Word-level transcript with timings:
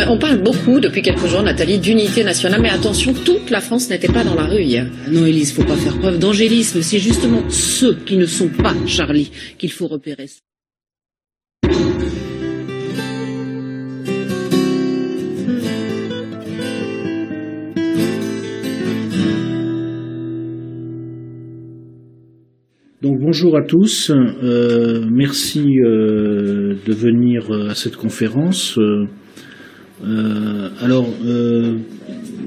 Euh, 0.00 0.06
on 0.08 0.18
parle 0.18 0.42
beaucoup 0.42 0.80
depuis 0.80 1.02
quelques 1.02 1.26
jours, 1.26 1.42
Nathalie, 1.42 1.78
d'unité 1.78 2.24
nationale, 2.24 2.60
mais 2.62 2.70
attention, 2.70 3.12
toute 3.12 3.50
la 3.50 3.60
France 3.60 3.90
n'était 3.90 4.10
pas 4.10 4.24
dans 4.24 4.34
la 4.34 4.44
rue 4.44 4.62
hier. 4.62 4.86
Non, 5.10 5.26
Élise, 5.26 5.52
faut 5.52 5.64
pas 5.64 5.76
faire 5.76 5.98
preuve 5.98 6.18
d'angélisme. 6.18 6.80
C'est 6.80 6.98
justement 6.98 7.42
ceux 7.48 7.94
qui 8.06 8.16
ne 8.16 8.26
sont 8.26 8.48
pas 8.48 8.74
Charlie 8.86 9.30
qu'il 9.58 9.70
faut 9.70 9.88
repérer. 9.88 10.26
Donc 23.02 23.18
bonjour 23.18 23.56
à 23.56 23.62
tous, 23.62 24.10
euh, 24.10 25.06
merci 25.10 25.64
euh, 25.80 26.74
de 26.86 26.92
venir 26.92 27.50
à 27.70 27.74
cette 27.74 27.96
conférence. 27.96 28.78
Euh, 28.78 29.06
alors, 30.02 31.06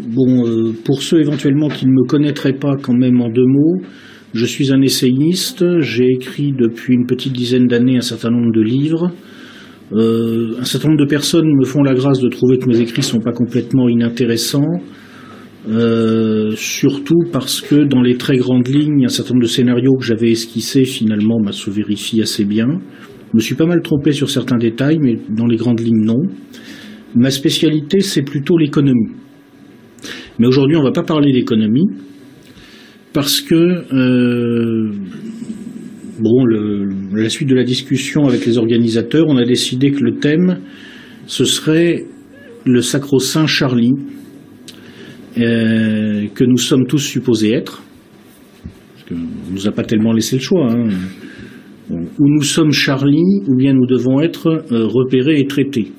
bon, 0.08 0.74
pour 0.86 1.02
ceux 1.02 1.20
éventuellement 1.20 1.68
qui 1.70 1.86
ne 1.86 1.92
me 1.92 2.06
connaîtraient 2.08 2.58
pas 2.58 2.76
quand 2.82 2.94
même 2.94 3.22
en 3.22 3.30
deux 3.30 3.46
mots, 3.46 3.82
je 4.34 4.46
suis 4.46 4.74
un 4.74 4.82
essayiste, 4.82 5.64
j'ai 5.82 6.08
écrit 6.10 6.54
depuis 6.58 6.96
une 6.96 7.06
petite 7.06 7.34
dizaine 7.34 7.68
d'années 7.68 7.98
un 7.98 8.02
certain 8.02 8.32
nombre 8.32 8.52
de 8.52 8.62
livres. 8.62 9.12
un 9.92 10.66
certain 10.66 10.90
nombre 10.90 11.02
de 11.02 11.10
personnes 11.10 11.54
me 11.56 11.66
font 11.66 11.84
la 11.84 11.94
grâce 11.94 12.20
de 12.20 12.30
trouver 12.30 12.58
que 12.58 12.68
mes 12.68 12.80
écrits 12.80 13.02
ne 13.02 13.06
sont 13.06 13.20
pas 13.20 13.34
complètement 13.34 13.88
inintéressants. 13.88 14.82
Euh, 15.70 16.52
surtout 16.58 17.24
parce 17.32 17.62
que 17.62 17.86
dans 17.86 18.02
les 18.02 18.18
très 18.18 18.36
grandes 18.38 18.68
lignes, 18.68 19.06
un 19.06 19.10
certain 19.10 19.34
nombre 19.34 19.44
de 19.44 19.50
scénarios 19.50 19.96
que 19.98 20.04
j'avais 20.04 20.32
esquissés 20.32 20.84
finalement 20.84 21.40
bah, 21.40 21.54
se 21.54 21.70
vérifient 21.70 22.22
assez 22.22 22.44
bien. 22.44 22.68
Je 23.32 23.38
me 23.38 23.40
suis 23.40 23.56
pas 23.56 23.66
mal 23.66 23.82
trompé 23.82 24.12
sur 24.12 24.30
certains 24.30 24.58
détails, 24.58 25.00
mais 25.02 25.18
dans 25.30 25.48
les 25.48 25.56
grandes 25.56 25.80
lignes, 25.80 26.04
non. 26.04 26.22
Ma 27.16 27.30
spécialité, 27.30 28.02
c'est 28.02 28.24
plutôt 28.24 28.58
l'économie. 28.58 29.12
Mais 30.40 30.48
aujourd'hui, 30.48 30.76
on 30.78 30.82
ne 30.82 30.88
va 30.88 30.92
pas 30.92 31.04
parler 31.04 31.32
d'économie, 31.32 31.88
parce 33.14 33.42
que, 33.42 33.56
euh, 33.56 34.92
bon, 36.20 36.46
la 37.14 37.30
suite 37.30 37.50
de 37.50 37.56
la 37.56 37.64
discussion 37.64 38.26
avec 38.26 38.46
les 38.46 38.58
organisateurs, 38.58 39.26
on 39.28 39.38
a 39.38 39.46
décidé 39.46 39.92
que 39.92 40.04
le 40.04 40.16
thème, 40.16 40.60
ce 41.28 41.46
serait 41.46 42.06
le 42.66 42.82
sacro-saint 42.82 43.46
Charlie, 43.46 43.94
euh, 45.38 46.28
que 46.34 46.44
nous 46.44 46.58
sommes 46.58 46.88
tous 46.88 47.00
supposés 47.00 47.54
être, 47.54 47.84
parce 48.96 49.12
ne 49.12 49.54
nous 49.54 49.68
a 49.68 49.72
pas 49.72 49.84
tellement 49.84 50.14
laissé 50.14 50.38
le 50.38 50.42
choix, 50.42 50.72
hein. 50.72 50.88
où 51.92 52.28
nous 52.28 52.44
sommes 52.44 52.72
Charlie, 52.72 53.42
ou 53.48 53.56
bien 53.56 53.74
nous 53.74 53.86
devons 53.86 54.22
être 54.22 54.64
euh, 54.72 54.88
repérés 54.88 55.40
et 55.40 55.46
traités. 55.46 55.92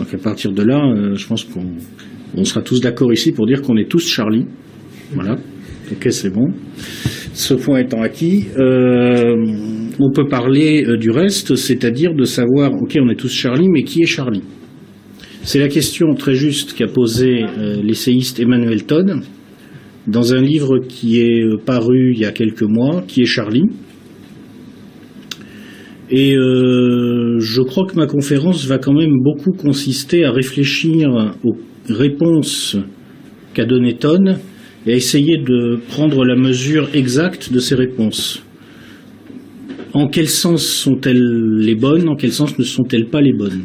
Donc 0.00 0.12
à 0.14 0.18
partir 0.18 0.50
de 0.52 0.62
là, 0.62 0.84
euh, 0.84 1.14
je 1.14 1.26
pense 1.26 1.44
qu'on 1.44 2.44
sera 2.44 2.62
tous 2.62 2.80
d'accord 2.80 3.12
ici 3.12 3.32
pour 3.32 3.46
dire 3.46 3.62
qu'on 3.62 3.76
est 3.76 3.88
tous 3.88 4.08
Charlie. 4.08 4.46
Voilà. 5.12 5.36
Ok, 5.92 6.08
c'est 6.10 6.30
bon. 6.30 6.48
Ce 7.34 7.54
point 7.54 7.80
étant 7.80 8.02
acquis, 8.02 8.46
on 8.56 10.10
peut 10.12 10.26
parler 10.28 10.84
du 10.98 11.10
reste, 11.10 11.56
c'est-à-dire 11.56 12.14
de 12.14 12.24
savoir, 12.24 12.72
ok, 12.72 12.98
on 13.00 13.08
est 13.10 13.16
tous 13.16 13.32
Charlie, 13.32 13.68
mais 13.68 13.82
qui 13.82 14.02
est 14.02 14.06
Charlie? 14.06 14.42
C'est 15.42 15.58
la 15.58 15.68
question 15.68 16.14
très 16.14 16.34
juste 16.34 16.74
qu'a 16.74 16.86
posée 16.86 17.42
euh, 17.42 17.80
l'essayiste 17.82 18.40
Emmanuel 18.40 18.84
Todd 18.84 19.20
dans 20.06 20.34
un 20.34 20.42
livre 20.42 20.80
qui 20.86 21.20
est 21.20 21.42
euh, 21.42 21.56
paru 21.64 22.12
il 22.14 22.20
y 22.20 22.26
a 22.26 22.32
quelques 22.32 22.62
mois, 22.62 23.02
qui 23.06 23.22
est 23.22 23.26
Charlie. 23.26 23.64
Et 26.10 26.36
euh, 26.36 27.38
je 27.38 27.62
crois 27.62 27.86
que 27.86 27.94
ma 27.94 28.06
conférence 28.06 28.66
va 28.66 28.78
quand 28.78 28.92
même 28.92 29.16
beaucoup 29.22 29.52
consister 29.52 30.24
à 30.24 30.32
réfléchir 30.32 31.34
aux 31.44 31.56
réponses 31.88 32.76
qu'a 33.54 33.64
donné 33.64 33.94
Todd 33.94 34.36
et 34.86 34.92
à 34.92 34.96
essayer 34.96 35.38
de 35.38 35.78
prendre 35.88 36.24
la 36.24 36.34
mesure 36.34 36.88
exacte 36.94 37.52
de 37.52 37.60
ces 37.60 37.76
réponses. 37.76 38.42
En 39.92 40.08
quel 40.08 40.28
sens 40.28 40.64
sont-elles 40.64 41.56
les 41.58 41.74
bonnes 41.74 42.08
En 42.08 42.16
quel 42.16 42.32
sens 42.32 42.58
ne 42.58 42.64
sont-elles 42.64 43.06
pas 43.06 43.20
les 43.20 43.32
bonnes? 43.32 43.62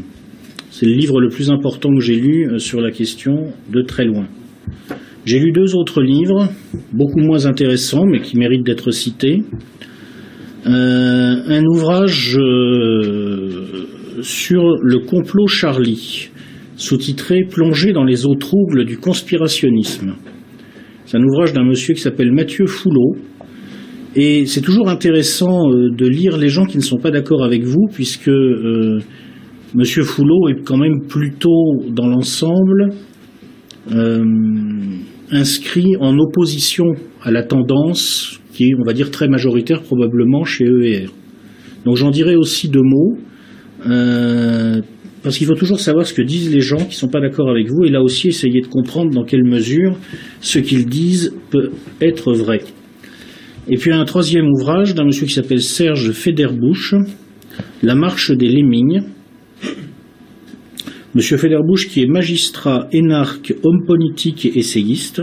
C'est 0.72 0.88
le 0.88 0.94
livre 0.94 1.22
le 1.22 1.29
plus 1.29 1.51
important 1.51 1.89
que 1.95 2.01
j'ai 2.01 2.16
lu 2.16 2.47
euh, 2.47 2.57
sur 2.57 2.81
la 2.81 2.91
question 2.91 3.53
de 3.72 3.81
très 3.81 4.06
loin. 4.06 4.27
J'ai 5.25 5.39
lu 5.39 5.51
deux 5.51 5.75
autres 5.75 6.01
livres, 6.01 6.50
beaucoup 6.91 7.19
moins 7.19 7.45
intéressants, 7.45 8.06
mais 8.06 8.22
qui 8.22 8.38
méritent 8.38 8.66
d'être 8.66 8.91
cités. 8.91 9.41
Euh, 10.65 10.71
un 11.47 11.63
ouvrage 11.65 12.37
euh, 12.39 13.85
sur 14.21 14.63
le 14.81 14.99
complot 15.05 15.47
Charlie, 15.47 16.29
sous-titré 16.75 17.43
Plongé 17.49 17.93
dans 17.93 18.03
les 18.03 18.25
eaux 18.25 18.35
troubles 18.35 18.85
du 18.85 18.97
conspirationnisme. 18.97 20.15
C'est 21.05 21.17
un 21.17 21.23
ouvrage 21.23 21.53
d'un 21.53 21.63
monsieur 21.63 21.93
qui 21.93 22.01
s'appelle 22.01 22.31
Mathieu 22.31 22.65
Foulot. 22.65 23.15
Et 24.15 24.45
c'est 24.45 24.61
toujours 24.61 24.89
intéressant 24.89 25.69
de 25.69 26.07
lire 26.07 26.37
les 26.37 26.49
gens 26.49 26.65
qui 26.65 26.77
ne 26.77 26.83
sont 26.83 26.97
pas 26.97 27.11
d'accord 27.11 27.43
avec 27.43 27.63
vous, 27.63 27.87
puisque 27.93 28.31
Monsieur 29.75 30.03
Foulot 30.03 30.47
est 30.47 30.63
quand 30.63 30.77
même 30.77 31.01
plutôt, 31.05 31.83
dans 31.89 32.07
l'ensemble, 32.07 32.91
euh, 33.91 34.23
inscrit 35.31 35.97
en 35.99 36.17
opposition 36.17 36.85
à 37.21 37.29
la 37.29 37.43
tendance 37.43 38.39
qui 38.55 38.69
est, 38.69 38.75
on 38.75 38.83
va 38.85 38.93
dire, 38.93 39.11
très 39.11 39.27
majoritaire 39.27 39.81
probablement 39.81 40.45
chez 40.45 40.66
EER. 40.66 41.07
Donc 41.85 41.97
j'en 41.97 42.09
dirai 42.09 42.35
aussi 42.35 42.69
deux 42.69 42.81
mots, 42.81 43.17
euh, 43.85 44.81
parce 45.21 45.38
qu'il 45.38 45.45
faut 45.45 45.55
toujours 45.55 45.79
savoir 45.79 46.05
ce 46.05 46.13
que 46.13 46.21
disent 46.21 46.53
les 46.53 46.61
gens 46.61 46.77
qui 46.77 46.89
ne 46.89 46.94
sont 46.94 47.09
pas 47.09 47.19
d'accord 47.19 47.49
avec 47.49 47.67
vous, 47.69 47.83
et 47.83 47.89
là 47.89 48.01
aussi 48.01 48.29
essayer 48.29 48.61
de 48.61 48.67
comprendre 48.67 49.11
dans 49.11 49.25
quelle 49.25 49.44
mesure 49.44 49.97
ce 50.39 50.59
qu'ils 50.59 50.85
disent 50.85 51.33
peut 51.49 51.71
être 52.01 52.33
vrai. 52.33 52.61
Et 53.67 53.75
puis 53.77 53.91
un 53.91 54.05
troisième 54.05 54.47
ouvrage 54.47 54.95
d'un 54.95 55.03
monsieur 55.03 55.25
qui 55.25 55.33
s'appelle 55.33 55.61
Serge 55.61 56.11
Federbouche, 56.11 56.95
La 57.83 57.95
marche 57.95 58.31
des 58.31 58.47
Lémignes, 58.47 59.03
Monsieur 61.13 61.38
Federbusch, 61.38 61.88
qui 61.88 62.01
est 62.01 62.07
magistrat, 62.07 62.89
énarque, 62.91 63.53
homme 63.63 63.85
politique 63.88 64.45
et 64.45 64.59
essayiste, 64.59 65.21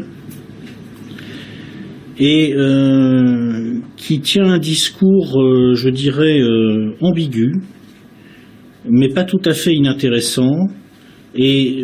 et 2.25 2.55
euh, 2.55 3.81
qui 3.97 4.21
tient 4.21 4.45
un 4.45 4.59
discours, 4.61 5.43
euh, 5.43 5.75
je 5.75 5.89
dirais, 5.89 6.39
euh, 6.39 6.95
ambigu, 7.01 7.57
mais 8.89 9.09
pas 9.09 9.25
tout 9.25 9.41
à 9.45 9.53
fait 9.53 9.75
inintéressant, 9.75 10.69
et 11.35 11.83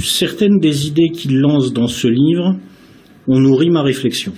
certaines 0.00 0.58
des 0.58 0.88
idées 0.88 1.10
qu'il 1.10 1.38
lance 1.38 1.72
dans 1.72 1.86
ce 1.86 2.08
livre 2.08 2.56
ont 3.28 3.38
nourri 3.38 3.70
ma 3.70 3.82
réflexion. 3.82 4.32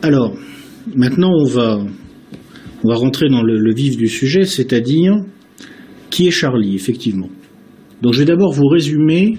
Alors, 0.00 0.34
maintenant 0.96 1.32
on 1.38 1.44
va 1.44 1.84
on 2.82 2.88
va 2.88 2.94
rentrer 2.94 3.28
dans 3.28 3.42
le, 3.42 3.74
vif 3.74 3.98
du 3.98 4.08
sujet, 4.08 4.44
c'est-à-dire 4.44 5.16
qui 6.08 6.28
est 6.28 6.30
Charlie, 6.30 6.74
effectivement. 6.74 7.28
Donc 8.00 8.14
je 8.14 8.20
vais 8.20 8.24
d'abord 8.24 8.54
vous 8.54 8.68
résumer, 8.68 9.36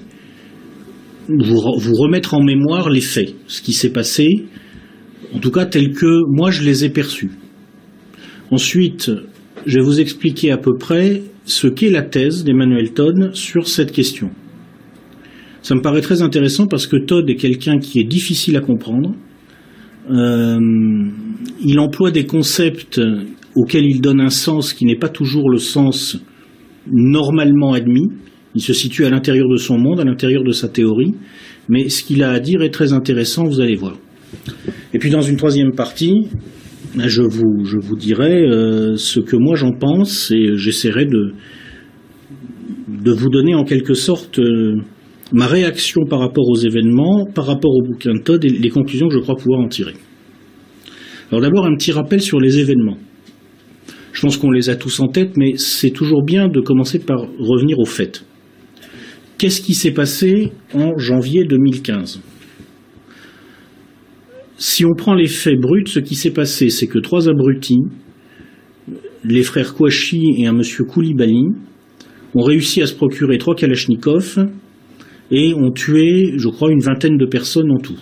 vous, 1.39 1.93
remettre 1.93 2.33
en 2.33 2.43
mémoire 2.43 2.89
les 2.89 3.01
faits, 3.01 3.35
ce 3.47 3.61
qui 3.61 3.73
s'est 3.73 3.91
passé, 3.91 4.45
en 5.33 5.39
tout 5.39 5.51
cas 5.51 5.65
tel 5.65 5.93
que 5.93 6.21
moi 6.27 6.51
je 6.51 6.63
les 6.63 6.85
ai 6.85 6.89
perçus. 6.89 7.31
Ensuite, 8.51 9.11
je 9.65 9.79
vais 9.79 9.85
vous 9.85 9.99
expliquer 9.99 10.51
à 10.51 10.57
peu 10.57 10.77
près 10.77 11.23
ce 11.45 11.67
qu'est 11.67 11.89
la 11.89 12.01
thèse 12.01 12.43
d'Emmanuel 12.43 12.93
Todd 12.93 13.31
sur 13.33 13.67
cette 13.67 13.91
question. 13.91 14.29
Ça 15.61 15.75
me 15.75 15.81
paraît 15.81 16.01
très 16.01 16.21
intéressant 16.21 16.67
parce 16.67 16.87
que 16.87 16.97
Todd 16.97 17.29
est 17.29 17.35
quelqu'un 17.35 17.77
qui 17.79 17.99
est 17.99 18.03
difficile 18.03 18.57
à 18.57 18.61
comprendre, 18.61 19.13
euh, 20.09 20.59
il 21.63 21.79
emploie 21.79 22.11
des 22.11 22.25
concepts 22.25 22.99
auxquels 23.55 23.85
il 23.85 24.01
donne 24.01 24.21
un 24.21 24.29
sens 24.29 24.73
qui 24.73 24.85
n'est 24.85 24.97
pas 24.97 25.09
toujours 25.09 25.49
le 25.49 25.59
sens 25.59 26.19
normalement 26.87 27.73
admis. 27.73 28.09
Il 28.55 28.61
se 28.61 28.73
situe 28.73 29.05
à 29.05 29.09
l'intérieur 29.09 29.47
de 29.47 29.57
son 29.57 29.77
monde, 29.77 29.99
à 29.99 30.03
l'intérieur 30.03 30.43
de 30.43 30.51
sa 30.51 30.67
théorie, 30.67 31.13
mais 31.69 31.89
ce 31.89 32.03
qu'il 32.03 32.23
a 32.23 32.31
à 32.31 32.39
dire 32.39 32.61
est 32.61 32.69
très 32.69 32.93
intéressant, 32.93 33.45
vous 33.45 33.61
allez 33.61 33.75
voir. 33.75 33.95
Et 34.93 34.99
puis 34.99 35.09
dans 35.09 35.21
une 35.21 35.37
troisième 35.37 35.73
partie, 35.73 36.27
je 36.97 37.21
vous, 37.21 37.95
dirai 37.95 38.43
euh, 38.43 38.95
ce 38.97 39.19
que 39.19 39.35
moi 39.37 39.55
j'en 39.55 39.71
pense 39.71 40.31
et 40.31 40.55
j'essaierai 40.55 41.05
de, 41.05 41.33
de 42.87 43.11
vous 43.11 43.29
donner 43.29 43.55
en 43.55 43.63
quelque 43.63 43.93
sorte 43.93 44.39
euh, 44.39 44.81
ma 45.31 45.47
réaction 45.47 46.01
par 46.09 46.19
rapport 46.19 46.47
aux 46.49 46.57
événements, 46.57 47.25
par 47.33 47.45
rapport 47.45 47.71
au 47.71 47.81
bouquin 47.81 48.13
de 48.13 48.19
Todd 48.19 48.43
et 48.43 48.49
les 48.49 48.69
conclusions 48.69 49.07
que 49.07 49.15
je 49.15 49.19
crois 49.19 49.35
pouvoir 49.35 49.61
en 49.61 49.67
tirer. 49.67 49.93
Alors 51.29 51.41
d'abord 51.41 51.65
un 51.65 51.75
petit 51.75 51.93
rappel 51.93 52.21
sur 52.21 52.39
les 52.41 52.59
événements. 52.59 52.97
Je 54.11 54.21
pense 54.21 54.35
qu'on 54.35 54.51
les 54.51 54.69
a 54.69 54.75
tous 54.75 54.99
en 54.99 55.07
tête, 55.07 55.37
mais 55.37 55.53
c'est 55.55 55.91
toujours 55.91 56.23
bien 56.23 56.49
de 56.49 56.59
commencer 56.59 56.99
par 56.99 57.21
revenir 57.39 57.79
aux 57.79 57.85
faits. 57.85 58.25
Qu'est-ce 59.41 59.61
qui 59.61 59.73
s'est 59.73 59.89
passé 59.89 60.51
en 60.75 60.99
janvier 60.99 61.45
2015 61.45 62.21
Si 64.59 64.85
on 64.85 64.93
prend 64.95 65.15
les 65.15 65.25
faits 65.25 65.59
bruts, 65.59 65.87
ce 65.87 65.97
qui 65.97 66.13
s'est 66.13 66.29
passé, 66.29 66.69
c'est 66.69 66.85
que 66.85 66.99
trois 66.99 67.27
abrutis 67.27 67.81
les 69.23 69.41
frères 69.41 69.73
Kouachi 69.73 70.35
et 70.37 70.45
un 70.45 70.53
monsieur 70.53 70.83
Koulibaly 70.83 71.47
ont 72.35 72.43
réussi 72.43 72.83
à 72.83 72.85
se 72.85 72.93
procurer 72.93 73.39
trois 73.39 73.55
Kalachnikovs 73.55 74.47
et 75.31 75.55
ont 75.55 75.71
tué, 75.71 76.33
je 76.37 76.47
crois, 76.47 76.71
une 76.71 76.81
vingtaine 76.81 77.17
de 77.17 77.25
personnes 77.25 77.71
en 77.71 77.79
tout. 77.79 77.97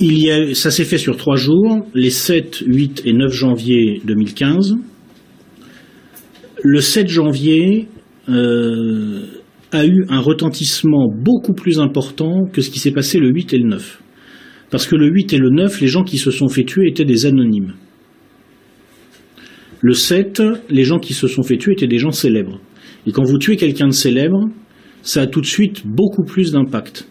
Il 0.00 0.18
y 0.18 0.30
a, 0.30 0.54
ça 0.54 0.70
s'est 0.70 0.86
fait 0.86 0.96
sur 0.96 1.18
trois 1.18 1.36
jours, 1.36 1.86
les 1.92 2.08
7, 2.08 2.62
8 2.66 3.02
et 3.04 3.12
9 3.12 3.30
janvier 3.34 4.00
2015. 4.06 4.76
Le 6.62 6.80
7 6.80 7.08
janvier 7.08 7.88
euh, 8.28 9.26
a 9.72 9.86
eu 9.86 10.04
un 10.08 10.20
retentissement 10.20 11.08
beaucoup 11.08 11.54
plus 11.54 11.80
important 11.80 12.46
que 12.52 12.60
ce 12.60 12.70
qui 12.70 12.78
s'est 12.78 12.92
passé 12.92 13.18
le 13.18 13.30
8 13.30 13.54
et 13.54 13.58
le 13.58 13.68
9. 13.68 14.02
Parce 14.70 14.86
que 14.86 14.96
le 14.96 15.08
8 15.08 15.32
et 15.32 15.38
le 15.38 15.50
9, 15.50 15.80
les 15.80 15.86
gens 15.86 16.04
qui 16.04 16.18
se 16.18 16.30
sont 16.30 16.48
fait 16.48 16.64
tuer 16.64 16.88
étaient 16.88 17.04
des 17.04 17.26
anonymes. 17.26 17.74
Le 19.80 19.94
7, 19.94 20.42
les 20.70 20.84
gens 20.84 20.98
qui 20.98 21.14
se 21.14 21.26
sont 21.26 21.42
fait 21.42 21.56
tuer 21.56 21.72
étaient 21.72 21.88
des 21.88 21.98
gens 21.98 22.12
célèbres. 22.12 22.60
Et 23.06 23.12
quand 23.12 23.24
vous 23.24 23.38
tuez 23.38 23.56
quelqu'un 23.56 23.88
de 23.88 23.92
célèbre, 23.92 24.48
ça 25.02 25.22
a 25.22 25.26
tout 25.26 25.40
de 25.40 25.46
suite 25.46 25.82
beaucoup 25.86 26.24
plus 26.24 26.52
d'impact. 26.52 27.08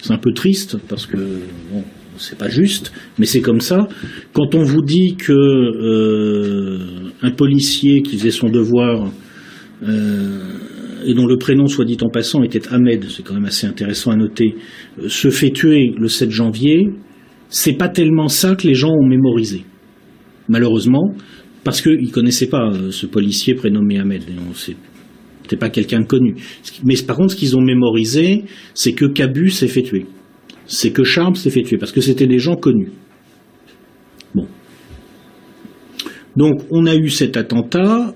C'est 0.00 0.12
un 0.12 0.18
peu 0.18 0.32
triste 0.32 0.78
parce 0.88 1.06
que 1.06 1.18
c'est 2.16 2.38
pas 2.38 2.48
juste, 2.48 2.92
mais 3.18 3.26
c'est 3.26 3.40
comme 3.40 3.60
ça. 3.60 3.88
Quand 4.32 4.54
on 4.54 4.62
vous 4.62 4.82
dit 4.82 5.16
que 5.16 5.32
euh, 5.32 7.10
un 7.22 7.30
policier 7.30 8.02
qui 8.02 8.16
faisait 8.16 8.30
son 8.30 8.48
devoir 8.48 9.10
et 9.82 11.14
dont 11.14 11.26
le 11.26 11.36
prénom, 11.38 11.66
soit 11.66 11.84
dit 11.84 11.96
en 12.02 12.10
passant, 12.10 12.42
était 12.42 12.68
Ahmed, 12.70 13.06
c'est 13.08 13.22
quand 13.22 13.34
même 13.34 13.44
assez 13.44 13.66
intéressant 13.66 14.10
à 14.10 14.16
noter, 14.16 14.56
euh, 15.00 15.08
se 15.08 15.30
fait 15.30 15.50
tuer 15.50 15.94
le 15.96 16.08
7 16.08 16.30
janvier, 16.30 16.88
c'est 17.48 17.74
pas 17.74 17.88
tellement 17.88 18.28
ça 18.28 18.54
que 18.56 18.66
les 18.66 18.74
gens 18.74 18.90
ont 18.90 19.06
mémorisé. 19.06 19.64
Malheureusement, 20.48 21.14
parce 21.64 21.80
qu'ils 21.80 22.10
connaissaient 22.10 22.48
pas 22.48 22.70
ce 22.90 23.06
policier 23.06 23.54
prénommé 23.54 23.98
Ahmed. 23.98 24.22
C'était 24.54 25.56
pas 25.56 25.70
quelqu'un 25.70 26.00
de 26.00 26.06
connu. 26.06 26.34
Mais 26.84 26.94
par 27.06 27.16
contre, 27.16 27.32
ce 27.32 27.36
qu'ils 27.36 27.56
ont 27.56 27.62
mémorisé, 27.62 28.44
c'est 28.74 28.92
que 28.92 29.06
Cabu 29.06 29.50
s'est 29.50 29.68
fait 29.68 29.82
tuer. 29.82 30.06
C'est 30.66 30.90
que 30.90 31.04
Charme 31.04 31.34
s'est 31.34 31.50
fait 31.50 31.62
tuer, 31.62 31.78
parce 31.78 31.92
que 31.92 32.00
c'était 32.00 32.26
des 32.26 32.38
gens 32.38 32.56
connus. 32.56 32.90
Bon. 34.34 34.46
Donc, 36.36 36.62
on 36.70 36.86
a 36.86 36.94
eu 36.94 37.08
cet 37.08 37.36
attentat 37.36 38.14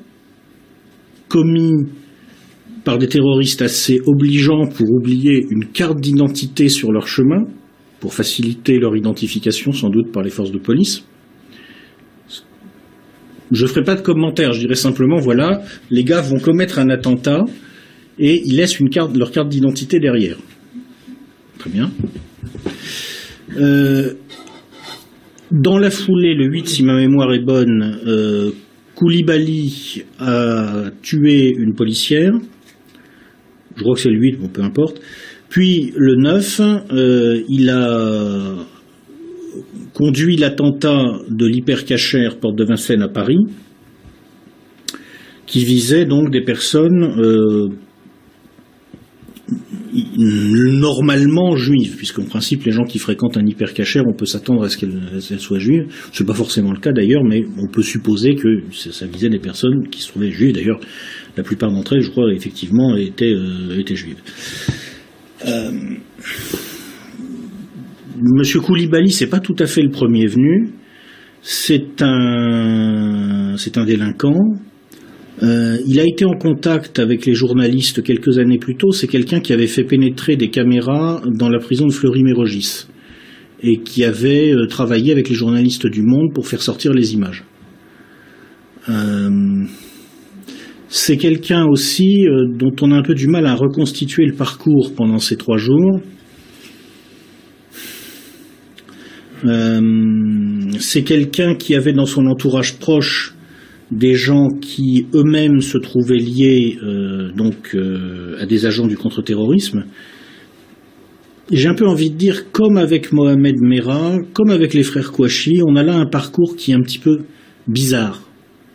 commis 1.33 1.87
par 2.85 2.99
des 2.99 3.09
terroristes 3.09 3.63
assez 3.63 4.03
obligeants 4.07 4.67
pour 4.67 4.91
oublier 4.91 5.47
une 5.49 5.65
carte 5.67 5.99
d'identité 5.99 6.69
sur 6.69 6.93
leur 6.93 7.07
chemin, 7.07 7.45
pour 8.01 8.13
faciliter 8.13 8.79
leur 8.79 8.95
identification 8.95 9.73
sans 9.73 9.89
doute 9.89 10.13
par 10.13 10.23
les 10.23 10.29
forces 10.29 10.53
de 10.53 10.59
police. 10.59 11.07
Je 13.51 13.63
ne 13.63 13.69
ferai 13.69 13.83
pas 13.83 13.95
de 13.95 14.03
commentaire, 14.03 14.53
je 14.53 14.61
dirais 14.61 14.75
simplement, 14.75 15.17
voilà, 15.17 15.63
les 15.91 16.05
gars 16.05 16.21
vont 16.21 16.39
commettre 16.39 16.79
un 16.79 16.91
attentat 16.91 17.45
et 18.19 18.43
ils 18.45 18.57
laissent 18.57 18.79
leur 18.81 19.31
carte 19.31 19.49
d'identité 19.49 20.01
derrière. 20.01 20.37
Très 21.59 21.71
bien. 21.71 21.91
Euh, 23.57 24.15
dans 25.51 25.79
la 25.79 25.91
foulée, 25.91 26.35
le 26.35 26.47
8, 26.47 26.69
si 26.69 26.83
ma 26.83 26.97
mémoire 26.97 27.33
est 27.33 27.45
bonne, 27.45 27.99
euh, 28.07 28.51
Koulibaly 29.03 30.05
a 30.21 30.91
tué 31.03 31.53
une 31.59 31.75
policière. 31.75 32.33
Je 33.75 33.83
crois 33.83 33.97
que 33.97 34.01
c'est 34.01 34.11
le 34.11 34.21
8, 34.21 34.39
bon, 34.39 34.47
peu 34.47 34.63
importe. 34.63 35.01
Puis 35.49 35.93
le 35.97 36.15
9, 36.15 36.61
euh, 36.93 37.43
il 37.49 37.69
a 37.69 38.55
conduit 39.93 40.37
l'attentat 40.37 41.03
de 41.29 41.47
l'hypercachère 41.47 42.39
porte 42.39 42.55
de 42.55 42.65
Vincennes 42.65 43.03
à 43.03 43.09
Paris, 43.09 43.41
qui 45.47 45.65
visait 45.65 46.05
donc 46.05 46.31
des 46.31 46.43
personnes 46.43 47.03
euh, 47.03 47.71
normalement 49.93 51.57
juives, 51.57 51.97
puisqu'en 51.97 52.25
principe 52.25 52.65
les 52.65 52.73
gens 52.73 52.85
qui 52.85 52.99
fréquentent 52.99 53.37
un 53.37 53.47
hypercachère, 53.47 54.05
on 54.07 54.15
peut 54.15 54.27
s'attendre 54.27 54.65
à 54.65 54.69
ce 54.69 54.79
qu'elles 54.79 55.41
soient 55.41 55.59
juives. 55.59 55.87
Ce 56.13 56.23
n'est 56.23 56.27
pas 56.27 56.35
forcément 56.35 56.73
le 56.73 56.79
cas 56.79 56.93
d'ailleurs, 56.93 57.25
mais 57.25 57.45
on 57.59 57.69
peut 57.69 57.83
supposer 57.83 58.35
que 58.35 58.63
ça 58.73 59.07
visait 59.07 59.29
des 59.29 59.39
personnes 59.39 59.89
qui 59.89 60.01
se 60.01 60.09
trouvaient 60.09 60.31
juives. 60.31 60.55
D'ailleurs, 60.55 60.81
la 61.37 61.43
plupart 61.43 61.71
d'entre 61.71 61.95
elles, 61.95 62.03
je 62.03 62.11
crois, 62.11 62.33
effectivement, 62.33 62.97
étaient, 62.97 63.35
euh, 63.35 63.79
étaient 63.79 63.97
juives. 63.97 64.21
Euh, 65.47 65.71
Monsieur 68.21 68.61
Koulibaly, 68.61 69.11
c'est 69.11 69.27
pas 69.27 69.41
tout 69.41 69.57
à 69.59 69.67
fait 69.67 69.83
le 69.83 69.91
premier 69.91 70.27
venu. 70.27 70.71
C'est 71.41 72.03
un, 72.03 73.57
c'est 73.57 73.79
un 73.79 73.85
délinquant. 73.85 74.39
Euh, 75.43 75.79
il 75.87 75.99
a 75.99 76.05
été 76.05 76.25
en 76.25 76.35
contact 76.35 77.01
avec 77.01 77.27
les 77.27 77.35
journalistes 77.35 78.03
quelques 78.03 78.39
années 78.39 78.59
plus 78.59 78.77
tôt. 78.77 78.93
C'est 78.93 79.09
quelqu'un 79.09 79.41
qui 79.41 79.53
avait 79.53 79.67
fait 79.67 79.83
pénétrer 79.83 80.37
des 80.37 80.51
caméras 80.51 81.21
dans 81.27 81.49
la 81.49 81.59
prison 81.59 81.87
de 81.87 81.93
Fleury-Mérogis 81.93 82.87
et 83.63 83.79
qui 83.79 84.05
avait 84.05 84.53
euh, 84.53 84.67
travaillé 84.67 85.11
avec 85.11 85.29
les 85.29 85.35
journalistes 85.35 85.87
du 85.87 86.03
Monde 86.03 86.33
pour 86.33 86.47
faire 86.47 86.63
sortir 86.63 86.93
les 86.93 87.15
images. 87.15 87.45
Euh, 88.89 89.65
c'est 90.89 91.17
quelqu'un 91.17 91.65
aussi 91.67 92.27
dont 92.51 92.75
on 92.83 92.93
a 92.93 92.97
un 92.97 93.03
peu 93.03 93.15
du 93.15 93.27
mal 93.27 93.47
à 93.47 93.55
reconstituer 93.55 94.27
le 94.27 94.35
parcours 94.35 94.93
pendant 94.95 95.19
ces 95.19 95.37
trois 95.37 95.57
jours. 95.57 96.01
C'est 100.79 101.03
quelqu'un 101.03 101.55
qui 101.55 101.75
avait 101.75 101.95
dans 101.95 102.05
son 102.05 102.27
entourage 102.27 102.79
proche 102.79 103.35
des 103.93 104.15
gens 104.15 104.49
qui 104.49 105.07
eux-mêmes 105.15 105.61
se 105.61 105.77
trouvaient 105.77 106.17
liés 106.17 106.79
euh, 106.83 107.31
donc 107.37 107.75
euh, 107.75 108.37
à 108.41 108.47
des 108.47 108.65
agents 108.65 108.87
du 108.87 108.97
contre-terrorisme. 108.97 109.85
J'ai 111.51 111.69
un 111.69 111.75
peu 111.75 111.87
envie 111.87 112.11
de 112.11 112.17
dire, 112.17 112.51
comme 112.53 112.79
avec 112.79 113.13
Mohamed 113.13 113.57
Merah, 113.61 114.17
comme 114.33 114.49
avec 114.49 114.73
les 114.73 114.83
frères 114.83 115.13
Kouachi, 115.13 115.61
on 115.67 115.77
a 115.77 115.83
là 115.83 115.95
un 115.95 116.07
parcours 116.07 116.57
qui 116.57 116.71
est 116.71 116.75
un 116.75 116.81
petit 116.81 116.99
peu 116.99 117.19
bizarre. 117.69 118.23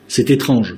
C'est 0.07 0.29
étrange. 0.29 0.75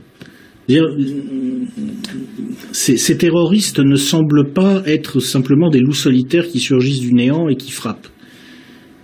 Ces, 2.71 2.95
ces 2.95 3.18
terroristes 3.18 3.80
ne 3.80 3.95
semblent 3.95 4.53
pas 4.53 4.83
être 4.85 5.19
simplement 5.19 5.69
des 5.69 5.80
loups 5.80 5.94
solitaires 5.94 6.47
qui 6.47 6.59
surgissent 6.59 7.01
du 7.01 7.13
néant 7.13 7.50
et 7.50 7.56
qui 7.56 7.71
frappent. 7.71 8.07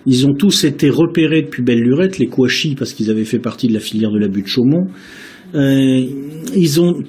Ils 0.06 0.28
ont 0.28 0.34
tous 0.34 0.64
été 0.64 0.90
repérés 0.90 1.42
depuis 1.42 1.64
belle 1.64 1.82
lurette, 1.82 2.20
les 2.20 2.28
Kouachi, 2.28 2.76
parce 2.76 2.94
qu'ils 2.94 3.10
avaient 3.10 3.26
fait 3.26 3.40
partie 3.40 3.68
de 3.68 3.74
la 3.74 3.80
filière 3.80 4.12
de 4.12 4.20
l'abus 4.20 4.44
de 4.44 4.48
Chaumont. 4.48 4.88
Euh, 5.56 6.06
ils 6.56 6.82
ont 6.82 7.02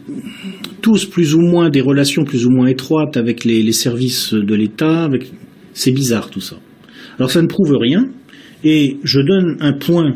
tous 0.80 1.04
plus 1.04 1.34
ou 1.34 1.40
moins 1.40 1.68
des 1.68 1.80
relations 1.80 2.24
plus 2.24 2.46
ou 2.46 2.50
moins 2.50 2.68
étroites 2.68 3.16
avec 3.16 3.44
les, 3.44 3.72
services 3.72 4.34
de 4.34 4.54
l'État. 4.54 5.08
C'est 5.72 5.92
bizarre 5.92 6.30
tout 6.30 6.40
ça. 6.40 6.56
Alors 7.18 7.30
ça 7.30 7.42
ne 7.42 7.48
prouve 7.48 7.76
rien. 7.80 8.08
Et 8.64 8.98
je 9.02 9.20
donne 9.20 9.56
un 9.60 9.72
point 9.72 10.14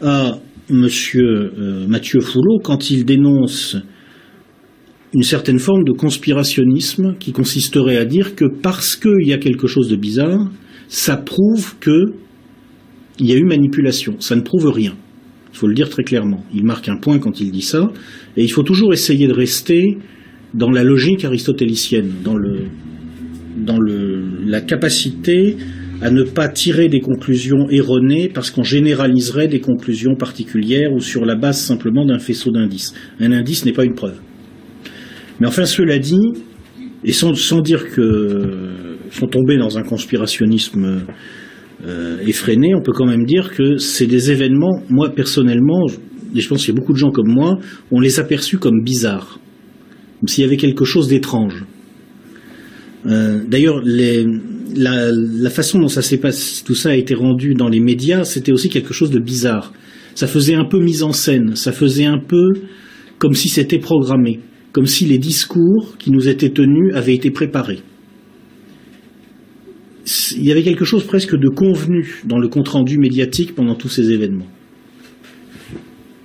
à 0.00 0.38
Monsieur 0.68 1.52
euh, 1.58 1.86
Mathieu 1.86 2.20
Foulot 2.20 2.60
quand 2.62 2.90
il 2.90 3.04
dénonce 3.04 3.76
une 5.14 5.22
certaine 5.22 5.58
forme 5.58 5.84
de 5.84 5.92
conspirationnisme 5.92 7.14
qui 7.20 7.32
consisterait 7.32 7.96
à 7.96 8.04
dire 8.04 8.34
que 8.34 8.46
parce 8.46 8.96
qu'il 8.96 9.26
y 9.26 9.32
a 9.32 9.38
quelque 9.38 9.68
chose 9.68 9.88
de 9.88 9.96
bizarre, 9.96 10.50
ça 10.88 11.16
prouve 11.16 11.76
que 11.78 12.14
il 13.20 13.26
y 13.26 13.32
a 13.32 13.36
eu 13.36 13.44
manipulation. 13.44 14.16
Ça 14.18 14.34
ne 14.34 14.40
prouve 14.40 14.70
rien. 14.70 14.94
Il 15.54 15.58
faut 15.58 15.68
le 15.68 15.74
dire 15.74 15.88
très 15.88 16.02
clairement. 16.02 16.44
Il 16.52 16.64
marque 16.64 16.88
un 16.88 16.96
point 16.96 17.20
quand 17.20 17.40
il 17.40 17.52
dit 17.52 17.62
ça, 17.62 17.92
et 18.36 18.42
il 18.42 18.50
faut 18.50 18.64
toujours 18.64 18.92
essayer 18.92 19.28
de 19.28 19.32
rester 19.32 19.98
dans 20.52 20.68
la 20.68 20.82
logique 20.82 21.24
aristotélicienne, 21.24 22.10
dans, 22.24 22.36
la 23.78 24.60
capacité 24.60 25.56
à 26.02 26.10
ne 26.10 26.24
pas 26.24 26.48
tirer 26.48 26.88
des 26.88 26.98
conclusions 26.98 27.68
erronées 27.70 28.28
parce 28.28 28.50
qu'on 28.50 28.64
généraliserait 28.64 29.46
des 29.46 29.60
conclusions 29.60 30.16
particulières 30.16 30.92
ou 30.92 30.98
sur 30.98 31.24
la 31.24 31.36
base 31.36 31.60
simplement 31.60 32.04
d'un 32.04 32.18
faisceau 32.18 32.50
d'indices. 32.50 32.92
Un 33.20 33.30
indice 33.30 33.64
n'est 33.64 33.72
pas 33.72 33.84
une 33.84 33.94
preuve. 33.94 34.18
Mais 35.38 35.46
enfin, 35.46 35.66
cela 35.66 36.00
dit, 36.00 36.32
et 37.04 37.12
sans, 37.12 37.32
sans 37.34 37.60
dire 37.60 37.90
que 37.90 38.72
sont 39.12 39.28
tombés 39.28 39.56
dans 39.56 39.78
un 39.78 39.84
conspirationnisme 39.84 41.02
euh, 41.86 42.18
effréné, 42.26 42.74
on 42.74 42.80
peut 42.80 42.92
quand 42.92 43.06
même 43.06 43.24
dire 43.24 43.50
que 43.54 43.76
c'est 43.76 44.06
des 44.06 44.30
événements, 44.30 44.82
moi 44.88 45.10
personnellement, 45.10 45.86
et 46.34 46.40
je 46.40 46.48
pense 46.48 46.64
qu'il 46.64 46.74
y 46.74 46.76
a 46.76 46.80
beaucoup 46.80 46.92
de 46.92 46.98
gens 46.98 47.10
comme 47.10 47.28
moi, 47.28 47.58
on 47.90 48.00
les 48.00 48.20
a 48.20 48.24
perçus 48.24 48.58
comme 48.58 48.82
bizarres, 48.82 49.38
comme 50.20 50.28
s'il 50.28 50.44
y 50.44 50.46
avait 50.46 50.56
quelque 50.56 50.84
chose 50.84 51.08
d'étrange. 51.08 51.64
Euh, 53.06 53.40
d'ailleurs, 53.46 53.82
la, 53.84 55.10
la, 55.12 55.50
façon 55.50 55.78
dont 55.78 55.88
ça 55.88 56.00
s'est 56.00 56.16
passé, 56.16 56.62
tout 56.64 56.74
ça 56.74 56.90
a 56.90 56.94
été 56.94 57.14
rendu 57.14 57.54
dans 57.54 57.68
les 57.68 57.80
médias, 57.80 58.24
c'était 58.24 58.52
aussi 58.52 58.70
quelque 58.70 58.94
chose 58.94 59.10
de 59.10 59.18
bizarre. 59.18 59.72
Ça 60.14 60.26
faisait 60.26 60.54
un 60.54 60.64
peu 60.64 60.80
mise 60.80 61.02
en 61.02 61.12
scène, 61.12 61.54
ça 61.54 61.72
faisait 61.72 62.06
un 62.06 62.18
peu 62.18 62.48
comme 63.18 63.34
si 63.34 63.48
c'était 63.48 63.78
programmé, 63.78 64.40
comme 64.72 64.86
si 64.86 65.04
les 65.04 65.18
discours 65.18 65.96
qui 65.98 66.10
nous 66.10 66.28
étaient 66.28 66.50
tenus 66.50 66.94
avaient 66.94 67.14
été 67.14 67.30
préparés 67.30 67.82
il 70.36 70.44
y 70.44 70.52
avait 70.52 70.62
quelque 70.62 70.84
chose 70.84 71.04
presque 71.04 71.36
de 71.36 71.48
convenu 71.48 72.22
dans 72.24 72.38
le 72.38 72.48
compte-rendu 72.48 72.98
médiatique 72.98 73.54
pendant 73.54 73.74
tous 73.74 73.88
ces 73.88 74.10
événements. 74.10 74.48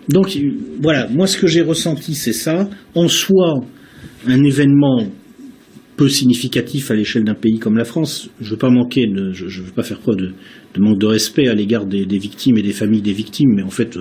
Donc 0.09 0.37
voilà, 0.81 1.07
moi 1.09 1.27
ce 1.27 1.37
que 1.37 1.47
j'ai 1.47 1.61
ressenti, 1.61 2.15
c'est 2.15 2.33
ça. 2.33 2.69
En 2.95 3.07
soi, 3.07 3.61
un 4.27 4.43
événement 4.43 5.07
peu 5.97 6.09
significatif 6.09 6.91
à 6.91 6.95
l'échelle 6.95 7.23
d'un 7.25 7.35
pays 7.35 7.59
comme 7.59 7.77
la 7.77 7.83
France. 7.83 8.29
Je 8.41 8.51
veux 8.51 8.57
pas 8.57 8.69
manquer, 8.69 9.05
de, 9.05 9.33
je, 9.33 9.61
veux 9.61 9.71
pas 9.71 9.83
faire 9.83 9.99
preuve 9.99 10.15
de, 10.15 10.33
manque 10.79 10.97
de 10.97 11.05
respect 11.05 11.47
à 11.47 11.53
l'égard 11.53 11.85
des, 11.85 12.05
victimes 12.05 12.57
et 12.57 12.61
des 12.61 12.71
familles 12.71 13.01
des 13.01 13.13
victimes, 13.13 13.53
mais 13.55 13.63
en 13.63 13.69
fait, 13.69 13.99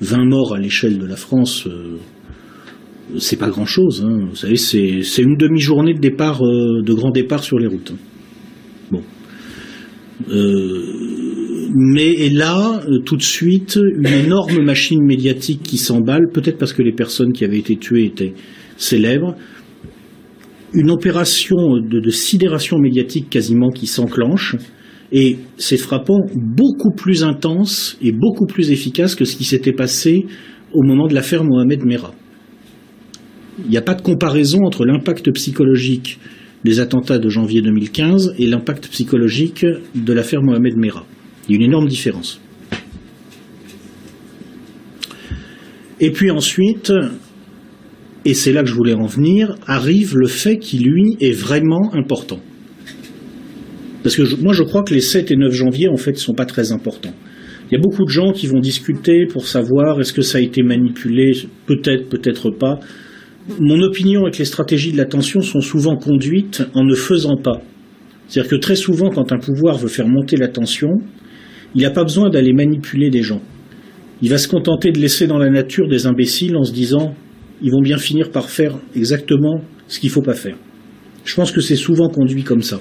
20 0.00 0.24
morts 0.24 0.54
à 0.54 0.58
l'échelle 0.58 0.98
de 0.98 1.06
la 1.06 1.16
France, 1.16 1.68
c'est 3.16 3.38
pas 3.38 3.48
grand 3.48 3.66
chose. 3.66 4.04
Hein. 4.06 4.26
Vous 4.30 4.36
savez, 4.36 4.56
c'est 4.56 5.22
une 5.22 5.36
demi-journée 5.36 5.94
de 5.94 6.00
départ, 6.00 6.42
euh, 6.44 6.82
de 6.82 6.92
grand 6.92 7.10
départ 7.10 7.42
sur 7.42 7.58
les 7.58 7.66
routes. 7.66 7.92
Bon. 7.92 7.98
Euh, 10.30 11.68
mais 11.74 12.28
là, 12.30 12.80
euh, 12.88 12.98
tout 13.04 13.16
de 13.16 13.22
suite, 13.22 13.78
une 13.78 14.06
énorme 14.06 14.62
machine 14.62 15.02
médiatique 15.02 15.62
qui 15.62 15.76
s'emballe, 15.76 16.28
peut-être 16.32 16.58
parce 16.58 16.72
que 16.72 16.82
les 16.82 16.92
personnes 16.92 17.32
qui 17.32 17.44
avaient 17.44 17.58
été 17.58 17.76
tuées 17.76 18.06
étaient 18.06 18.34
célèbres, 18.76 19.36
une 20.74 20.90
opération 20.90 21.78
de, 21.78 22.00
de 22.00 22.10
sidération 22.10 22.78
médiatique 22.78 23.30
quasiment 23.30 23.70
qui 23.70 23.86
s'enclenche, 23.86 24.56
et 25.12 25.38
c'est 25.56 25.78
frappant, 25.78 26.20
beaucoup 26.34 26.90
plus 26.90 27.24
intense 27.24 27.96
et 28.02 28.12
beaucoup 28.12 28.46
plus 28.46 28.70
efficace 28.70 29.14
que 29.14 29.24
ce 29.24 29.36
qui 29.36 29.44
s'était 29.44 29.72
passé 29.72 30.26
au 30.72 30.82
moment 30.82 31.06
de 31.06 31.14
l'affaire 31.14 31.44
Mohamed 31.44 31.84
Merah. 31.84 32.12
Il 33.64 33.70
n'y 33.70 33.78
a 33.78 33.82
pas 33.82 33.94
de 33.94 34.02
comparaison 34.02 34.60
entre 34.64 34.84
l'impact 34.84 35.32
psychologique 35.32 36.18
des 36.64 36.80
attentats 36.80 37.18
de 37.18 37.28
janvier 37.28 37.62
2015 37.62 38.34
et 38.38 38.46
l'impact 38.46 38.88
psychologique 38.88 39.64
de 39.94 40.12
l'affaire 40.12 40.42
Mohamed 40.42 40.76
Merah. 40.76 41.06
Il 41.48 41.52
y 41.52 41.54
a 41.54 41.56
une 41.56 41.66
énorme 41.66 41.88
différence. 41.88 42.40
Et 46.00 46.10
puis 46.10 46.30
ensuite, 46.30 46.92
et 48.24 48.34
c'est 48.34 48.52
là 48.52 48.62
que 48.62 48.68
je 48.68 48.74
voulais 48.74 48.94
en 48.94 49.06
venir, 49.06 49.54
arrive 49.66 50.16
le 50.16 50.26
fait 50.26 50.58
qui, 50.58 50.78
lui, 50.78 51.16
est 51.20 51.32
vraiment 51.32 51.92
important. 51.94 52.40
Parce 54.02 54.16
que 54.16 54.40
moi, 54.40 54.52
je 54.52 54.62
crois 54.62 54.82
que 54.82 54.94
les 54.94 55.00
7 55.00 55.30
et 55.30 55.36
9 55.36 55.52
janvier, 55.52 55.88
en 55.88 55.96
fait, 55.96 56.12
ne 56.12 56.18
sont 56.18 56.34
pas 56.34 56.46
très 56.46 56.72
importants. 56.72 57.14
Il 57.70 57.74
y 57.74 57.76
a 57.76 57.80
beaucoup 57.80 58.04
de 58.04 58.10
gens 58.10 58.32
qui 58.32 58.46
vont 58.46 58.60
discuter 58.60 59.26
pour 59.26 59.46
savoir 59.46 60.00
est-ce 60.00 60.12
que 60.12 60.22
ça 60.22 60.38
a 60.38 60.40
été 60.40 60.62
manipulé, 60.62 61.32
peut-être, 61.66 62.08
peut-être 62.08 62.50
pas. 62.50 62.78
Mon 63.58 63.80
opinion 63.80 64.26
est 64.26 64.32
que 64.32 64.38
les 64.38 64.44
stratégies 64.44 64.92
de 64.92 64.98
l'attention 64.98 65.40
sont 65.40 65.60
souvent 65.60 65.96
conduites 65.96 66.62
en 66.74 66.84
ne 66.84 66.94
faisant 66.94 67.36
pas. 67.36 67.62
C'est-à-dire 68.28 68.50
que 68.50 68.56
très 68.56 68.76
souvent, 68.76 69.08
quand 69.10 69.32
un 69.32 69.38
pouvoir 69.38 69.78
veut 69.78 69.88
faire 69.88 70.06
monter 70.06 70.36
l'attention, 70.36 70.90
il 71.74 71.82
n'a 71.82 71.90
pas 71.90 72.04
besoin 72.04 72.28
d'aller 72.28 72.52
manipuler 72.52 73.08
des 73.08 73.22
gens. 73.22 73.40
Il 74.20 74.28
va 74.28 74.38
se 74.38 74.48
contenter 74.48 74.90
de 74.92 74.98
laisser 74.98 75.26
dans 75.26 75.38
la 75.38 75.48
nature 75.48 75.88
des 75.88 76.06
imbéciles 76.06 76.56
en 76.56 76.64
se 76.64 76.72
disant 76.72 77.14
ils 77.62 77.72
vont 77.72 77.80
bien 77.80 77.98
finir 77.98 78.30
par 78.30 78.50
faire 78.50 78.76
exactement 78.94 79.62
ce 79.88 79.98
qu'il 79.98 80.08
ne 80.08 80.12
faut 80.12 80.22
pas 80.22 80.34
faire. 80.34 80.56
Je 81.24 81.34
pense 81.34 81.50
que 81.50 81.60
c'est 81.60 81.76
souvent 81.76 82.08
conduit 82.08 82.42
comme 82.42 82.62
ça. 82.62 82.80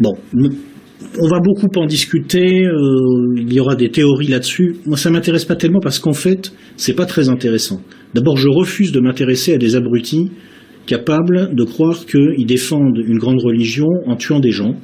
Bon, 0.00 0.12
on 0.32 1.28
va 1.28 1.38
beaucoup 1.40 1.68
en 1.76 1.86
discuter, 1.86 2.64
euh, 2.64 3.34
il 3.36 3.52
y 3.52 3.60
aura 3.60 3.76
des 3.76 3.90
théories 3.90 4.26
là-dessus. 4.26 4.76
Moi, 4.86 4.96
ça 4.96 5.10
m'intéresse 5.10 5.44
pas 5.44 5.56
tellement 5.56 5.80
parce 5.80 5.98
qu'en 5.98 6.12
fait, 6.12 6.52
c'est 6.76 6.94
pas 6.94 7.06
très 7.06 7.28
intéressant. 7.28 7.80
D'abord, 8.14 8.36
je 8.36 8.48
refuse 8.48 8.92
de 8.92 9.00
m'intéresser 9.00 9.54
à 9.54 9.58
des 9.58 9.76
abrutis 9.76 10.30
capables 10.86 11.54
de 11.54 11.64
croire 11.64 12.04
qu'ils 12.06 12.46
défendent 12.46 12.98
une 12.98 13.18
grande 13.18 13.40
religion 13.40 13.88
en 14.06 14.16
tuant 14.16 14.40
des 14.40 14.50
gens 14.50 14.76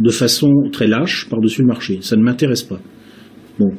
de 0.00 0.10
façon 0.10 0.50
très 0.72 0.86
lâche 0.86 1.28
par-dessus 1.28 1.62
le 1.62 1.68
marché. 1.68 1.98
Ça 2.00 2.16
ne 2.16 2.22
m'intéresse 2.22 2.62
pas. 2.62 2.80
Bon. 3.58 3.70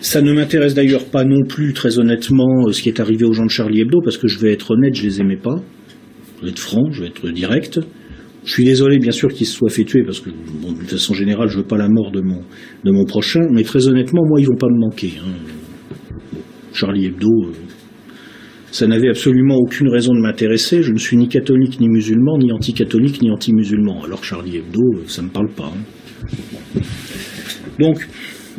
Ça 0.00 0.20
ne 0.20 0.32
m'intéresse 0.32 0.74
d'ailleurs 0.74 1.06
pas 1.06 1.24
non 1.24 1.42
plus, 1.48 1.72
très 1.72 1.98
honnêtement, 1.98 2.70
ce 2.70 2.82
qui 2.82 2.88
est 2.88 3.00
arrivé 3.00 3.24
aux 3.24 3.32
gens 3.32 3.46
de 3.46 3.50
Charlie 3.50 3.80
Hebdo, 3.80 4.00
parce 4.02 4.18
que 4.18 4.28
je 4.28 4.38
vais 4.38 4.52
être 4.52 4.72
honnête, 4.72 4.94
je 4.94 5.02
les 5.02 5.20
aimais 5.20 5.38
pas. 5.38 5.56
Je 6.38 6.44
vais 6.44 6.50
être 6.50 6.58
franc, 6.58 6.90
je 6.90 7.02
vais 7.02 7.08
être 7.08 7.28
direct. 7.30 7.80
Je 8.44 8.52
suis 8.52 8.64
désolé, 8.64 8.98
bien 8.98 9.12
sûr, 9.12 9.32
qu'il 9.32 9.46
se 9.46 9.54
soit 9.54 9.70
fait 9.70 9.84
tuer, 9.84 10.04
parce 10.04 10.20
que, 10.20 10.28
de 10.30 10.86
façon 10.86 11.14
générale, 11.14 11.48
je 11.48 11.56
veux 11.58 11.66
pas 11.66 11.78
la 11.78 11.88
mort 11.88 12.12
de 12.12 12.20
mon, 12.20 12.42
de 12.84 12.90
mon 12.90 13.04
prochain, 13.04 13.48
mais 13.50 13.62
très 13.62 13.88
honnêtement, 13.88 14.22
moi, 14.24 14.40
ils 14.40 14.46
vont 14.46 14.56
pas 14.56 14.68
me 14.68 14.78
manquer. 14.78 15.14
Hein. 15.18 15.32
Charlie 16.72 17.06
Hebdo, 17.06 17.28
euh, 17.28 17.52
ça 18.76 18.86
n'avait 18.86 19.08
absolument 19.08 19.56
aucune 19.56 19.88
raison 19.88 20.12
de 20.12 20.20
m'intéresser. 20.20 20.82
Je 20.82 20.92
ne 20.92 20.98
suis 20.98 21.16
ni 21.16 21.28
catholique, 21.28 21.80
ni 21.80 21.88
musulman, 21.88 22.36
ni 22.36 22.52
anti-catholique, 22.52 23.22
ni 23.22 23.30
anti-musulman. 23.30 24.04
Alors 24.04 24.22
Charlie 24.22 24.58
Hebdo, 24.58 24.82
ça 25.06 25.22
ne 25.22 25.28
me 25.28 25.32
parle 25.32 25.48
pas. 25.48 25.72
Hein. 25.72 26.80
Donc, 27.80 28.06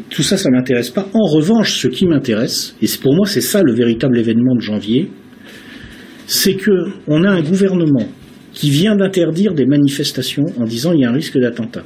tout 0.09 0.24
ça, 0.24 0.36
ça 0.36 0.50
m'intéresse 0.50 0.89
pas. 0.89 1.07
En 1.13 1.29
revanche, 1.36 1.77
ce 1.77 1.88
qui 1.88 2.07
m'intéresse, 2.07 2.75
et 2.81 2.88
pour 3.00 3.13
moi, 3.13 3.27
c'est 3.27 3.41
ça 3.41 3.62
le 3.62 3.71
véritable 3.75 4.17
événement 4.17 4.55
de 4.55 4.59
janvier, 4.62 5.12
c'est 6.25 6.55
que 6.55 6.71
on 7.07 7.24
a 7.24 7.29
un 7.29 7.43
gouvernement 7.43 8.07
qui 8.53 8.71
vient 8.71 8.95
d'interdire 8.95 9.53
des 9.53 9.67
manifestations 9.67 10.45
en 10.57 10.63
disant 10.63 10.93
il 10.93 11.01
y 11.01 11.05
a 11.05 11.12
un 11.12 11.13
risque 11.13 11.38
d'attentat. 11.38 11.83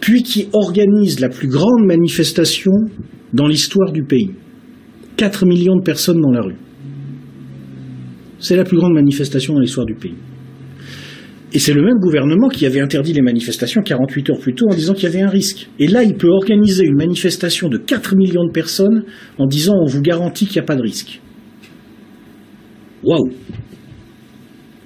Puis 0.00 0.22
qui 0.22 0.48
organise 0.54 1.20
la 1.20 1.28
plus 1.28 1.48
grande 1.48 1.84
manifestation 1.84 2.72
dans 3.34 3.46
l'histoire 3.46 3.92
du 3.92 4.02
pays. 4.04 4.30
4 5.16 5.46
millions 5.46 5.76
de 5.76 5.82
personnes 5.82 6.20
dans 6.20 6.30
la 6.30 6.42
rue. 6.42 6.56
C'est 8.38 8.56
la 8.56 8.64
plus 8.64 8.76
grande 8.76 8.94
manifestation 8.94 9.54
dans 9.54 9.60
l'histoire 9.60 9.86
du 9.86 9.94
pays. 9.94 10.16
Et 11.52 11.60
c'est 11.60 11.72
le 11.72 11.82
même 11.82 11.98
gouvernement 12.00 12.48
qui 12.48 12.66
avait 12.66 12.80
interdit 12.80 13.12
les 13.12 13.22
manifestations 13.22 13.80
48 13.80 14.30
heures 14.30 14.38
plus 14.40 14.54
tôt 14.54 14.66
en 14.68 14.74
disant 14.74 14.92
qu'il 14.92 15.04
y 15.04 15.06
avait 15.06 15.22
un 15.22 15.28
risque. 15.28 15.70
Et 15.78 15.86
là, 15.86 16.02
il 16.02 16.16
peut 16.16 16.28
organiser 16.28 16.84
une 16.84 16.96
manifestation 16.96 17.68
de 17.68 17.78
4 17.78 18.16
millions 18.16 18.44
de 18.44 18.50
personnes 18.50 19.04
en 19.38 19.46
disant 19.46 19.74
on 19.80 19.86
vous 19.86 20.02
garantit 20.02 20.46
qu'il 20.46 20.56
n'y 20.56 20.64
a 20.64 20.66
pas 20.66 20.74
de 20.74 20.82
risque. 20.82 21.20
Waouh 23.04 23.30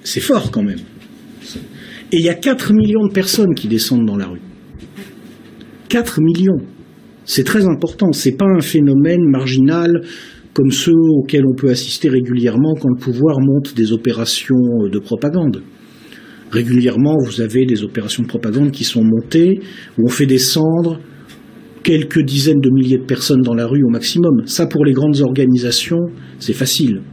C'est 0.03 0.19
fort 0.19 0.51
quand 0.51 0.61
même. 0.61 0.79
Et 2.11 2.17
il 2.17 2.21
y 2.23 2.29
a 2.29 2.35
4 2.35 2.73
millions 2.73 3.07
de 3.07 3.11
personnes 3.11 3.55
qui 3.55 3.67
descendent 3.67 4.05
dans 4.05 4.17
la 4.17 4.27
rue. 4.27 4.41
4 5.89 6.21
millions. 6.21 6.59
C'est 7.31 7.43
très 7.43 7.67
important. 7.67 8.11
C'est 8.11 8.31
pas 8.31 8.47
un 8.47 8.59
phénomène 8.59 9.23
marginal 9.23 10.01
comme 10.53 10.71
ceux 10.71 10.97
auxquels 11.11 11.45
on 11.45 11.53
peut 11.53 11.69
assister 11.69 12.09
régulièrement 12.09 12.73
quand 12.73 12.89
le 12.89 12.99
pouvoir 12.99 13.39
monte 13.39 13.75
des 13.75 13.91
opérations 13.91 14.55
de 14.91 14.97
propagande. 14.97 15.61
Régulièrement, 16.49 17.17
vous 17.23 17.39
avez 17.39 17.67
des 17.67 17.83
opérations 17.83 18.23
de 18.23 18.27
propagande 18.27 18.71
qui 18.71 18.83
sont 18.83 19.03
montées, 19.03 19.59
où 19.99 20.05
on 20.05 20.07
fait 20.07 20.25
descendre 20.25 20.99
quelques 21.83 22.23
dizaines 22.23 22.61
de 22.61 22.71
milliers 22.71 22.97
de 22.97 23.05
personnes 23.05 23.43
dans 23.43 23.53
la 23.53 23.67
rue 23.67 23.83
au 23.83 23.89
maximum. 23.89 24.47
Ça, 24.47 24.65
pour 24.65 24.83
les 24.83 24.93
grandes 24.93 25.21
organisations, 25.21 26.07
c'est 26.39 26.53
facile. 26.53 27.03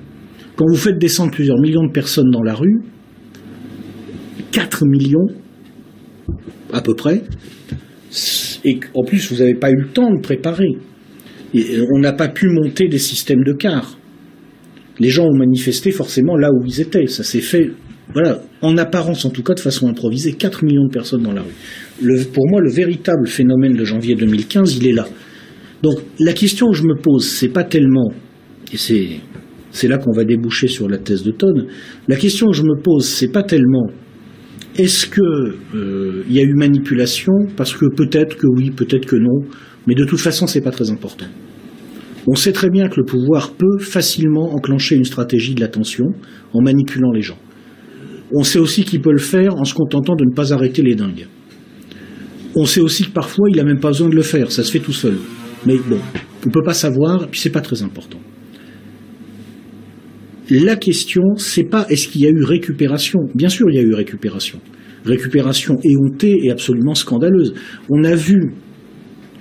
Quand 0.56 0.64
vous 0.66 0.78
faites 0.78 0.98
descendre 0.98 1.30
plusieurs 1.30 1.60
millions 1.60 1.84
de 1.84 1.92
personnes 1.92 2.30
dans 2.30 2.42
la 2.42 2.54
rue, 2.54 2.80
4 4.50 4.86
millions 4.86 5.26
à 6.72 6.80
peu 6.80 6.94
près, 6.94 7.22
et 8.64 8.80
en 8.94 9.04
plus 9.04 9.30
vous 9.30 9.38
n'avez 9.38 9.54
pas 9.54 9.70
eu 9.70 9.76
le 9.76 9.88
temps 9.88 10.10
de 10.10 10.20
préparer. 10.20 10.76
Et 11.54 11.64
on 11.94 11.98
n'a 11.98 12.12
pas 12.12 12.28
pu 12.28 12.48
monter 12.48 12.88
des 12.88 12.98
systèmes 12.98 13.44
de 13.44 13.52
cars. 13.52 13.98
Les 14.98 15.10
gens 15.10 15.26
ont 15.26 15.36
manifesté 15.36 15.90
forcément 15.90 16.36
là 16.36 16.50
où 16.50 16.64
ils 16.66 16.80
étaient. 16.80 17.06
Ça 17.06 17.22
s'est 17.22 17.40
fait, 17.40 17.70
voilà, 18.12 18.42
en 18.62 18.76
apparence 18.76 19.24
en 19.24 19.30
tout 19.30 19.42
cas, 19.42 19.54
de 19.54 19.60
façon 19.60 19.88
improvisée. 19.88 20.32
4 20.32 20.64
millions 20.64 20.86
de 20.86 20.92
personnes 20.92 21.22
dans 21.22 21.32
la 21.32 21.42
rue. 21.42 22.24
pour 22.32 22.48
moi, 22.48 22.60
le 22.60 22.70
véritable 22.70 23.26
phénomène 23.26 23.74
de 23.74 23.84
janvier 23.84 24.14
2015, 24.14 24.76
il 24.76 24.88
est 24.88 24.92
là. 24.92 25.06
Donc 25.82 25.98
la 26.18 26.32
question 26.32 26.70
que 26.70 26.76
je 26.76 26.82
me 26.82 26.96
pose, 27.00 27.26
c'est 27.26 27.50
pas 27.50 27.64
tellement, 27.64 28.10
et 28.72 28.76
c'est 28.76 29.20
c'est 29.70 29.88
là 29.88 29.98
qu'on 29.98 30.12
va 30.12 30.24
déboucher 30.24 30.68
sur 30.68 30.88
la 30.88 30.96
thèse 30.96 31.22
de 31.22 31.32
Tonne. 31.32 31.66
La 32.08 32.16
question 32.16 32.46
que 32.46 32.54
je 32.54 32.62
me 32.62 32.80
pose, 32.82 33.06
c'est 33.06 33.30
pas 33.30 33.42
tellement 33.42 33.90
est-ce 34.78 35.06
qu'il 35.06 35.22
euh, 35.74 36.24
y 36.28 36.38
a 36.38 36.42
eu 36.42 36.54
manipulation? 36.54 37.32
Parce 37.56 37.74
que 37.74 37.86
peut-être 37.86 38.36
que 38.36 38.46
oui, 38.46 38.70
peut-être 38.70 39.06
que 39.06 39.16
non, 39.16 39.40
mais 39.86 39.94
de 39.94 40.04
toute 40.04 40.20
façon, 40.20 40.46
c'est 40.46 40.60
pas 40.60 40.70
très 40.70 40.90
important. 40.90 41.26
On 42.26 42.34
sait 42.34 42.52
très 42.52 42.70
bien 42.70 42.88
que 42.88 42.98
le 42.98 43.04
pouvoir 43.04 43.52
peut 43.52 43.78
facilement 43.78 44.52
enclencher 44.54 44.96
une 44.96 45.04
stratégie 45.04 45.54
de 45.54 45.60
l'attention 45.60 46.06
en 46.52 46.60
manipulant 46.60 47.12
les 47.12 47.22
gens. 47.22 47.38
On 48.34 48.42
sait 48.42 48.58
aussi 48.58 48.84
qu'il 48.84 49.00
peut 49.00 49.12
le 49.12 49.18
faire 49.18 49.54
en 49.54 49.64
se 49.64 49.74
contentant 49.74 50.16
de 50.16 50.24
ne 50.24 50.34
pas 50.34 50.52
arrêter 50.52 50.82
les 50.82 50.96
dingues. 50.96 51.28
On 52.56 52.64
sait 52.64 52.80
aussi 52.80 53.04
que 53.04 53.12
parfois 53.12 53.48
il 53.50 53.56
n'a 53.56 53.64
même 53.64 53.78
pas 53.78 53.88
besoin 53.88 54.08
de 54.08 54.16
le 54.16 54.22
faire, 54.22 54.50
ça 54.50 54.64
se 54.64 54.72
fait 54.72 54.80
tout 54.80 54.92
seul. 54.92 55.16
Mais 55.64 55.76
bon, 55.76 55.98
on 56.44 56.48
ne 56.48 56.52
peut 56.52 56.62
pas 56.64 56.74
savoir, 56.74 57.24
et 57.24 57.26
puis 57.26 57.38
c'est 57.38 57.50
pas 57.50 57.60
très 57.60 57.82
important. 57.82 58.18
La 60.50 60.76
question, 60.76 61.34
c'est 61.36 61.64
pas 61.64 61.86
est-ce 61.88 62.06
qu'il 62.08 62.20
y 62.20 62.26
a 62.26 62.30
eu 62.30 62.44
récupération. 62.44 63.20
Bien 63.34 63.48
sûr, 63.48 63.66
il 63.68 63.76
y 63.76 63.78
a 63.78 63.82
eu 63.82 63.94
récupération. 63.94 64.60
Récupération 65.04 65.76
éhontée 65.82 66.36
et 66.44 66.50
absolument 66.50 66.94
scandaleuse. 66.94 67.54
On 67.90 68.04
a 68.04 68.14
vu 68.14 68.54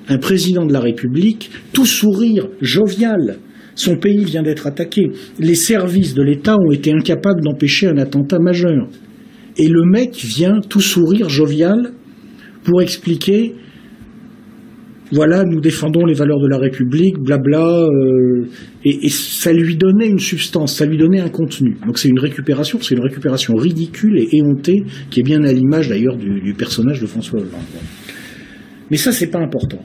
un 0.07 0.17
président 0.17 0.65
de 0.65 0.73
la 0.73 0.79
République 0.79 1.51
tout 1.73 1.85
sourire, 1.85 2.47
jovial. 2.61 3.37
Son 3.75 3.97
pays 3.97 4.23
vient 4.23 4.41
d'être 4.41 4.65
attaqué. 4.65 5.11
Les 5.37 5.55
services 5.55 6.15
de 6.15 6.23
l'État 6.23 6.55
ont 6.57 6.71
été 6.71 6.91
incapables 6.91 7.41
d'empêcher 7.41 7.87
un 7.87 7.97
attentat 7.97 8.39
majeur. 8.39 8.87
Et 9.57 9.67
le 9.67 9.83
mec 9.83 10.15
vient 10.15 10.59
tout 10.67 10.81
sourire, 10.81 11.29
jovial, 11.29 11.91
pour 12.63 12.81
expliquer 12.81 13.55
voilà, 15.11 15.43
nous 15.43 15.61
défendons 15.61 16.05
les 16.05 16.15
valeurs 16.15 16.39
de 16.39 16.47
la 16.47 16.57
République, 16.57 17.19
blabla, 17.19 17.83
euh, 17.83 18.47
et, 18.83 19.09
ça 19.09 19.53
lui 19.53 19.75
donnait 19.75 20.07
une 20.07 20.19
substance, 20.19 20.75
ça 20.75 20.85
lui 20.85 20.97
donnait 20.97 21.19
un 21.19 21.29
contenu. 21.29 21.77
Donc 21.85 21.99
c'est 21.99 22.09
une 22.09 22.19
récupération, 22.19 22.79
c'est 22.81 22.95
une 22.95 23.03
récupération 23.03 23.53
ridicule 23.55 24.17
et 24.17 24.37
éhontée, 24.37 24.83
qui 25.11 25.19
est 25.19 25.23
bien 25.23 25.43
à 25.43 25.53
l'image 25.53 25.89
d'ailleurs 25.89 26.17
du, 26.17 26.41
du, 26.41 26.53
personnage 26.53 27.01
de 27.01 27.05
François 27.05 27.39
Hollande. 27.39 27.51
Mais 28.89 28.97
ça, 28.97 29.11
c'est 29.11 29.29
pas 29.29 29.39
important. 29.39 29.83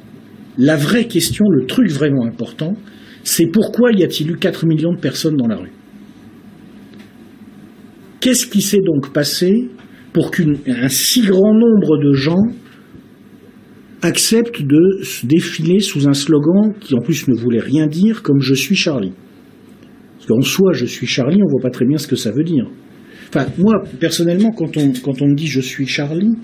La 0.57 0.77
vraie 0.77 1.05
question, 1.05 1.45
le 1.51 1.67
truc 1.67 1.91
vraiment 1.91 2.25
important, 2.25 2.75
c'est 3.23 3.47
pourquoi 3.47 3.93
y 3.93 4.03
a-t-il 4.03 4.31
eu 4.31 4.37
4 4.37 4.67
millions 4.67 4.95
de 4.95 5.01
personnes 5.01 5.37
dans 5.37 5.49
la 5.49 5.57
rue? 5.57 5.73
Qu'est-ce 8.21 8.47
qui 8.47 8.63
s'est 8.63 8.81
donc 8.85 9.13
passé 9.13 9.69
pour 10.13 10.31
qu'un 10.31 10.89
si 10.89 11.23
grand 11.23 11.55
nombre 11.55 11.99
de 12.03 12.13
gens 12.13 12.43
acceptent 14.03 14.63
de 14.63 15.03
se 15.03 15.27
défiler 15.27 15.81
sous 15.81 16.09
un 16.09 16.13
slogan 16.13 16.73
qui 16.81 16.95
en 16.95 17.01
plus 17.01 17.29
ne 17.29 17.35
voulait 17.35 17.61
rien 17.61 17.87
dire 17.87 18.23
comme 18.23 18.41
je 18.41 18.55
suis 18.55 18.77
Charlie. 18.77 19.13
Parce 20.17 20.27
qu'en 20.27 20.41
soi, 20.41 20.73
je 20.73 20.87
suis 20.87 21.07
Charlie, 21.07 21.43
on 21.43 21.49
voit 21.49 21.63
pas 21.63 21.71
très 21.71 21.87
bien 21.87 21.99
ce 21.99 22.07
que 22.07 22.17
ça 22.17 22.31
veut 22.31 22.45
dire. 22.45 22.67
Enfin, 23.29 23.47
moi, 23.59 23.83
personnellement, 24.01 24.51
quand 24.51 24.77
on, 24.77 24.89
me 24.89 25.35
dit 25.35 25.47
je 25.47 25.61
suis 25.61 25.87
Charlie, 25.87 26.35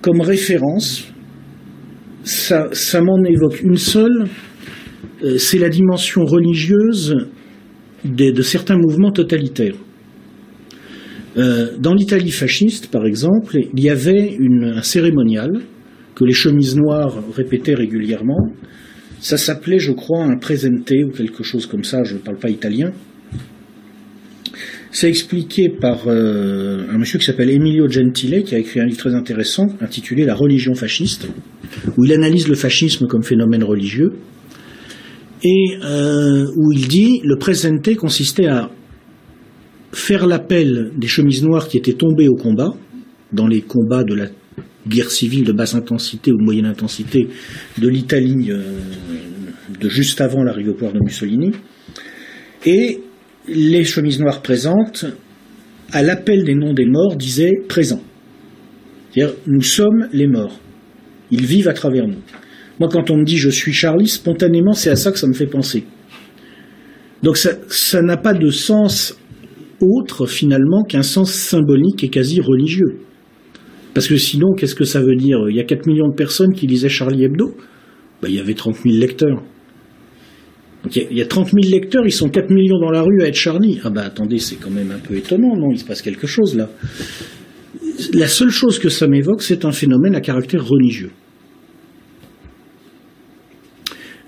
comme 0.00 0.20
référence, 0.20 1.06
ça, 2.24 2.68
ça 2.72 3.00
m'en 3.00 3.22
évoque 3.24 3.60
une 3.62 3.76
seule, 3.76 4.26
euh, 5.22 5.38
c'est 5.38 5.58
la 5.58 5.68
dimension 5.68 6.24
religieuse 6.24 7.16
de 8.04 8.42
certains 8.42 8.78
mouvements 8.78 9.10
totalitaires. 9.10 9.74
Euh, 11.36 11.76
dans 11.78 11.94
l'Italie 11.94 12.30
fasciste, 12.30 12.90
par 12.90 13.04
exemple, 13.04 13.56
il 13.56 13.82
y 13.82 13.90
avait 13.90 14.36
un 14.40 14.82
cérémonial 14.82 15.60
que 16.18 16.24
les 16.24 16.32
chemises 16.32 16.74
noires 16.74 17.14
répétaient 17.32 17.76
régulièrement. 17.76 18.50
Ça 19.20 19.36
s'appelait, 19.36 19.78
je 19.78 19.92
crois, 19.92 20.24
un 20.24 20.36
presente 20.36 20.90
ou 20.90 21.10
quelque 21.10 21.44
chose 21.44 21.66
comme 21.66 21.84
ça, 21.84 22.02
je 22.02 22.14
ne 22.14 22.18
parle 22.18 22.38
pas 22.38 22.50
italien. 22.50 22.90
C'est 24.90 25.08
expliqué 25.08 25.68
par 25.68 26.08
euh, 26.08 26.86
un 26.90 26.98
monsieur 26.98 27.20
qui 27.20 27.24
s'appelle 27.24 27.50
Emilio 27.50 27.88
Gentile, 27.88 28.42
qui 28.42 28.56
a 28.56 28.58
écrit 28.58 28.80
un 28.80 28.86
livre 28.86 28.98
très 28.98 29.14
intéressant 29.14 29.66
intitulé 29.80 30.24
La 30.24 30.34
religion 30.34 30.74
fasciste, 30.74 31.28
où 31.96 32.04
il 32.04 32.12
analyse 32.12 32.48
le 32.48 32.56
fascisme 32.56 33.06
comme 33.06 33.22
phénomène 33.22 33.62
religieux, 33.62 34.14
et 35.44 35.78
euh, 35.84 36.46
où 36.56 36.72
il 36.72 36.88
dit 36.88 37.20
le 37.22 37.36
presente 37.36 37.94
consistait 37.94 38.48
à 38.48 38.70
faire 39.92 40.26
l'appel 40.26 40.90
des 40.96 41.06
chemises 41.06 41.44
noires 41.44 41.68
qui 41.68 41.76
étaient 41.76 41.92
tombées 41.92 42.26
au 42.26 42.34
combat, 42.34 42.74
dans 43.32 43.46
les 43.46 43.60
combats 43.60 44.02
de 44.02 44.14
la 44.14 44.26
guerre 44.88 45.10
civile 45.10 45.44
de 45.44 45.52
basse 45.52 45.74
intensité 45.74 46.32
ou 46.32 46.38
de 46.38 46.44
moyenne 46.44 46.66
intensité 46.66 47.28
de 47.78 47.88
l'Italie 47.88 48.50
euh, 48.50 48.62
de 49.80 49.88
juste 49.88 50.20
avant 50.20 50.42
l'arrivée 50.42 50.70
au 50.70 50.74
pouvoir 50.74 50.92
de 50.92 51.00
Mussolini. 51.00 51.52
Et 52.66 53.00
les 53.48 53.84
chemises 53.84 54.20
noires 54.20 54.42
présentes, 54.42 55.06
à 55.92 56.02
l'appel 56.02 56.44
des 56.44 56.54
noms 56.54 56.74
des 56.74 56.86
morts, 56.86 57.16
disaient 57.16 57.54
présent. 57.68 58.02
C'est-à-dire, 59.12 59.34
nous 59.46 59.62
sommes 59.62 60.08
les 60.12 60.26
morts. 60.26 60.60
Ils 61.30 61.46
vivent 61.46 61.68
à 61.68 61.72
travers 61.72 62.06
nous. 62.06 62.20
Moi, 62.80 62.88
quand 62.90 63.10
on 63.10 63.18
me 63.18 63.24
dit 63.24 63.36
je 63.36 63.50
suis 63.50 63.72
Charlie, 63.72 64.08
spontanément, 64.08 64.72
c'est 64.72 64.90
à 64.90 64.96
ça 64.96 65.12
que 65.12 65.18
ça 65.18 65.26
me 65.26 65.32
fait 65.32 65.46
penser. 65.46 65.84
Donc 67.22 67.36
ça 67.36 68.02
n'a 68.02 68.16
pas 68.16 68.34
de 68.34 68.50
sens 68.50 69.18
autre, 69.80 70.26
finalement, 70.26 70.82
qu'un 70.84 71.02
sens 71.02 71.32
symbolique 71.32 72.04
et 72.04 72.08
quasi 72.08 72.40
religieux. 72.40 73.00
Parce 73.94 74.06
que 74.06 74.16
sinon, 74.16 74.52
qu'est-ce 74.56 74.74
que 74.74 74.84
ça 74.84 75.00
veut 75.00 75.16
dire? 75.16 75.38
Il 75.48 75.56
y 75.56 75.60
a 75.60 75.64
4 75.64 75.86
millions 75.86 76.08
de 76.08 76.14
personnes 76.14 76.52
qui 76.52 76.66
lisaient 76.66 76.88
Charlie 76.88 77.24
Hebdo? 77.24 77.56
Ben, 78.22 78.28
Il 78.28 78.34
y 78.34 78.40
avait 78.40 78.54
30 78.54 78.76
000 78.76 78.96
lecteurs. 78.96 79.42
Il, 80.94 81.16
y 81.16 81.22
a, 81.22 81.26
30 81.26 81.48
000 81.48 81.72
lecteurs, 81.72 82.06
ils 82.06 82.12
sont 82.12 82.28
4 82.28 82.50
millions 82.50 82.78
dans 82.78 82.90
la 82.90 83.02
rue 83.02 83.22
à 83.22 83.26
être 83.26 83.34
Charlie. 83.34 83.80
Ah 83.84 83.90
ben 83.90 84.02
attendez, 84.02 84.38
c'est 84.38 84.56
quand 84.56 84.70
même 84.70 84.92
un 84.92 84.98
peu 84.98 85.16
étonnant, 85.16 85.56
non? 85.56 85.70
Il 85.72 85.78
se 85.78 85.84
passe 85.84 86.02
quelque 86.02 86.26
chose 86.26 86.56
là. 86.56 86.70
La 88.14 88.28
seule 88.28 88.50
chose 88.50 88.78
que 88.78 88.88
ça 88.88 89.08
m'évoque, 89.08 89.42
c'est 89.42 89.64
un 89.64 89.72
phénomène 89.72 90.14
à 90.14 90.20
caractère 90.20 90.64
religieux. 90.64 91.10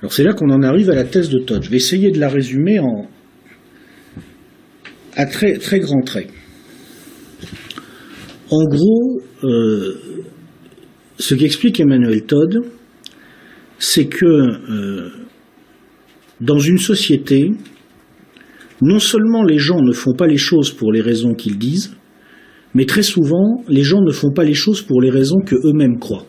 Alors 0.01 0.13
c'est 0.13 0.25
là 0.25 0.33
qu'on 0.33 0.51
en 0.51 0.63
arrive 0.63 0.91
à 0.91 0.95
la 0.95 1.05
thèse 1.05 1.29
de 1.29 1.39
Todd. 1.39 1.63
Je 1.63 1.71
vais 1.71 1.77
essayer 1.77 2.11
de 2.11 2.19
la 2.19 2.29
résumer 2.29 2.81
en, 2.81 3.07
à 5.15 5.27
très, 5.27 5.57
très 5.59 5.79
grands 5.79 6.03
traits. 6.03 6.31
En 8.51 8.65
gros, 8.65 9.21
euh, 9.45 9.95
ce 11.19 11.35
qu'explique 11.35 11.81
Emmanuel 11.81 12.23
Todd, 12.25 12.61
c'est 13.79 14.07
que 14.07 14.27
euh, 14.27 15.11
dans 16.41 16.59
une 16.59 16.79
société, 16.79 17.51
non 18.83 18.99
seulement 18.99 19.43
les 19.43 19.59
gens 19.59 19.81
ne 19.81 19.93
font 19.93 20.15
pas 20.15 20.27
les 20.27 20.37
choses 20.37 20.71
pour 20.71 20.93
les 20.93 21.01
raisons 21.01 21.35
qu'ils 21.35 21.59
disent, 21.59 21.95
mais 22.75 22.87
très 22.87 23.03
souvent, 23.03 23.65
les 23.69 23.83
gens 23.83 24.01
ne 24.01 24.13
font 24.13 24.33
pas 24.33 24.45
les 24.45 24.55
choses 24.55 24.83
pour 24.83 25.01
les 25.01 25.11
raisons 25.11 25.41
que 25.45 25.57
eux-mêmes 25.57 25.99
croient. 25.99 26.27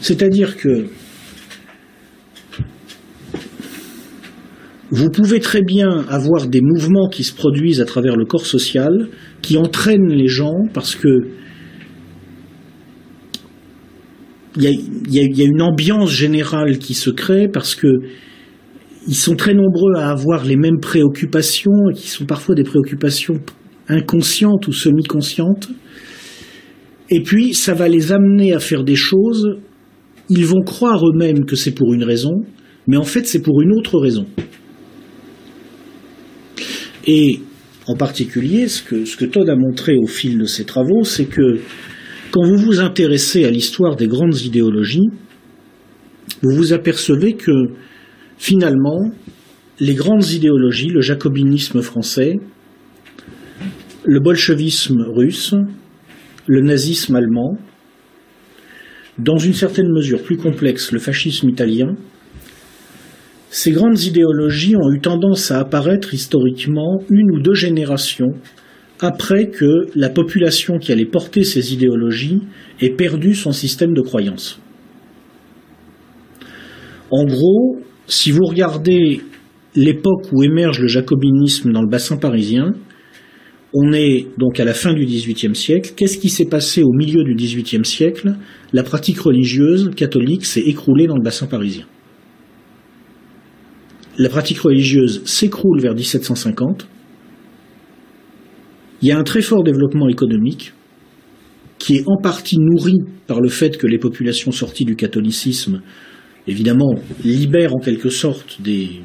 C'est-à-dire 0.00 0.56
que 0.56 0.86
vous 4.90 5.10
pouvez 5.10 5.38
très 5.38 5.62
bien 5.62 6.04
avoir 6.08 6.48
des 6.48 6.60
mouvements 6.60 7.08
qui 7.08 7.22
se 7.22 7.32
produisent 7.32 7.80
à 7.80 7.84
travers 7.84 8.16
le 8.16 8.24
corps 8.24 8.46
social, 8.46 9.08
qui 9.40 9.56
entraînent 9.56 10.08
les 10.08 10.26
gens 10.26 10.66
parce 10.74 10.96
que 10.96 11.28
il 14.56 14.64
y, 14.64 15.42
a, 15.42 15.44
une 15.44 15.62
ambiance 15.62 16.10
générale 16.10 16.78
qui 16.78 16.94
se 16.94 17.10
crée 17.10 17.46
parce 17.46 17.76
que 17.76 17.86
ils 19.06 19.14
sont 19.14 19.36
très 19.36 19.54
nombreux 19.54 19.94
à 19.96 20.10
avoir 20.10 20.44
les 20.44 20.56
mêmes 20.56 20.80
préoccupations, 20.80 21.70
qui 21.94 22.08
sont 22.08 22.26
parfois 22.26 22.56
des 22.56 22.64
préoccupations 22.64 23.40
inconscientes 23.88 24.66
ou 24.66 24.72
semi-conscientes. 24.72 25.68
Et 27.10 27.22
puis, 27.22 27.54
ça 27.54 27.74
va 27.74 27.88
les 27.88 28.12
amener 28.12 28.52
à 28.52 28.58
faire 28.58 28.82
des 28.82 28.96
choses. 28.96 29.56
Ils 30.28 30.46
vont 30.46 30.62
croire 30.62 31.00
eux-mêmes 31.06 31.44
que 31.44 31.56
c'est 31.56 31.72
pour 31.74 31.94
une 31.94 32.04
raison, 32.04 32.42
mais 32.86 32.96
en 32.96 33.04
fait, 33.04 33.26
c'est 33.26 33.42
pour 33.42 33.62
une 33.62 33.72
autre 33.72 33.98
raison. 33.98 34.26
Et 37.06 37.40
en 37.86 37.96
particulier, 37.96 38.68
ce 38.68 38.82
que, 38.82 39.24
Todd 39.24 39.48
a 39.48 39.56
montré 39.56 39.96
au 39.96 40.06
fil 40.06 40.38
de 40.38 40.44
ses 40.44 40.64
travaux, 40.64 41.04
c'est 41.04 41.26
que 41.26 41.60
quand 42.30 42.44
vous 42.44 42.58
vous 42.58 42.80
intéressez 42.80 43.44
à 43.44 43.50
l'histoire 43.50 43.96
des 43.96 44.06
grandes 44.06 44.40
idéologies, 44.40 45.08
vous 46.42 46.54
vous 46.54 46.72
apercevez 46.72 47.34
que 47.34 47.52
finalement, 48.38 49.10
les 49.80 49.94
grandes 49.94 50.28
idéologies, 50.30 50.88
le 50.88 51.00
jacobinisme 51.00 51.82
français, 51.82 52.34
le 54.04 54.20
bolchevisme 54.20 55.02
russe, 55.14 55.54
le 56.46 56.60
nazisme 56.60 57.16
allemand, 57.16 57.58
dans 59.18 59.38
une 59.38 59.52
certaine 59.52 59.90
mesure 59.92 60.22
plus 60.22 60.36
complexe, 60.36 60.92
le 60.92 60.98
fascisme 60.98 61.48
italien, 61.48 61.96
ces 63.52 63.72
grandes 63.72 64.00
idéologies 64.00 64.76
ont 64.76 64.92
eu 64.92 65.00
tendance 65.00 65.50
à 65.50 65.58
apparaître 65.58 66.14
historiquement 66.14 67.02
une 67.10 67.32
ou 67.32 67.40
deux 67.40 67.54
générations 67.54 68.30
après 69.00 69.48
que 69.48 69.88
la 69.96 70.08
population 70.08 70.78
qui 70.78 70.92
allait 70.92 71.04
porter 71.04 71.42
ces 71.42 71.72
idéologies 71.72 72.42
ait 72.80 72.90
perdu 72.90 73.34
son 73.34 73.50
système 73.50 73.92
de 73.92 74.02
croyance. 74.02 74.60
En 77.10 77.24
gros, 77.24 77.80
si 78.06 78.30
vous 78.30 78.44
regardez 78.44 79.20
l'époque 79.74 80.28
où 80.30 80.44
émerge 80.44 80.78
le 80.78 80.86
jacobinisme 80.86 81.72
dans 81.72 81.82
le 81.82 81.88
bassin 81.88 82.18
parisien, 82.18 82.72
on 83.74 83.92
est 83.92 84.28
donc 84.38 84.60
à 84.60 84.64
la 84.64 84.74
fin 84.74 84.92
du 84.92 85.04
XVIIIe 85.04 85.56
siècle. 85.56 85.92
Qu'est-ce 85.96 86.18
qui 86.18 86.28
s'est 86.28 86.48
passé 86.48 86.84
au 86.84 86.92
milieu 86.92 87.24
du 87.24 87.34
XVIIIe 87.34 87.84
siècle? 87.84 88.36
La 88.72 88.84
pratique 88.84 89.18
religieuse 89.18 89.90
catholique 89.96 90.44
s'est 90.44 90.60
écroulée 90.60 91.08
dans 91.08 91.16
le 91.16 91.22
bassin 91.22 91.46
parisien 91.46 91.86
la 94.20 94.28
pratique 94.28 94.58
religieuse 94.58 95.22
s'écroule 95.24 95.80
vers 95.80 95.94
1750. 95.94 96.86
Il 99.00 99.08
y 99.08 99.12
a 99.12 99.18
un 99.18 99.22
très 99.22 99.40
fort 99.40 99.62
développement 99.64 100.10
économique 100.10 100.74
qui 101.78 101.96
est 101.96 102.04
en 102.06 102.20
partie 102.20 102.58
nourri 102.58 102.98
par 103.26 103.40
le 103.40 103.48
fait 103.48 103.78
que 103.78 103.86
les 103.86 103.96
populations 103.96 104.52
sorties 104.52 104.84
du 104.84 104.94
catholicisme, 104.94 105.80
évidemment, 106.46 106.96
libèrent 107.24 107.74
en 107.74 107.78
quelque 107.78 108.10
sorte 108.10 108.60
des, 108.60 109.00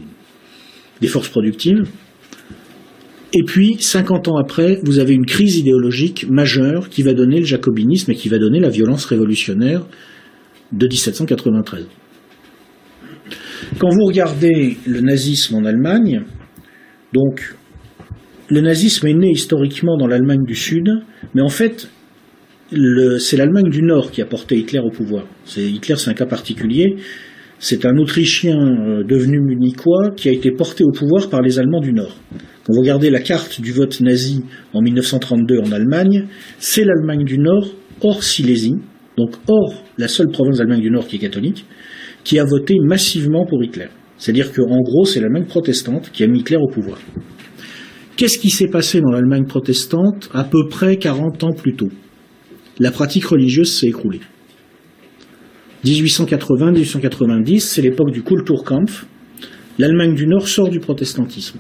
forces 1.08 1.30
productives. 1.30 1.84
Et 3.32 3.44
puis, 3.46 3.78
50 3.80 4.28
ans 4.28 4.38
après, 4.38 4.82
vous 4.84 5.00
avez 5.00 5.14
une 5.14 5.26
crise 5.26 5.56
idéologique 5.56 6.28
majeure 6.30 6.90
qui 6.90 7.04
va 7.04 7.14
donner 7.14 7.40
le 7.40 7.46
jacobinisme 7.46 8.12
et 8.12 8.16
qui 8.16 8.28
va 8.28 8.38
donner 8.38 8.60
la 8.60 8.70
violence 8.70 9.06
révolutionnaire 9.06 9.86
de 10.74 10.88
1793. 10.88 11.86
Quand 13.80 13.90
vous 13.90 14.06
regardez 14.06 14.78
le 14.86 15.02
nazisme 15.02 15.56
en 15.56 15.66
Allemagne, 15.66 16.22
donc 17.14 17.56
le 18.50 18.62
nazisme 18.62 19.08
est 19.08 19.14
né 19.14 19.32
historiquement 19.32 19.98
dans 19.98 20.08
l'Allemagne 20.08 20.44
du 20.46 20.56
Sud, 20.56 20.90
mais 21.34 21.42
en 21.42 21.50
fait, 21.50 21.90
c'est 22.72 23.38
l'Allemagne 23.38 23.70
du 23.70 23.82
Nord 23.82 24.12
qui 24.12 24.22
a 24.22 24.26
porté 24.26 24.58
Hitler 24.58 24.80
au 24.80 24.90
pouvoir. 24.90 25.26
Hitler, 25.56 25.96
c'est 25.98 26.10
un 26.10 26.14
cas 26.14 26.26
particulier. 26.26 26.98
C'est 27.58 27.86
un 27.86 27.98
Autrichien 27.98 28.58
euh, 28.58 29.04
devenu 29.04 29.40
munichois 29.40 30.12
qui 30.16 30.28
a 30.28 30.32
été 30.34 30.52
porté 30.52 30.84
au 30.84 30.92
pouvoir 30.92 31.30
par 31.30 31.42
les 31.42 31.58
Allemands 31.58 31.80
du 31.80 31.94
Nord. 31.94 32.18
Quand 32.66 32.74
vous 32.74 32.82
regardez 32.82 33.10
la 33.10 33.22
carte 33.22 33.62
du 33.62 33.72
vote 33.72 34.02
nazi 34.02 34.44
en 34.74 34.82
1932 34.82 35.60
en 35.60 35.72
Allemagne, 35.72 36.28
c'est 36.60 36.84
l'Allemagne 36.84 37.24
du 37.24 37.38
Nord 37.38 37.70
hors 38.02 38.24
Silésie, 38.24 38.76
donc 39.18 39.36
hors 39.48 39.84
la 39.98 40.10
seule 40.10 40.28
province 40.28 40.58
d'Allemagne 40.58 40.82
du 40.82 40.92
Nord 40.92 41.08
qui 41.08 41.16
est 41.16 41.20
catholique, 41.20 41.66
qui 42.26 42.40
a 42.40 42.44
voté 42.44 42.76
massivement 42.82 43.46
pour 43.46 43.64
Hitler. 43.64 43.88
C'est-à-dire 44.18 44.52
qu'en 44.52 44.82
gros, 44.82 45.06
c'est 45.06 45.22
l'Allemagne 45.22 45.46
protestante 45.46 46.12
qui 46.12 46.24
a 46.24 46.28
mis 46.28 46.40
Hitler 46.40 46.58
au 46.58 46.68
pouvoir. 46.68 47.00
Qu'est-ce 48.18 48.40
qui 48.40 48.50
s'est 48.50 48.68
passé 48.68 49.00
dans 49.00 49.12
l'Allemagne 49.12 49.46
protestante 49.46 50.30
à 50.34 50.44
peu 50.44 50.68
près 50.68 50.98
40 50.98 51.44
ans 51.44 51.54
plus 51.54 51.76
tôt? 51.76 51.90
La 52.80 52.92
pratique 52.92 53.26
religieuse 53.26 53.72
s'est 53.72 53.88
écroulée. 53.88 54.22
1880-1890, 55.86 57.60
c'est 57.60 57.82
l'époque 57.82 58.12
du 58.12 58.24
Kulturkampf. 58.24 59.06
L'Allemagne 59.78 60.16
du 60.16 60.26
Nord 60.26 60.48
sort 60.48 60.70
du 60.70 60.80
protestantisme. 60.80 61.60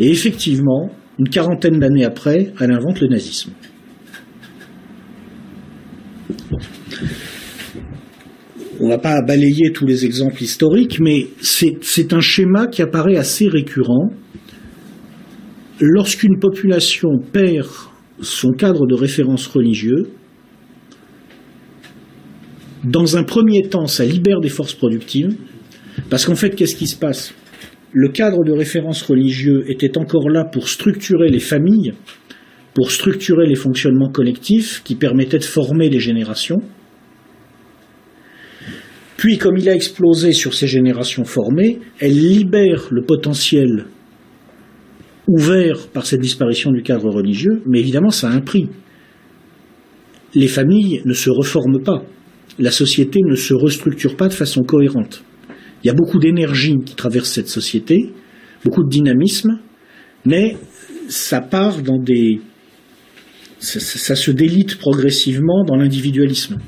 Et 0.00 0.10
effectivement, 0.10 0.90
une 1.18 1.28
quarantaine 1.28 1.78
d'années 1.78 2.04
après, 2.04 2.52
elle 2.58 2.72
invente 2.72 3.00
le 3.00 3.08
nazisme. 3.08 3.52
On 8.82 8.86
ne 8.86 8.90
va 8.90 8.98
pas 8.98 9.22
balayer 9.22 9.70
tous 9.70 9.86
les 9.86 10.04
exemples 10.04 10.42
historiques, 10.42 10.98
mais 10.98 11.28
c'est 11.40 12.12
un 12.12 12.20
schéma 12.20 12.66
qui 12.66 12.82
apparaît 12.82 13.16
assez 13.16 13.46
récurrent. 13.46 14.10
Lorsqu'une 15.80 16.40
population 16.40 17.10
perd 17.32 17.68
son 18.20 18.50
cadre 18.50 18.88
de 18.88 18.96
référence 18.96 19.46
religieux, 19.46 20.10
dans 22.82 23.16
un 23.16 23.22
premier 23.22 23.68
temps, 23.68 23.86
ça 23.86 24.04
libère 24.04 24.40
des 24.40 24.48
forces 24.48 24.74
productives, 24.74 25.36
parce 26.10 26.26
qu'en 26.26 26.34
fait, 26.34 26.50
qu'est-ce 26.50 26.74
qui 26.74 26.88
se 26.88 26.96
passe? 26.96 27.34
Le 27.92 28.08
cadre 28.08 28.42
de 28.42 28.50
référence 28.50 29.02
religieux 29.02 29.62
était 29.68 29.96
encore 29.96 30.28
là 30.28 30.44
pour 30.44 30.68
structurer 30.68 31.28
les 31.28 31.38
familles, 31.38 31.92
pour 32.74 32.90
structurer 32.90 33.46
les 33.46 33.54
fonctionnements 33.54 34.10
collectifs 34.10 34.82
qui 34.82 34.96
permettaient 34.96 35.38
de 35.38 35.44
former 35.44 35.88
les 35.88 36.00
générations. 36.00 36.62
Puis, 39.22 39.38
comme 39.38 39.56
il 39.56 39.68
a 39.68 39.74
explosé 39.74 40.32
sur 40.32 40.52
ces 40.52 40.66
générations 40.66 41.22
formées, 41.22 41.78
elle 42.00 42.18
libère 42.18 42.88
le 42.90 43.04
potentiel 43.04 43.86
ouvert 45.28 45.86
par 45.92 46.06
cette 46.06 46.20
disparition 46.20 46.72
du 46.72 46.82
cadre 46.82 47.08
religieux, 47.08 47.62
mais 47.64 47.78
évidemment, 47.78 48.10
ça 48.10 48.28
a 48.28 48.32
un 48.32 48.40
prix. 48.40 48.68
Les 50.34 50.48
familles 50.48 51.02
ne 51.04 51.12
se 51.12 51.30
reforment 51.30 51.82
pas 51.84 52.02
la 52.58 52.70
société 52.70 53.20
ne 53.24 53.34
se 53.34 53.54
restructure 53.54 54.16
pas 54.16 54.28
de 54.28 54.34
façon 54.34 54.62
cohérente. 54.62 55.24
Il 55.82 55.86
y 55.86 55.90
a 55.90 55.94
beaucoup 55.94 56.18
d'énergie 56.18 56.76
qui 56.84 56.94
traverse 56.94 57.30
cette 57.30 57.48
société, 57.48 58.10
beaucoup 58.64 58.84
de 58.84 58.88
dynamisme, 58.88 59.58
mais 60.24 60.56
ça 61.08 61.40
part 61.40 61.82
dans 61.82 61.98
des. 61.98 62.40
Ça, 63.58 64.16
se 64.16 64.32
délite 64.32 64.76
progressivement 64.76 65.64
dans 65.64 65.76
l'individualisme. 65.76 66.58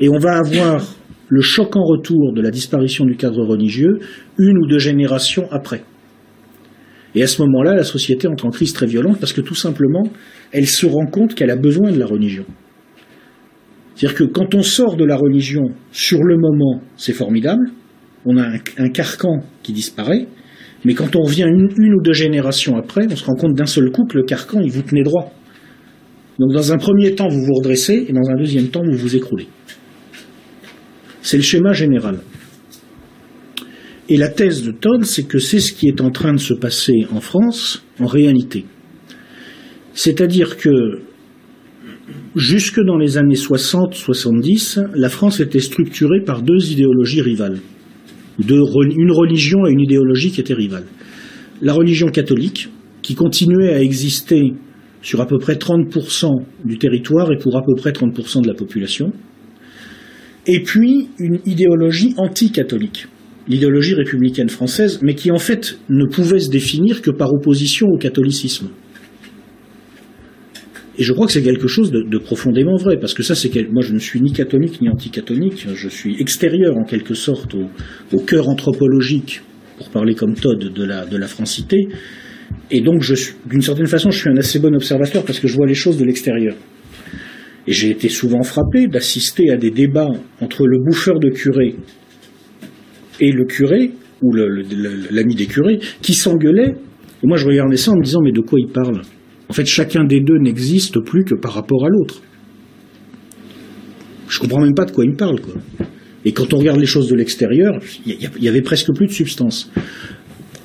Et 0.00 0.08
on 0.08 0.18
va 0.18 0.38
avoir 0.38 0.82
le 1.28 1.40
choc 1.40 1.76
en 1.76 1.84
retour 1.84 2.32
de 2.32 2.40
la 2.40 2.50
disparition 2.50 3.04
du 3.04 3.16
cadre 3.16 3.44
religieux 3.44 3.98
une 4.38 4.58
ou 4.58 4.66
deux 4.66 4.78
générations 4.78 5.48
après. 5.50 5.82
Et 7.14 7.22
à 7.22 7.26
ce 7.26 7.40
moment-là, 7.42 7.74
la 7.74 7.84
société 7.84 8.28
entre 8.28 8.46
en 8.46 8.50
crise 8.50 8.72
très 8.72 8.86
violente 8.86 9.18
parce 9.18 9.32
que 9.32 9.40
tout 9.40 9.54
simplement, 9.54 10.04
elle 10.52 10.66
se 10.66 10.86
rend 10.86 11.06
compte 11.06 11.34
qu'elle 11.34 11.50
a 11.50 11.56
besoin 11.56 11.90
de 11.90 11.98
la 11.98 12.06
religion. 12.06 12.44
C'est-à-dire 13.94 14.18
que 14.18 14.24
quand 14.24 14.54
on 14.54 14.62
sort 14.62 14.96
de 14.96 15.04
la 15.04 15.16
religion 15.16 15.70
sur 15.90 16.22
le 16.22 16.36
moment, 16.36 16.82
c'est 16.98 17.14
formidable, 17.14 17.70
on 18.26 18.36
a 18.36 18.46
un, 18.76 18.88
carcan 18.90 19.38
qui 19.62 19.72
disparaît, 19.72 20.26
mais 20.84 20.92
quand 20.92 21.16
on 21.16 21.22
revient 21.22 21.46
une, 21.48 21.94
ou 21.94 22.02
deux 22.02 22.12
générations 22.12 22.76
après, 22.76 23.06
on 23.10 23.16
se 23.16 23.24
rend 23.24 23.34
compte 23.34 23.54
d'un 23.54 23.66
seul 23.66 23.90
coup 23.90 24.04
que 24.04 24.18
le 24.18 24.24
carcan, 24.24 24.60
il 24.60 24.70
vous 24.70 24.82
tenait 24.82 25.02
droit. 25.02 25.32
Donc 26.38 26.52
dans 26.52 26.72
un 26.72 26.76
premier 26.76 27.14
temps, 27.14 27.28
vous 27.28 27.40
vous 27.40 27.54
redressez, 27.54 28.04
et 28.08 28.12
dans 28.12 28.28
un 28.28 28.36
deuxième 28.36 28.68
temps, 28.68 28.82
vous 28.84 28.98
vous 28.98 29.16
écroulez. 29.16 29.46
C'est 31.26 31.38
le 31.38 31.42
schéma 31.42 31.72
général. 31.72 32.20
Et 34.08 34.16
la 34.16 34.28
thèse 34.28 34.62
de 34.62 34.70
Todd, 34.70 35.04
c'est 35.04 35.24
que 35.24 35.40
c'est 35.40 35.58
ce 35.58 35.72
qui 35.72 35.88
est 35.88 36.00
en 36.00 36.10
train 36.10 36.32
de 36.32 36.38
se 36.38 36.54
passer 36.54 37.04
en 37.12 37.20
France 37.20 37.84
en 37.98 38.06
réalité. 38.06 38.64
C'est-à-dire 39.92 40.56
que 40.56 41.00
Jusque 42.36 42.78
dans 42.80 42.96
les 42.96 43.18
années 43.18 43.34
60-70, 43.34 44.90
la 44.94 45.08
France 45.08 45.40
était 45.40 45.58
structurée 45.58 46.20
par 46.20 46.42
deux 46.42 46.70
idéologies 46.70 47.20
rivales. 47.20 47.58
une 48.38 49.10
religion 49.10 49.66
et 49.66 49.72
une 49.72 49.80
idéologie 49.80 50.30
qui 50.30 50.40
étaient 50.40 50.54
rivales. 50.54 50.86
La 51.60 51.72
religion 51.72 52.06
catholique, 52.06 52.68
qui 53.02 53.16
continuait 53.16 53.72
à 53.72 53.82
exister 53.82 54.52
sur 55.02 55.20
à 55.20 55.26
peu 55.26 55.38
près 55.38 55.54
30% 55.54 56.44
du 56.64 56.78
territoire 56.78 57.32
et 57.32 57.38
pour 57.38 57.56
à 57.56 57.62
peu 57.62 57.74
près 57.74 57.90
30% 57.90 58.42
de 58.42 58.46
la 58.46 58.54
population, 58.54 59.10
et 60.46 60.62
puis 60.62 61.08
une 61.18 61.40
idéologie 61.44 62.14
anti-catholique, 62.16 63.06
l'idéologie 63.48 63.94
républicaine 63.94 64.48
française, 64.48 65.00
mais 65.02 65.14
qui 65.14 65.30
en 65.30 65.38
fait 65.38 65.78
ne 65.88 66.06
pouvait 66.06 66.38
se 66.38 66.50
définir 66.50 67.02
que 67.02 67.10
par 67.10 67.32
opposition 67.32 67.88
au 67.88 67.98
catholicisme. 67.98 68.68
Et 70.98 71.02
je 71.02 71.12
crois 71.12 71.26
que 71.26 71.32
c'est 71.32 71.42
quelque 71.42 71.68
chose 71.68 71.90
de, 71.90 72.18
profondément 72.18 72.76
vrai, 72.76 72.96
parce 72.98 73.12
que 73.12 73.22
ça, 73.22 73.34
c'est 73.34 73.50
moi, 73.70 73.82
je 73.82 73.92
ne 73.92 73.98
suis 73.98 74.20
ni 74.20 74.32
catholique 74.32 74.80
ni 74.80 74.88
anticatholique, 74.88 75.66
je 75.74 75.88
suis 75.88 76.16
extérieur 76.20 76.74
en 76.76 76.84
quelque 76.84 77.12
sorte 77.12 77.54
au, 78.12 78.18
cœur 78.20 78.48
anthropologique, 78.48 79.42
pour 79.76 79.90
parler 79.90 80.14
comme 80.14 80.34
Todd, 80.34 80.58
de 80.58 80.84
la, 80.84 81.04
de 81.04 81.18
la 81.18 81.26
francité. 81.26 81.88
Et 82.70 82.80
donc, 82.80 83.04
d'une 83.46 83.60
certaine 83.60 83.86
façon, 83.86 84.10
je 84.10 84.18
suis 84.18 84.30
un 84.30 84.36
assez 84.38 84.58
bon 84.58 84.74
observateur 84.74 85.22
parce 85.24 85.38
que 85.38 85.48
je 85.48 85.54
vois 85.54 85.66
les 85.66 85.74
choses 85.74 85.98
de 85.98 86.04
l'extérieur. 86.04 86.54
Et 87.66 87.72
j'ai 87.72 87.90
été 87.90 88.08
souvent 88.08 88.42
frappé 88.42 88.86
d'assister 88.86 89.50
à 89.50 89.56
des 89.56 89.70
débats 89.70 90.12
entre 90.40 90.66
le 90.66 90.78
bouffeur 90.78 91.18
de 91.18 91.30
curé 91.30 91.74
et 93.18 93.32
le 93.32 93.44
curé, 93.44 93.92
ou 94.22 94.32
l'ami 94.32 95.34
des 95.34 95.46
curés, 95.46 95.80
qui 96.02 96.14
s'engueulaient. 96.14 96.74
Et 97.22 97.26
moi, 97.26 97.36
je 97.36 97.46
regardais 97.46 97.76
ça 97.76 97.92
en 97.92 97.96
me 97.96 98.02
disant, 98.02 98.20
mais 98.22 98.32
de 98.32 98.40
quoi 98.40 98.60
il 98.60 98.68
parle 98.68 99.02
en 99.48 99.52
fait, 99.52 99.66
chacun 99.66 100.04
des 100.04 100.20
deux 100.20 100.38
n'existe 100.38 100.98
plus 101.00 101.24
que 101.24 101.34
par 101.34 101.52
rapport 101.52 101.84
à 101.84 101.88
l'autre. 101.88 102.20
Je 104.28 104.40
comprends 104.40 104.60
même 104.60 104.74
pas 104.74 104.84
de 104.84 104.90
quoi 104.90 105.04
il 105.04 105.14
parle, 105.14 105.40
quoi. 105.40 105.54
Et 106.24 106.32
quand 106.32 106.52
on 106.52 106.58
regarde 106.58 106.80
les 106.80 106.86
choses 106.86 107.08
de 107.08 107.14
l'extérieur, 107.14 107.78
il 108.04 108.16
y, 108.40 108.48
avait 108.48 108.62
presque 108.62 108.92
plus 108.92 109.06
de 109.06 109.12
substance. 109.12 109.70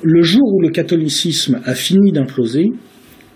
Le 0.02 0.22
jour 0.22 0.42
où 0.52 0.60
le 0.60 0.70
catholicisme 0.70 1.60
a 1.64 1.74
fini 1.74 2.10
d'imploser, 2.10 2.66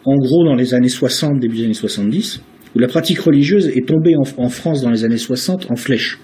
en 0.04 0.16
gros 0.16 0.44
dans 0.44 0.56
les 0.56 0.74
années 0.74 0.88
60, 0.88 1.38
début 1.38 1.58
des 1.58 1.64
années 1.66 1.74
70, 1.74 2.40
où 2.76 2.78
la 2.78 2.88
pratique 2.88 3.20
religieuse 3.20 3.68
est 3.68 3.88
tombée 3.88 4.16
en, 4.16 4.48
France 4.50 4.82
dans 4.82 4.90
les 4.90 5.02
années 5.06 5.16
60 5.16 5.70
en 5.70 5.76
flèche. 5.76 6.18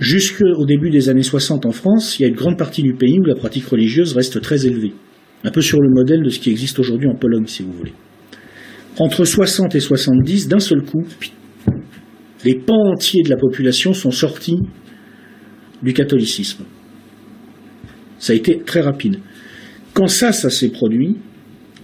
Jusqu'au 0.00 0.64
début 0.64 0.88
des 0.88 1.10
années 1.10 1.22
60 1.22 1.66
en 1.66 1.72
France, 1.72 2.18
il 2.18 2.22
y 2.22 2.24
a 2.24 2.28
une 2.28 2.34
grande 2.34 2.56
partie 2.56 2.82
du 2.82 2.94
pays 2.94 3.18
où 3.18 3.24
la 3.24 3.34
pratique 3.34 3.66
religieuse 3.66 4.14
reste 4.14 4.40
très 4.40 4.64
élevée. 4.64 4.94
Un 5.44 5.50
peu 5.50 5.60
sur 5.60 5.78
le 5.82 5.90
modèle 5.90 6.22
de 6.22 6.30
ce 6.30 6.38
qui 6.38 6.48
existe 6.48 6.78
aujourd'hui 6.78 7.06
en 7.06 7.16
Pologne, 7.16 7.46
si 7.46 7.62
vous 7.62 7.72
voulez. 7.72 7.92
Entre 8.98 9.26
60 9.26 9.74
et 9.74 9.80
70, 9.80 10.48
d'un 10.48 10.58
seul 10.58 10.82
coup, 10.82 11.04
les 12.46 12.54
pans 12.54 12.90
entiers 12.90 13.22
de 13.22 13.28
la 13.28 13.36
population 13.36 13.92
sont 13.92 14.10
sortis 14.10 14.58
du 15.82 15.92
catholicisme. 15.92 16.64
Ça 18.18 18.32
a 18.32 18.36
été 18.36 18.58
très 18.64 18.80
rapide. 18.80 19.18
Quand 19.92 20.08
ça, 20.08 20.32
ça 20.32 20.48
s'est 20.48 20.70
produit, 20.70 21.18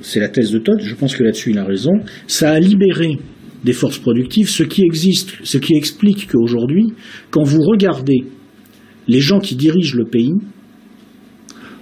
c'est 0.00 0.20
la 0.20 0.28
thèse 0.28 0.50
de 0.50 0.58
Todd, 0.58 0.80
je 0.80 0.94
pense 0.94 1.16
que 1.16 1.22
là-dessus 1.22 1.50
il 1.50 1.58
a 1.58 1.64
raison, 1.64 1.92
ça 2.26 2.52
a 2.52 2.60
libéré 2.60 3.18
des 3.64 3.72
forces 3.72 3.98
productives, 3.98 4.48
ce 4.48 4.62
qui 4.62 4.82
existe, 4.82 5.34
ce 5.42 5.58
qui 5.58 5.74
explique 5.74 6.28
qu'aujourd'hui, 6.30 6.92
quand 7.30 7.42
vous 7.42 7.62
regardez 7.62 8.24
les 9.08 9.20
gens 9.20 9.38
qui 9.38 9.56
dirigent 9.56 9.96
le 9.96 10.04
pays, 10.04 10.34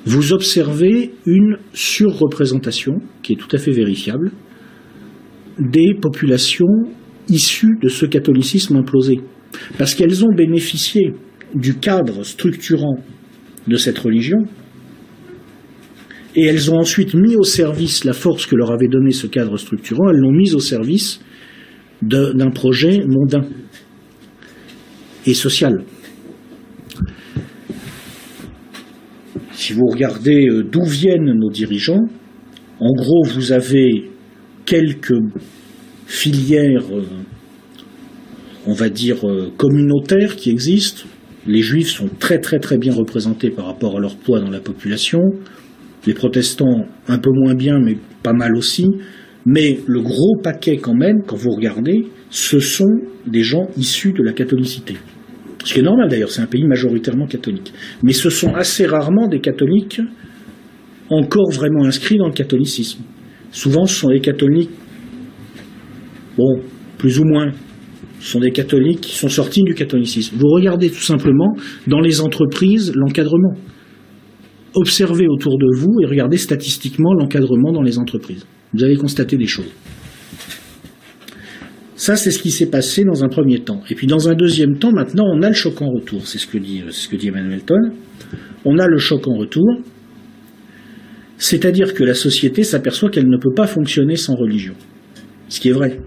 vous 0.05 0.33
observez 0.33 1.12
une 1.27 1.57
surreprésentation, 1.75 2.94
qui 3.22 3.35
est 3.35 3.37
tout 3.37 3.55
à 3.55 3.59
fait 3.59 3.70
vérifiable, 3.70 4.33
des 5.59 5.94
populations 6.01 6.66
issues 7.29 7.79
de 7.81 7.88
ce 7.88 8.07
catholicisme 8.07 8.77
implosé. 8.77 9.20
Parce 9.79 9.94
qu'elles 9.94 10.25
ont 10.25 10.35
bénéficié 10.35 11.12
du 11.55 11.75
cadre 11.75 12.25
structurant 12.25 12.96
de 13.68 13.77
cette 13.77 13.98
religion, 13.98 14.38
et 16.35 16.45
elles 16.45 16.71
ont 16.71 16.79
ensuite 16.79 17.14
mis 17.14 17.37
au 17.37 17.45
service 17.45 18.05
la 18.05 18.12
force 18.12 18.47
que 18.47 18.57
leur 18.57 18.71
avait 18.71 18.88
donnée 18.88 19.11
ce 19.11 19.27
cadre 19.27 19.57
structurant, 19.57 20.11
elles 20.11 20.18
l'ont 20.18 20.33
mise 20.33 20.55
au 20.55 20.61
service 20.61 21.21
d'un 22.01 22.51
projet 22.51 23.05
mondain 23.07 23.45
et 25.27 25.35
social. 25.35 25.85
Si 29.53 29.73
vous 29.73 29.87
regardez 29.87 30.49
euh, 30.49 30.64
d'où 30.64 30.85
viennent 30.85 31.33
nos 31.35 31.51
dirigeants, 31.51 32.09
en 32.81 32.92
gros, 32.95 33.23
vous 33.33 33.53
avez 33.53 34.11
quelques 34.64 35.14
filière, 36.12 36.83
euh, 36.92 37.05
on 38.66 38.75
va 38.75 38.90
dire, 38.90 39.27
euh, 39.27 39.51
communautaire 39.57 40.37
qui 40.37 40.51
existe. 40.51 41.07
Les 41.47 41.62
juifs 41.62 41.88
sont 41.88 42.09
très 42.18 42.38
très 42.38 42.59
très 42.59 42.77
bien 42.77 42.92
représentés 42.92 43.51
par 43.51 43.66
rapport 43.66 43.97
à 43.97 44.01
leur 44.01 44.16
poids 44.16 44.38
dans 44.38 44.51
la 44.51 44.61
population. 44.61 45.21
Les 46.07 46.15
protestants 46.15 46.87
un 47.09 47.19
peu 47.19 47.31
moins 47.31 47.55
bien, 47.55 47.79
mais 47.81 47.97
pas 48.23 48.33
mal 48.33 48.57
aussi. 48.57 48.87
Mais 49.45 49.81
le 49.87 50.01
gros 50.01 50.37
paquet 50.43 50.77
quand 50.77 50.95
même, 50.95 51.23
quand 51.27 51.37
vous 51.37 51.51
regardez, 51.51 52.07
ce 52.31 52.61
sont 52.61 52.91
des 53.27 53.43
gens 53.43 53.69
issus 53.77 54.12
de 54.12 54.23
la 54.23 54.33
catholicité. 54.33 54.97
Ce 55.65 55.75
qui 55.75 55.81
est 55.81 55.83
normal 55.83 56.09
d'ailleurs, 56.09 56.31
c'est 56.31 56.43
un 56.43 56.47
pays 56.47 56.65
majoritairement 56.65 57.27
catholique. 57.27 57.73
Mais 58.03 58.12
ce 58.12 58.31
sont 58.31 58.55
assez 58.55 58.87
rarement 58.87 59.29
des 59.29 59.41
catholiques 59.41 60.01
encore 61.09 61.51
vraiment 61.53 61.85
inscrits 61.85 62.19
dans 62.19 62.27
le 62.27 62.33
catholicisme. 62.33 63.03
Souvent, 63.51 63.87
ce 63.87 63.95
sont 63.95 64.09
des 64.09 64.21
catholiques, 64.21 64.71
bon, 66.37 66.61
plus 66.99 67.21
ou 67.21 67.25
moins, 67.25 67.51
ce 68.21 68.33
sont 68.33 68.41
des 68.41 68.51
catholiques 68.51 69.01
qui 69.01 69.17
sont 69.17 69.29
sortis 69.29 69.62
du 69.62 69.75
catholicisme. 69.75 70.37
Vous 70.38 70.49
regardez 70.49 70.91
tout 70.91 71.03
simplement 71.03 71.55
dans 71.87 72.01
les 72.01 72.21
entreprises 72.21 72.93
l'encadrement. 72.95 73.55
Observez 74.75 75.29
autour 75.29 75.59
de 75.59 75.67
vous 75.77 76.01
et 76.03 76.07
regardez 76.07 76.39
statistiquement 76.39 77.13
l'encadrement 77.13 77.73
dans 77.73 77.83
les 77.83 77.99
entreprises. 77.99 78.47
Vous 78.73 78.83
allez 78.85 78.97
constater 78.97 79.37
des 79.37 79.47
choses. 79.47 79.71
Ça, 81.95 82.17
c'est 82.17 82.31
ce 82.31 82.41
qui 82.41 82.51
s'est 82.51 82.71
passé 82.71 83.05
dans 83.05 83.23
un 83.23 83.29
premier 83.29 83.61
temps. 83.61 83.83
Et 83.89 83.95
puis 83.95 84.07
dans 84.07 84.29
un 84.29 84.35
deuxième 84.35 84.79
temps, 84.79 84.91
maintenant, 84.91 85.25
on 85.33 85.43
a 85.43 85.49
le 85.49 85.55
choc 85.55 85.83
en 85.83 85.91
retour. 85.91 86.27
C'est 86.27 86.39
ce 86.39 86.47
que 86.47 86.59
dit, 86.59 86.83
ce 86.91 87.07
que 87.07 87.17
dit 87.17 87.29
Emmanuel 87.29 87.63
Toll. 87.63 87.93
On 88.65 88.79
a 88.79 88.87
le 88.87 88.99
choc 88.99 89.29
en 89.29 89.35
retour. 89.35 89.69
C'est-à-dire 91.37 91.95
que 91.95 92.03
la 92.03 92.15
société 92.15 92.65
s'aperçoit 92.65 93.11
qu'elle 93.11 93.29
ne 93.29 93.37
peut 93.37 93.53
pas 93.55 93.67
fonctionner 93.67 94.17
sans 94.17 94.35
religion. 94.35 94.75
Ce 95.49 95.61
qui 95.61 95.69
est 95.69 95.73
vrai. 95.73 96.01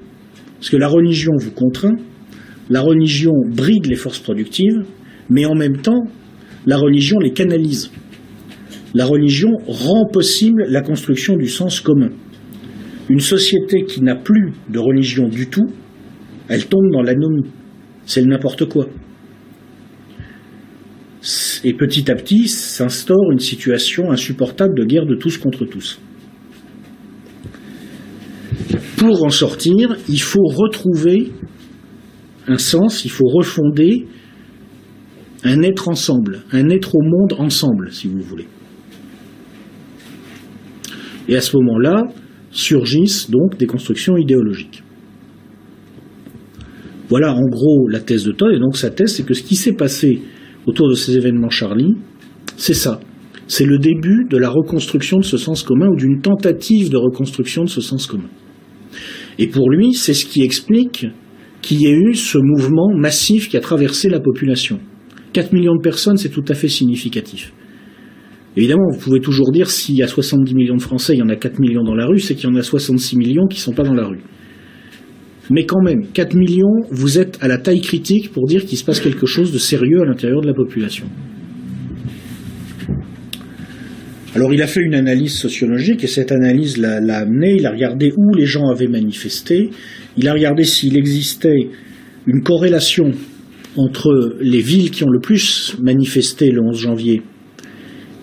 Parce 0.60 0.70
que 0.70 0.78
la 0.78 0.88
religion 0.88 1.34
vous 1.40 1.52
contraint, 1.52 1.96
la 2.70 2.82
religion 2.82 3.34
bride 3.48 3.86
les 3.86 3.96
forces 3.96 4.20
productives, 4.20 4.84
mais 5.30 5.46
en 5.46 5.56
même 5.56 5.78
temps, 5.78 6.04
la 6.66 6.78
religion 6.78 7.20
les 7.20 7.32
canalise. 7.32 7.92
La 8.96 9.06
religion 9.06 9.52
rend 9.68 10.08
possible 10.12 10.66
la 10.68 10.82
construction 10.82 11.36
du 11.36 11.48
sens 11.48 11.82
commun. 11.82 12.10
Une 13.10 13.20
société 13.20 13.84
qui 13.84 14.02
n'a 14.02 14.16
plus 14.16 14.54
de 14.70 14.80
religion 14.80 15.28
du 15.28 15.48
tout 15.48 15.68
elle 16.48 16.68
tombe 16.68 16.92
dans 16.92 17.02
l'anomie. 17.02 17.50
C'est 18.06 18.22
le 18.22 18.28
n'importe 18.28 18.66
quoi. 18.66 18.88
Et 21.64 21.74
petit 21.74 22.12
à 22.12 22.16
petit 22.16 22.48
s'instaure 22.48 23.32
une 23.32 23.40
situation 23.40 24.12
insupportable 24.12 24.78
de 24.78 24.86
guerre 24.86 25.08
de 25.08 25.16
tous 25.16 25.38
contre 25.38 25.66
tous. 25.66 26.00
Pour 28.98 29.24
en 29.24 29.30
sortir, 29.30 29.96
il 30.08 30.22
faut 30.22 30.44
retrouver 30.44 31.32
un 32.48 32.58
sens, 32.58 33.06
il 33.06 33.12
faut 33.12 33.28
refonder 33.28 34.06
un 35.44 35.64
être 35.64 35.90
ensemble, 35.90 36.44
un 36.52 36.70
être 36.70 36.96
au 36.96 37.02
monde 37.02 37.34
ensemble, 37.40 37.92
si 37.92 38.08
vous 38.08 38.22
voulez. 38.22 38.48
Et 41.28 41.36
à 41.36 41.42
ce 41.42 41.56
moment-là, 41.58 42.04
surgissent 42.52 43.30
donc 43.30 43.58
des 43.58 43.66
constructions 43.66 44.18
idéologiques. 44.18 44.84
Voilà 47.10 47.34
en 47.34 47.48
gros 47.48 47.88
la 47.88 48.00
thèse 48.00 48.24
de 48.24 48.32
Todd. 48.32 48.54
Et 48.54 48.60
donc 48.60 48.78
sa 48.78 48.90
thèse, 48.90 49.16
c'est 49.16 49.24
que 49.24 49.34
ce 49.34 49.44
qui 49.44 49.56
s'est 49.56 49.74
passé 49.74 50.22
autour 50.66 50.90
de 50.90 50.96
ces 50.96 51.18
événements 51.18 51.50
Charlie, 51.50 51.96
c'est 52.58 52.74
ça. 52.74 53.00
C'est 53.48 53.66
le 53.66 53.78
début 53.78 54.26
de 54.30 54.38
la 54.38 54.50
reconstruction 54.50 55.18
de 55.18 55.24
ce 55.24 55.38
sens 55.38 55.62
commun 55.62 55.88
ou 55.88 55.96
d'une 55.96 56.22
tentative 56.22 56.90
de 56.90 56.98
reconstruction 56.98 57.64
de 57.64 57.70
ce 57.70 57.82
sens 57.82 58.08
commun. 58.08 58.30
Et 59.38 59.48
pour 59.48 59.70
lui, 59.70 59.94
c'est 59.94 60.14
ce 60.14 60.26
qui 60.26 60.42
explique 60.42 61.06
qu'il 61.62 61.82
y 61.82 61.88
ait 61.88 61.96
eu 61.96 62.16
ce 62.16 62.38
mouvement 62.38 62.90
massif 62.96 63.50
qui 63.50 63.58
a 63.58 63.60
traversé 63.60 64.10
la 64.10 64.20
population. 64.20 64.80
4 65.34 65.52
millions 65.52 65.76
de 65.76 65.82
personnes, 65.82 66.18
c'est 66.18 66.30
tout 66.30 66.46
à 66.48 66.54
fait 66.54 66.70
significatif. 66.70 67.52
Évidemment, 68.58 68.90
vous 68.90 69.00
pouvez 69.00 69.20
toujours 69.20 69.52
dire 69.52 69.70
s'il 69.70 69.96
y 69.96 70.04
a 70.04 70.08
70 70.08 70.56
millions 70.56 70.78
de 70.78 70.82
Français, 70.82 71.14
il 71.14 71.20
y 71.20 71.22
en 71.22 71.30
a 71.30 71.36
4 71.36 71.60
millions 71.60 71.84
dans 71.84 71.96
la 71.96 72.06
rue, 72.06 72.20
c'est 72.20 72.36
qu'il 72.36 72.50
y 72.50 72.52
en 72.52 72.56
a 72.56 72.64
66 72.64 73.18
millions 73.18 73.48
qui 73.48 73.58
ne 73.58 73.62
sont 73.62 73.74
pas 73.74 73.84
dans 73.84 73.94
la 73.94 74.08
rue. 74.08 74.22
Mais 75.50 75.66
quand 75.66 75.82
même, 75.82 76.08
4 76.14 76.36
millions, 76.36 76.82
vous 76.90 77.20
êtes 77.20 77.38
à 77.42 77.48
la 77.48 77.58
taille 77.58 77.82
critique 77.82 78.32
pour 78.32 78.48
dire 78.48 78.66
qu'il 78.66 78.78
se 78.78 78.86
passe 78.86 79.02
quelque 79.02 79.26
chose 79.26 79.52
de 79.52 79.58
sérieux 79.58 80.02
à 80.02 80.06
l'intérieur 80.06 80.42
de 80.42 80.48
la 80.48 80.54
population. 80.54 81.06
Alors 84.34 84.54
il 84.54 84.62
a 84.62 84.68
fait 84.68 84.82
une 84.82 84.96
analyse 84.96 85.34
sociologique 85.34 86.04
et 86.04 86.08
cette 86.08 86.32
analyse 86.32 86.78
l'a 86.78 87.18
amené, 87.18 87.56
il 87.56 87.66
a 87.66 87.72
regardé 87.72 88.12
où 88.18 88.34
les 88.34 88.46
gens 88.46 88.68
avaient 88.68 88.88
manifesté, 88.88 89.70
il 90.18 90.28
a 90.28 90.34
regardé 90.34 90.66
s'il 90.66 90.98
existait 90.98 91.70
une 92.26 92.42
corrélation 92.42 93.12
entre 93.78 94.38
les 94.42 94.60
villes 94.60 94.92
qui 94.92 95.04
ont 95.06 95.10
le 95.10 95.20
plus 95.20 95.78
manifesté 95.82 96.52
le 96.52 96.62
11 96.62 96.78
janvier 96.78 97.22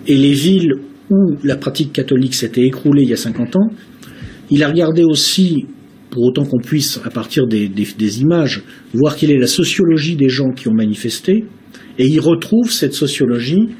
et 0.06 0.16
les 0.16 0.32
villes 0.32 0.74
où 1.10 1.36
la 1.44 1.56
pratique 1.56 1.92
catholique 1.92 2.34
s'était 2.34 2.64
écroulée 2.64 3.02
il 3.02 3.10
y 3.10 3.12
a 3.12 3.16
50 3.16 3.56
ans. 3.56 3.68
Il 4.50 4.62
a 4.62 4.68
regardé 4.68 5.04
aussi 5.04 5.66
pour 6.12 6.24
autant 6.24 6.44
qu'on 6.44 6.58
puisse, 6.58 7.00
à 7.04 7.10
partir 7.10 7.46
des, 7.46 8.20
images, 8.20 8.62
voir 8.92 9.16
quelle 9.16 9.30
est 9.30 9.38
la 9.38 9.46
sociologie 9.46 10.14
des 10.14 10.28
gens 10.28 10.50
qui 10.50 10.68
ont 10.68 10.74
manifesté, 10.74 11.46
et 11.98 12.06
il 12.06 12.20
retrouve 12.20 12.70
cette 12.70 12.92
sociologie, 12.92 13.70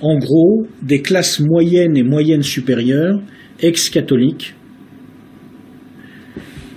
en 0.00 0.16
gros, 0.18 0.64
des 0.80 1.02
classes 1.02 1.40
moyennes 1.40 1.96
et 1.96 2.04
moyennes 2.04 2.44
supérieures, 2.44 3.20
ex-catholiques, 3.60 4.54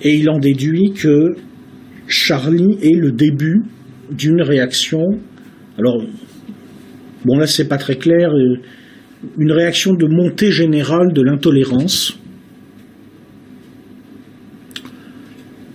et 0.02 0.16
il 0.16 0.28
en 0.32 0.40
déduit 0.40 0.92
que 0.94 1.36
Charlie 2.08 2.80
est 2.82 2.98
le 2.98 3.12
début 3.12 3.62
d'une 4.12 4.42
réaction. 4.42 5.04
Alors, 5.78 6.02
bon 7.28 7.38
là 7.38 7.46
c'est 7.46 7.68
pas 7.68 7.78
très 7.78 7.98
clair, 7.98 8.32
euh, 8.32 8.56
une 9.38 9.52
réaction 9.52 9.94
de 9.94 10.08
montée 10.08 10.52
générale 10.52 11.14
de 11.14 11.22
l'intolérance 11.22 12.18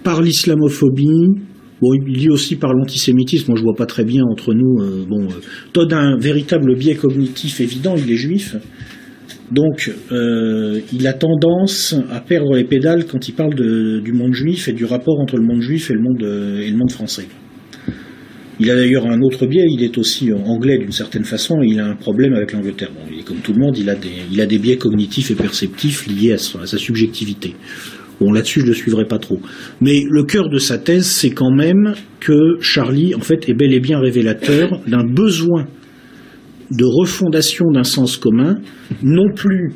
par 0.02 0.20
l'islamophobie, 0.20 1.28
Bon, 1.82 1.94
il 1.94 2.30
aussi 2.30 2.54
par 2.54 2.72
l'antisémitisme. 2.74 3.46
Moi, 3.48 3.58
je 3.58 3.64
vois 3.64 3.74
pas 3.74 3.86
très 3.86 4.04
bien 4.04 4.22
entre 4.22 4.54
nous. 4.54 4.80
Euh, 4.80 5.04
bon, 5.04 5.26
euh, 5.26 5.86
a 5.90 5.98
un 5.98 6.16
véritable 6.16 6.76
biais 6.76 6.94
cognitif 6.94 7.60
évident. 7.60 7.96
Il 7.98 8.08
est 8.12 8.16
juif, 8.16 8.54
donc 9.50 9.92
euh, 10.12 10.80
il 10.92 11.08
a 11.08 11.12
tendance 11.12 11.96
à 12.12 12.20
perdre 12.20 12.54
les 12.54 12.62
pédales 12.62 13.06
quand 13.06 13.28
il 13.28 13.32
parle 13.32 13.56
du 13.56 14.12
monde 14.12 14.32
juif 14.32 14.68
et 14.68 14.72
du 14.72 14.84
rapport 14.84 15.18
entre 15.18 15.36
le 15.36 15.42
monde 15.42 15.60
juif 15.60 15.90
et 15.90 15.94
le 15.94 16.76
monde 16.76 16.92
français. 16.92 17.26
Il 18.62 18.70
a 18.70 18.76
d'ailleurs 18.76 19.06
un 19.06 19.20
autre 19.22 19.44
biais. 19.44 19.66
Il 19.68 19.82
est 19.82 19.98
aussi 19.98 20.32
anglais 20.32 20.78
d'une 20.78 20.92
certaine 20.92 21.24
façon. 21.24 21.62
Il 21.62 21.80
a 21.80 21.86
un 21.86 21.96
problème 21.96 22.32
avec 22.32 22.52
l'Angleterre. 22.52 22.92
Comme 23.26 23.38
tout 23.38 23.52
le 23.52 23.58
monde. 23.58 23.76
Il 23.76 23.90
a 23.90 23.96
des, 23.96 24.22
il 24.30 24.40
a 24.40 24.46
des 24.46 24.58
biais 24.58 24.76
cognitifs 24.76 25.32
et 25.32 25.34
perceptifs 25.34 26.06
liés 26.06 26.34
à 26.34 26.38
sa 26.38 26.78
subjectivité. 26.78 27.56
Bon, 28.20 28.30
là-dessus, 28.30 28.60
je 28.60 28.66
ne 28.66 28.70
le 28.70 28.76
suivrai 28.76 29.06
pas 29.06 29.18
trop. 29.18 29.40
Mais 29.80 30.04
le 30.08 30.22
cœur 30.22 30.48
de 30.48 30.58
sa 30.58 30.78
thèse, 30.78 31.06
c'est 31.06 31.30
quand 31.30 31.50
même 31.50 31.94
que 32.20 32.60
Charlie, 32.60 33.16
en 33.16 33.20
fait, 33.20 33.48
est 33.48 33.54
bel 33.54 33.72
et 33.72 33.80
bien 33.80 33.98
révélateur 33.98 34.80
d'un 34.86 35.02
besoin 35.02 35.66
de 36.70 36.84
refondation 36.84 37.68
d'un 37.72 37.82
sens 37.82 38.16
commun, 38.16 38.58
non 39.02 39.32
plus 39.34 39.72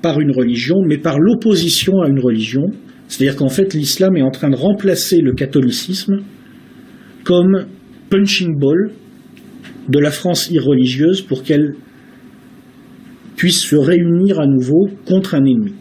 par 0.00 0.20
une 0.20 0.30
religion, 0.30 0.76
mais 0.86 0.96
par 0.96 1.18
l'opposition 1.18 2.00
à 2.00 2.08
une 2.08 2.20
religion. 2.20 2.64
C'est-à-dire 3.08 3.36
qu'en 3.36 3.50
fait, 3.50 3.74
l'islam 3.74 4.16
est 4.16 4.22
en 4.22 4.30
train 4.30 4.48
de 4.48 4.56
remplacer 4.56 5.20
le 5.20 5.34
catholicisme 5.34 6.20
comme 7.24 7.66
punching 8.10 8.58
ball 8.58 8.90
de 9.88 9.98
la 9.98 10.10
France 10.10 10.50
irreligieuse 10.50 11.22
pour 11.22 11.42
qu'elle 11.42 11.74
puisse 13.36 13.62
se 13.62 13.76
réunir 13.76 14.40
à 14.40 14.46
nouveau 14.46 14.88
contre 15.06 15.34
un 15.34 15.44
ennemi. 15.44 15.72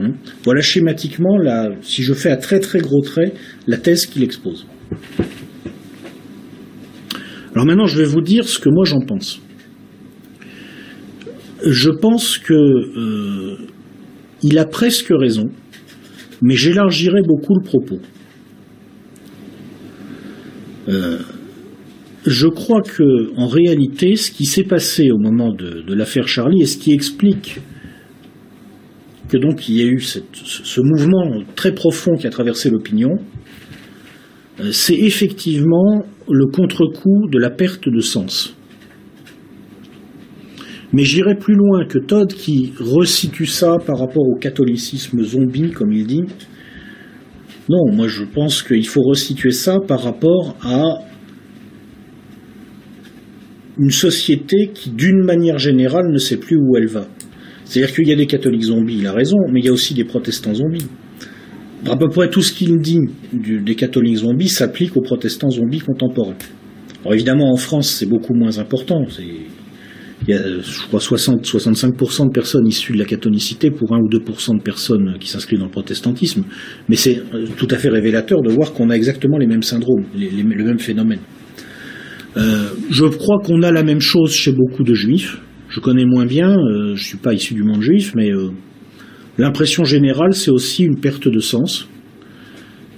Hein 0.00 0.12
voilà 0.44 0.62
schématiquement, 0.62 1.36
si 1.82 2.02
je 2.02 2.14
fais 2.14 2.30
à 2.30 2.36
très 2.36 2.60
très 2.60 2.78
gros 2.80 3.02
traits, 3.02 3.34
la 3.66 3.76
thèse 3.76 4.06
qu'il 4.06 4.22
expose. 4.22 4.66
Alors 7.54 7.66
maintenant, 7.66 7.86
je 7.86 7.98
vais 7.98 8.06
vous 8.06 8.22
dire 8.22 8.48
ce 8.48 8.58
que 8.58 8.70
moi 8.70 8.84
j'en 8.84 9.00
pense. 9.00 9.40
Je 11.66 11.90
pense 11.90 12.38
que 12.38 12.54
euh, 12.54 13.68
il 14.42 14.58
a 14.58 14.64
presque 14.64 15.10
raison, 15.10 15.50
mais 16.40 16.54
j'élargirai 16.54 17.20
beaucoup 17.22 17.54
le 17.54 17.62
propos. 17.62 18.00
Euh, 20.88 21.18
je 22.26 22.46
crois 22.46 22.82
que, 22.82 23.36
en 23.36 23.46
réalité, 23.46 24.16
ce 24.16 24.30
qui 24.30 24.44
s'est 24.44 24.64
passé 24.64 25.10
au 25.10 25.18
moment 25.18 25.52
de, 25.52 25.94
l'affaire 25.94 26.28
Charlie 26.28 26.62
et 26.62 26.66
ce 26.66 26.78
qui 26.78 26.92
explique 26.92 27.60
que 29.28 29.38
donc 29.38 29.68
il 29.68 29.76
y 29.76 29.82
a 29.82 29.86
eu 29.86 30.00
ce 30.00 30.80
mouvement 30.80 31.42
très 31.56 31.72
profond 31.72 32.16
qui 32.16 32.26
a 32.26 32.30
traversé 32.30 32.68
l'opinion, 32.68 33.18
euh, 34.60 34.70
c'est 34.72 34.94
effectivement 34.94 36.04
le 36.30 36.46
contre-coup 36.46 37.28
de 37.30 37.38
la 37.38 37.50
perte 37.50 37.88
de 37.88 38.00
sens. 38.00 38.54
Mais 40.92 41.04
j'irai 41.04 41.36
plus 41.36 41.54
loin 41.54 41.86
que 41.86 41.98
Todd 41.98 42.32
qui 42.32 42.72
resitue 42.78 43.46
ça 43.46 43.78
par 43.84 43.98
rapport 43.98 44.28
au 44.28 44.36
catholicisme 44.36 45.22
zombie, 45.22 45.70
comme 45.70 45.92
il 45.92 46.06
dit. 46.06 46.24
Non, 47.68 47.92
moi 47.92 48.08
je 48.08 48.24
pense 48.24 48.62
qu'il 48.62 48.86
faut 48.86 49.02
resituer 49.02 49.52
ça 49.52 49.78
par 49.86 50.02
rapport 50.02 50.56
à 50.62 51.00
une 53.78 53.90
société 53.90 54.70
qui, 54.74 54.90
d'une 54.90 55.22
manière 55.24 55.58
générale, 55.58 56.10
ne 56.10 56.18
sait 56.18 56.36
plus 56.36 56.56
où 56.56 56.76
elle 56.76 56.88
va. 56.88 57.06
C'est-à-dire 57.64 57.94
qu'il 57.94 58.08
y 58.08 58.12
a 58.12 58.16
des 58.16 58.26
catholiques 58.26 58.64
zombies, 58.64 58.98
il 58.98 59.06
a 59.06 59.12
raison, 59.12 59.38
mais 59.50 59.60
il 59.60 59.66
y 59.66 59.68
a 59.68 59.72
aussi 59.72 59.94
des 59.94 60.04
protestants 60.04 60.54
zombies. 60.54 60.86
À 61.88 61.96
peu 61.96 62.08
près 62.08 62.28
tout 62.28 62.42
ce 62.42 62.52
qu'il 62.52 62.78
dit 62.80 63.00
des 63.32 63.74
catholiques 63.74 64.18
zombies 64.18 64.48
s'applique 64.48 64.96
aux 64.96 65.00
protestants 65.00 65.50
zombies 65.50 65.80
contemporains. 65.80 66.36
Alors 67.00 67.14
évidemment, 67.14 67.50
en 67.50 67.56
France, 67.56 67.90
c'est 67.90 68.06
beaucoup 68.06 68.34
moins 68.34 68.58
important. 68.58 69.04
Il 70.28 70.34
y 70.34 70.36
a, 70.36 70.42
je 70.60 70.86
crois, 70.86 71.00
60-65% 71.00 72.26
de 72.26 72.30
personnes 72.30 72.66
issues 72.66 72.92
de 72.92 72.98
la 72.98 73.04
catholicité 73.04 73.72
pour 73.72 73.92
1 73.92 73.98
ou 73.98 74.08
2% 74.08 74.58
de 74.58 74.62
personnes 74.62 75.16
qui 75.18 75.28
s'inscrivent 75.28 75.58
dans 75.58 75.64
le 75.64 75.70
protestantisme. 75.70 76.44
Mais 76.88 76.94
c'est 76.94 77.20
euh, 77.34 77.46
tout 77.56 77.66
à 77.70 77.76
fait 77.76 77.88
révélateur 77.88 78.40
de 78.40 78.50
voir 78.50 78.72
qu'on 78.72 78.90
a 78.90 78.94
exactement 78.94 79.36
les 79.38 79.48
mêmes 79.48 79.64
syndromes, 79.64 80.04
le 80.14 80.64
même 80.64 80.78
phénomène. 80.78 81.18
Euh, 82.36 82.68
je 82.90 83.04
crois 83.04 83.38
qu'on 83.44 83.62
a 83.62 83.72
la 83.72 83.82
même 83.82 84.00
chose 84.00 84.32
chez 84.32 84.52
beaucoup 84.52 84.84
de 84.84 84.94
juifs. 84.94 85.38
Je 85.68 85.80
connais 85.80 86.04
moins 86.04 86.26
bien, 86.26 86.50
euh, 86.50 86.94
je 86.94 87.02
ne 87.02 87.06
suis 87.06 87.18
pas 87.18 87.34
issu 87.34 87.54
du 87.54 87.64
monde 87.64 87.82
juif, 87.82 88.12
mais 88.14 88.30
l'impression 89.38 89.84
générale, 89.84 90.34
c'est 90.34 90.50
aussi 90.50 90.84
une 90.84 91.00
perte 91.00 91.26
de 91.26 91.40
sens. 91.40 91.88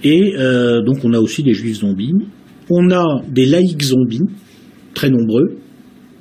Et 0.03 0.35
donc 0.85 1.03
on 1.03 1.13
a 1.13 1.19
aussi 1.19 1.41
des 1.41 1.55
juifs 1.55 1.79
zombies. 1.79 2.13
On 2.69 2.91
a 2.91 3.23
des 3.27 3.47
laïcs 3.47 3.81
zombies, 3.81 4.25
très 4.93 5.09
nombreux, 5.09 5.57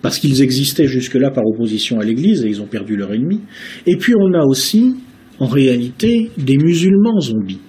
parce 0.05 0.19
qu'ils 0.19 0.43
existaient 0.43 0.87
jusque-là 0.87 1.31
par 1.31 1.47
opposition 1.47 1.99
à 1.99 2.05
l'Église 2.05 2.45
et 2.45 2.49
ils 2.51 2.61
ont 2.61 2.67
perdu 2.67 2.95
leur 2.95 3.15
ennemi. 3.15 3.41
Et 3.87 3.97
puis 3.97 4.13
on 4.15 4.35
a 4.35 4.45
aussi, 4.45 4.97
en 5.39 5.47
réalité, 5.47 6.31
des 6.37 6.59
musulmans 6.59 7.21
zombies. 7.21 7.63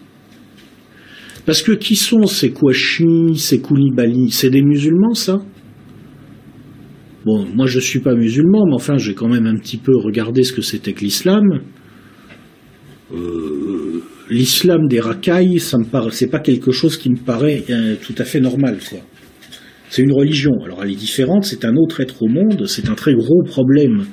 Parce 1.46 1.62
que 1.62 1.72
qui 1.72 1.96
sont 1.96 2.26
ces 2.26 2.52
Kouachi, 2.52 3.38
ces 3.38 3.62
Koulibaly? 3.62 4.32
C'est 4.32 4.50
des 4.50 4.64
musulmans, 4.64 5.14
ça 5.14 5.46
Bon, 7.24 7.46
moi 7.56 7.68
je 7.68 7.78
ne 7.78 7.82
suis 7.84 8.02
pas 8.02 8.14
musulman, 8.14 8.66
mais 8.68 8.76
enfin 8.76 8.98
j'ai 8.98 9.14
quand 9.14 9.30
même 9.30 9.46
un 9.46 9.56
petit 9.56 9.78
peu 9.78 9.96
regardé 9.96 10.44
ce 10.44 10.52
que 10.52 10.62
c'était 10.62 10.92
que 10.92 11.06
l'islam. 11.06 11.62
Euh, 13.14 14.04
l'islam 14.30 14.90
des 14.90 15.00
racailles, 15.00 15.62
ça 15.62 15.78
me 15.78 15.86
paraît, 15.86 16.12
c'est 16.12 16.28
pas 16.28 16.40
quelque 16.40 16.74
chose 16.74 16.98
qui 16.98 17.10
me 17.10 17.18
paraît 17.18 17.64
euh, 17.70 17.96
tout 18.06 18.16
à 18.18 18.26
fait 18.26 18.42
normal, 18.42 18.80
quoi. 18.90 19.00
C'est 19.90 20.02
une 20.02 20.14
religion. 20.14 20.54
Alors 20.66 20.84
elle 20.84 20.92
est 20.92 20.96
différente, 20.96 21.46
c'est 21.46 21.66
un 21.66 21.76
autre 21.76 22.02
être 22.02 22.24
au 22.24 22.28
monde, 22.28 22.66
c'est 22.68 22.90
un 22.90 22.96
très 22.96 23.14
gros 23.14 23.44
problème 23.44 24.06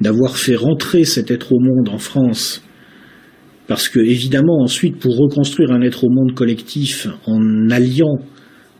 d'avoir 0.00 0.36
fait 0.36 0.56
rentrer 0.56 1.04
cet 1.04 1.30
être 1.30 1.52
au 1.52 1.60
monde 1.60 1.88
en 1.88 1.98
France. 1.98 2.62
Parce 3.66 3.88
que, 3.88 4.00
évidemment, 4.00 4.62
ensuite, 4.62 4.98
pour 4.98 5.16
reconstruire 5.16 5.72
un 5.72 5.82
être 5.82 6.04
au 6.04 6.08
monde 6.08 6.34
collectif 6.34 7.06
en 7.26 7.68
alliant 7.68 8.18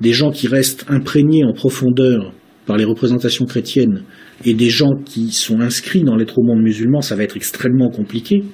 des 0.01 0.13
gens 0.13 0.31
qui 0.31 0.49
restent 0.49 0.87
imprégnés 0.89 1.45
en 1.45 1.53
profondeur 1.53 2.33
par 2.67 2.77
les 2.77 2.85
représentations 2.85 3.45
chrétiennes 3.45 4.03
et 4.45 4.55
des 4.55 4.71
gens 4.71 4.93
qui 5.05 5.33
sont 5.33 5.61
inscrits 5.61 6.05
dans 6.05 6.17
l'être 6.17 6.39
au 6.39 6.43
monde 6.43 6.63
musulman, 6.63 7.03
ça 7.03 7.17
va 7.17 7.23
être 7.23 7.37
extrêmement 7.37 7.91
compliqué. 7.91 8.45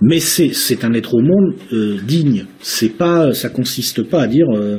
Mais 0.00 0.18
c'est 0.18 0.84
un 0.84 0.94
être 0.94 1.14
au 1.14 1.20
monde 1.20 1.54
euh, 1.72 1.98
digne. 2.06 2.46
C'est 2.60 2.96
pas, 2.96 3.32
ça 3.34 3.50
consiste 3.50 4.02
pas 4.02 4.22
à 4.22 4.26
dire 4.26 4.46
euh, 4.54 4.78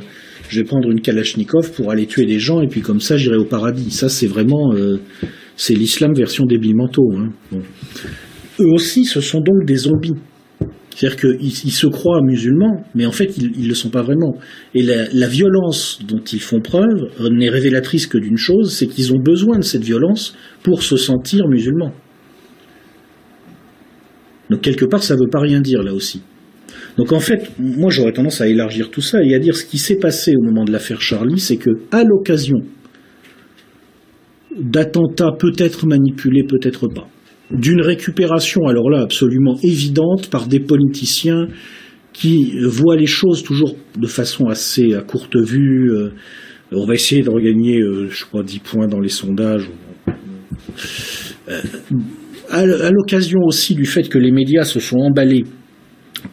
je 0.52 0.60
vais 0.60 0.64
prendre 0.64 0.90
une 0.90 1.00
Kalachnikov 1.00 1.72
pour 1.72 1.90
aller 1.90 2.04
tuer 2.04 2.26
des 2.26 2.38
gens 2.38 2.60
et 2.60 2.68
puis 2.68 2.82
comme 2.82 3.00
ça 3.00 3.16
j'irai 3.16 3.36
au 3.36 3.46
paradis. 3.46 3.90
Ça 3.90 4.10
c'est 4.10 4.26
vraiment 4.26 4.74
euh, 4.74 4.98
c'est 5.56 5.74
l'islam 5.74 6.12
version 6.14 6.44
débile 6.44 6.76
manteau. 6.76 7.10
Hein. 7.16 7.30
Eux 8.60 8.68
aussi 8.74 9.06
ce 9.06 9.22
sont 9.22 9.40
donc 9.40 9.64
des 9.64 9.76
zombies. 9.76 10.14
C'est-à-dire 10.94 11.18
qu'ils 11.38 11.72
se 11.72 11.86
croient 11.86 12.20
musulmans, 12.22 12.84
mais 12.94 13.06
en 13.06 13.12
fait, 13.12 13.38
ils 13.38 13.62
ne 13.62 13.68
le 13.68 13.74
sont 13.74 13.88
pas 13.88 14.02
vraiment. 14.02 14.36
Et 14.74 14.82
la, 14.82 15.08
la 15.10 15.26
violence 15.26 15.98
dont 16.06 16.20
ils 16.20 16.38
font 16.38 16.60
preuve 16.60 17.08
n'est 17.30 17.48
révélatrice 17.48 18.06
que 18.06 18.18
d'une 18.18 18.36
chose, 18.36 18.76
c'est 18.76 18.86
qu'ils 18.88 19.14
ont 19.14 19.18
besoin 19.18 19.56
de 19.56 19.64
cette 19.64 19.82
violence 19.82 20.36
pour 20.62 20.82
se 20.82 20.98
sentir 20.98 21.48
musulmans. 21.48 21.94
Donc 24.50 24.60
quelque 24.60 24.84
part, 24.84 25.02
ça 25.02 25.14
ne 25.14 25.20
veut 25.20 25.30
pas 25.30 25.40
rien 25.40 25.62
dire 25.62 25.82
là 25.82 25.94
aussi. 25.94 26.20
Donc 26.96 27.12
en 27.12 27.20
fait, 27.20 27.52
moi 27.58 27.90
j'aurais 27.90 28.12
tendance 28.12 28.40
à 28.40 28.48
élargir 28.48 28.90
tout 28.90 29.00
ça 29.00 29.22
et 29.22 29.34
à 29.34 29.38
dire 29.38 29.56
ce 29.56 29.64
qui 29.64 29.78
s'est 29.78 29.96
passé 29.96 30.34
au 30.36 30.42
moment 30.42 30.64
de 30.64 30.72
l'affaire 30.72 31.00
Charlie, 31.00 31.40
c'est 31.40 31.56
que 31.56 31.70
à 31.90 32.04
l'occasion 32.04 32.58
d'attentats 34.58 35.32
peut-être 35.38 35.86
manipulés, 35.86 36.44
peut-être 36.44 36.88
pas, 36.88 37.08
d'une 37.50 37.80
récupération, 37.80 38.66
alors 38.66 38.90
là 38.90 39.00
absolument 39.00 39.56
évidente, 39.62 40.28
par 40.28 40.46
des 40.46 40.60
politiciens 40.60 41.48
qui 42.12 42.58
voient 42.62 42.96
les 42.96 43.06
choses 43.06 43.42
toujours 43.42 43.74
de 43.96 44.06
façon 44.06 44.48
assez 44.48 44.94
à 44.94 45.00
courte 45.00 45.36
vue. 45.36 45.90
Euh, 45.90 46.10
on 46.72 46.84
va 46.84 46.94
essayer 46.94 47.22
de 47.22 47.30
regagner, 47.30 47.80
euh, 47.80 48.08
je 48.10 48.24
crois, 48.24 48.42
10 48.42 48.58
points 48.60 48.86
dans 48.86 49.00
les 49.00 49.08
sondages. 49.08 49.70
Euh, 51.48 51.60
à 52.50 52.90
l'occasion 52.90 53.40
aussi 53.46 53.74
du 53.74 53.86
fait 53.86 54.08
que 54.08 54.18
les 54.18 54.30
médias 54.30 54.64
se 54.64 54.78
sont 54.78 54.98
emballés 54.98 55.44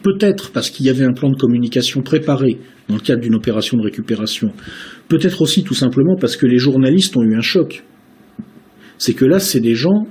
Peut-être 0.02 0.52
parce 0.52 0.70
qu'il 0.70 0.86
y 0.86 0.90
avait 0.90 1.04
un 1.04 1.12
plan 1.12 1.30
de 1.30 1.36
communication 1.36 2.02
préparé 2.02 2.58
dans 2.88 2.94
le 2.94 3.00
cadre 3.00 3.20
d'une 3.20 3.34
opération 3.34 3.76
de 3.76 3.82
récupération. 3.82 4.52
Peut-être 5.08 5.42
aussi 5.42 5.62
tout 5.62 5.74
simplement 5.74 6.16
parce 6.18 6.36
que 6.36 6.46
les 6.46 6.58
journalistes 6.58 7.16
ont 7.16 7.22
eu 7.22 7.36
un 7.36 7.42
choc. 7.42 7.84
C'est 8.98 9.14
que 9.14 9.24
là, 9.24 9.40
c'est 9.40 9.60
des 9.60 9.74
gens 9.74 10.06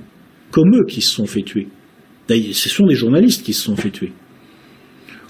comme 0.50 0.74
eux 0.74 0.84
qui 0.86 1.00
se 1.00 1.14
sont 1.14 1.26
fait 1.26 1.42
tuer. 1.42 1.68
D'ailleurs, 2.28 2.54
ce 2.54 2.68
sont 2.68 2.86
des 2.86 2.94
journalistes 2.94 3.44
qui 3.44 3.52
se 3.52 3.62
sont 3.62 3.76
fait 3.76 3.90
tuer. 3.90 4.12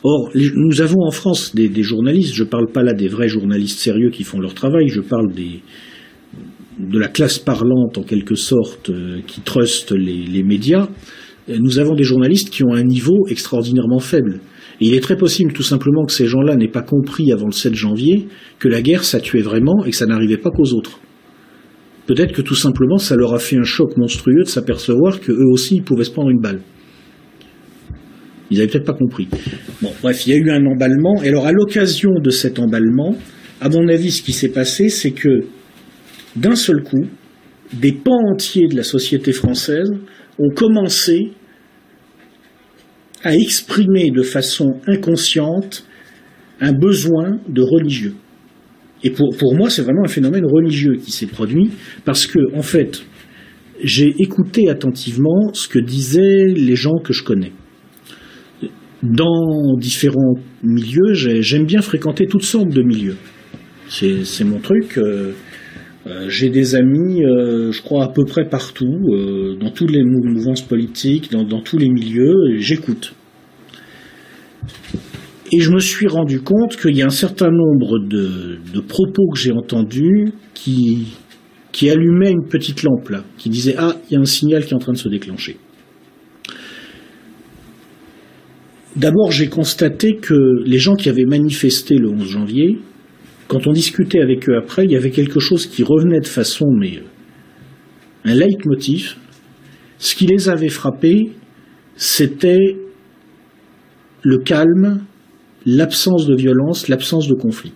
Or, 0.03 0.31
nous 0.35 0.81
avons 0.81 1.03
en 1.07 1.11
France 1.11 1.55
des, 1.55 1.83
journalistes, 1.83 2.35
je 2.35 2.45
ne 2.45 2.49
parle 2.49 2.73
pas 2.73 2.83
là 2.83 2.95
des 2.95 3.09
vrais 3.09 3.29
journalistes 3.29 3.79
sérieux 3.79 4.11
qui 4.11 4.25
font 4.25 4.41
leur 4.41 4.55
travail, 4.55 4.89
je 4.89 5.03
parle 5.03 5.31
de 5.35 6.99
la 6.99 7.09
classe 7.09 7.39
parlante 7.39 7.99
en 7.99 8.03
quelque 8.03 8.35
sorte 8.35 8.89
euh, 8.89 9.21
qui 9.27 9.43
truste 9.43 9.93
les 9.93 10.43
médias, 10.43 10.89
nous 11.49 11.79
avons 11.79 11.95
des 11.95 12.05
journalistes 12.05 12.51
qui 12.51 12.65
ont 12.65 12.73
un 12.73 12.85
niveau 12.85 13.27
extraordinairement 13.29 13.99
faible. 13.99 14.41
Et 14.81 14.87
il 14.87 14.95
est 14.95 15.01
très 15.01 15.17
possible 15.17 15.53
tout 15.53 15.63
simplement 15.63 16.05
que 16.05 16.13
ces 16.13 16.27
gens-là 16.27 16.57
n'aient 16.57 16.69
pas 16.69 16.83
compris 16.83 17.33
avant 17.33 17.47
le 17.47 17.53
7 17.53 17.75
janvier 17.75 18.29
que 18.59 18.69
la 18.69 18.83
guerre, 18.83 19.05
ça 19.05 19.21
tuait 19.21 19.43
vraiment 19.43 19.85
et 19.85 19.91
que 19.91 19.97
ça 19.97 20.07
n'arrivait 20.07 20.39
pas 20.39 20.51
qu'aux 20.51 20.73
autres. 20.73 21.01
Peut-être 22.07 22.33
que 22.33 22.43
tout 22.43 22.55
simplement 22.55 22.99
ça 22.99 23.15
leur 23.15 23.35
a 23.35 23.39
fait 23.39 23.57
un 23.57 23.63
choc 23.63 23.97
monstrueux 23.97 24.43
de 24.43 24.49
s'apercevoir 24.49 25.21
qu'eux 25.21 25.45
aussi 25.53 25.77
ils 25.77 25.83
pouvaient 25.83 26.05
se 26.05 26.11
prendre 26.11 26.31
une 26.31 26.41
balle. 26.41 26.61
Ils 28.51 28.59
n'avaient 28.59 28.71
peut-être 28.71 28.87
pas 28.87 28.95
compris. 28.95 29.29
Bon, 29.81 29.93
bref, 30.03 30.27
il 30.27 30.31
y 30.31 30.33
a 30.33 30.37
eu 30.37 30.51
un 30.51 30.65
emballement. 30.67 31.23
Et 31.23 31.29
alors, 31.29 31.47
à 31.47 31.53
l'occasion 31.53 32.11
de 32.21 32.31
cet 32.31 32.59
emballement, 32.59 33.15
à 33.61 33.69
mon 33.69 33.87
avis, 33.89 34.11
ce 34.11 34.23
qui 34.23 34.33
s'est 34.33 34.49
passé, 34.49 34.89
c'est 34.89 35.13
que, 35.13 35.45
d'un 36.35 36.57
seul 36.57 36.83
coup, 36.83 37.07
des 37.73 37.93
pans 37.93 38.19
entiers 38.33 38.67
de 38.67 38.77
la 38.77 38.83
société 38.83 39.33
française 39.33 39.93
ont 40.41 40.51
commencé 40.51 41.33
à 43.23 43.37
exprimer 43.37 44.11
de 44.11 44.23
façon 44.23 44.81
inconsciente 44.87 45.85
un 46.61 46.73
besoin 46.73 47.39
de 47.49 47.63
religieux. 47.63 48.15
Et 49.03 49.11
pour, 49.11 49.55
moi, 49.55 49.71
c'est 49.71 49.83
vraiment 49.83 50.05
un 50.05 50.09
phénomène 50.09 50.45
religieux 50.45 50.97
qui 50.97 51.11
s'est 51.11 51.27
produit, 51.27 51.71
parce 52.05 52.27
que, 52.27 52.39
en 52.55 52.63
fait, 52.63 53.03
j'ai 53.83 54.15
écouté 54.19 54.69
attentivement 54.69 55.53
ce 55.55 55.69
que 55.69 55.79
disaient 55.79 56.45
les 56.55 56.77
gens 56.77 56.99
que 57.03 57.13
je 57.13 57.23
connais. 57.23 57.53
Dans 59.03 59.77
différents 59.79 60.35
milieux, 60.63 61.15
j'aime 61.15 61.65
bien 61.65 61.81
fréquenter 61.81 62.27
toutes 62.27 62.45
sortes 62.45 62.69
de 62.69 62.83
milieux. 62.83 63.17
C'est 63.89 64.45
mon 64.45 64.61
truc. 64.61 64.99
Euh, 64.99 65.33
j'ai 66.29 66.49
des 66.49 66.75
amis, 66.75 67.23
euh, 67.25 67.73
je 67.73 67.83
crois, 67.83 68.05
à 68.05 68.09
peu 68.09 68.25
près 68.25 68.49
partout, 68.49 68.99
euh, 69.11 69.57
dans 69.61 69.71
toutes 69.71 69.91
les 69.91 70.03
mouvances 70.03 70.63
politiques, 70.63 71.31
dans, 71.31 71.61
tous 71.61 71.79
les 71.79 71.91
milieux, 71.91 72.35
j'écoute. 72.59 73.15
Et 75.53 75.61
je 75.61 75.71
me 75.71 75.81
suis 75.81 76.07
rendu 76.07 76.41
compte 76.41 76.77
qu'il 76.77 76.97
y 76.97 77.03
a 77.03 77.07
un 77.07 77.11
certain 77.11 77.51
nombre 77.51 77.99
de, 77.99 78.81
propos 78.81 79.29
que 79.33 79.39
j'ai 79.39 79.53
entendus 79.53 80.33
qui, 80.55 81.09
qui 81.73 81.91
allumaient 81.91 82.31
une 82.31 82.49
petite 82.49 82.83
lampe 82.83 83.09
là, 83.11 83.25
qui 83.37 83.51
disait 83.51 83.75
Ah, 83.77 83.97
il 84.09 84.15
y 84.15 84.17
a 84.17 84.21
un 84.21 84.25
signal 84.25 84.65
qui 84.65 84.71
est 84.71 84.77
en 84.77 84.81
train 84.81 84.93
de 84.93 84.99
se 84.99 85.09
déclencher. 85.09 85.57
D'abord, 88.97 89.33
j'ai 89.33 89.49
constaté 89.49 90.17
que 90.17 90.63
les 90.65 90.79
gens 90.79 90.95
qui 90.95 91.09
avaient 91.09 91.25
manifesté 91.25 91.97
le 91.97 92.11
11 92.11 92.29
janvier 92.29 92.79
quand 93.51 93.67
on 93.67 93.73
discutait 93.73 94.21
avec 94.21 94.49
eux 94.49 94.57
après, 94.57 94.85
il 94.85 94.93
y 94.93 94.97
avait 94.97 95.11
quelque 95.11 95.41
chose 95.41 95.67
qui 95.67 95.83
revenait 95.83 96.21
de 96.21 96.29
façon, 96.29 96.67
mais 96.71 97.03
un 98.25 98.33
leitmotiv. 98.33 99.17
Ce 99.99 100.15
qui 100.15 100.29
les 100.29 100.49
avait 100.49 100.69
frappés, 100.69 101.33
c'était 101.97 102.77
le 104.23 104.39
calme, 104.39 105.01
l'absence 105.67 106.27
de 106.27 106.37
violence, 106.37 106.87
l'absence 106.87 107.27
de 107.27 107.35
conflit. 107.35 107.73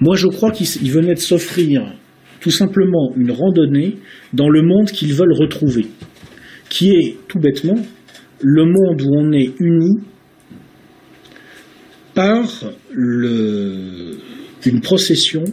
Moi, 0.00 0.16
je 0.16 0.28
crois 0.28 0.50
qu'il 0.50 0.90
venait 0.90 1.14
de 1.14 1.18
s'offrir 1.18 1.92
tout 2.40 2.50
simplement 2.50 3.12
une 3.16 3.32
randonnée 3.32 3.98
dans 4.32 4.48
le 4.48 4.62
monde 4.62 4.86
qu'ils 4.86 5.12
veulent 5.12 5.34
retrouver, 5.38 5.88
qui 6.70 6.92
est 6.92 7.18
tout 7.28 7.38
bêtement 7.38 7.76
le 8.40 8.64
monde 8.64 9.02
où 9.02 9.14
on 9.14 9.30
est 9.30 9.52
uni 9.60 9.98
par 12.14 12.64
une 14.64 14.80
procession 14.82 15.44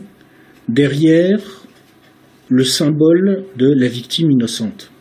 derrière 0.67 1.39
le 2.49 2.63
symbole 2.63 3.45
de 3.57 3.71
la 3.71 3.87
victime 3.87 4.31
innocente. 4.31 4.91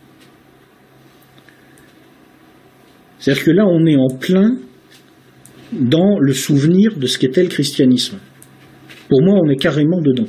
C'est-à-dire 3.19 3.45
que 3.45 3.51
là, 3.51 3.67
on 3.67 3.87
est 3.87 3.97
en 3.97 4.09
plein 4.17 4.59
dans 5.73 6.19
le 6.19 6.33
souvenir 6.33 6.97
de 6.97 7.07
ce 7.07 7.19
qu'était 7.19 7.43
le 7.43 7.49
christianisme. 7.49 8.19
Pour 9.09 9.23
moi, 9.23 9.41
on 9.43 9.51
est 9.51 9.57
carrément 9.57 10.01
dedans. 10.01 10.29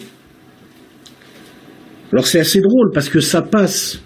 Alors 2.12 2.26
c'est 2.26 2.40
assez 2.40 2.60
drôle 2.60 2.90
parce 2.94 3.10
que 3.10 3.20
ça 3.20 3.42
passe 3.42 4.02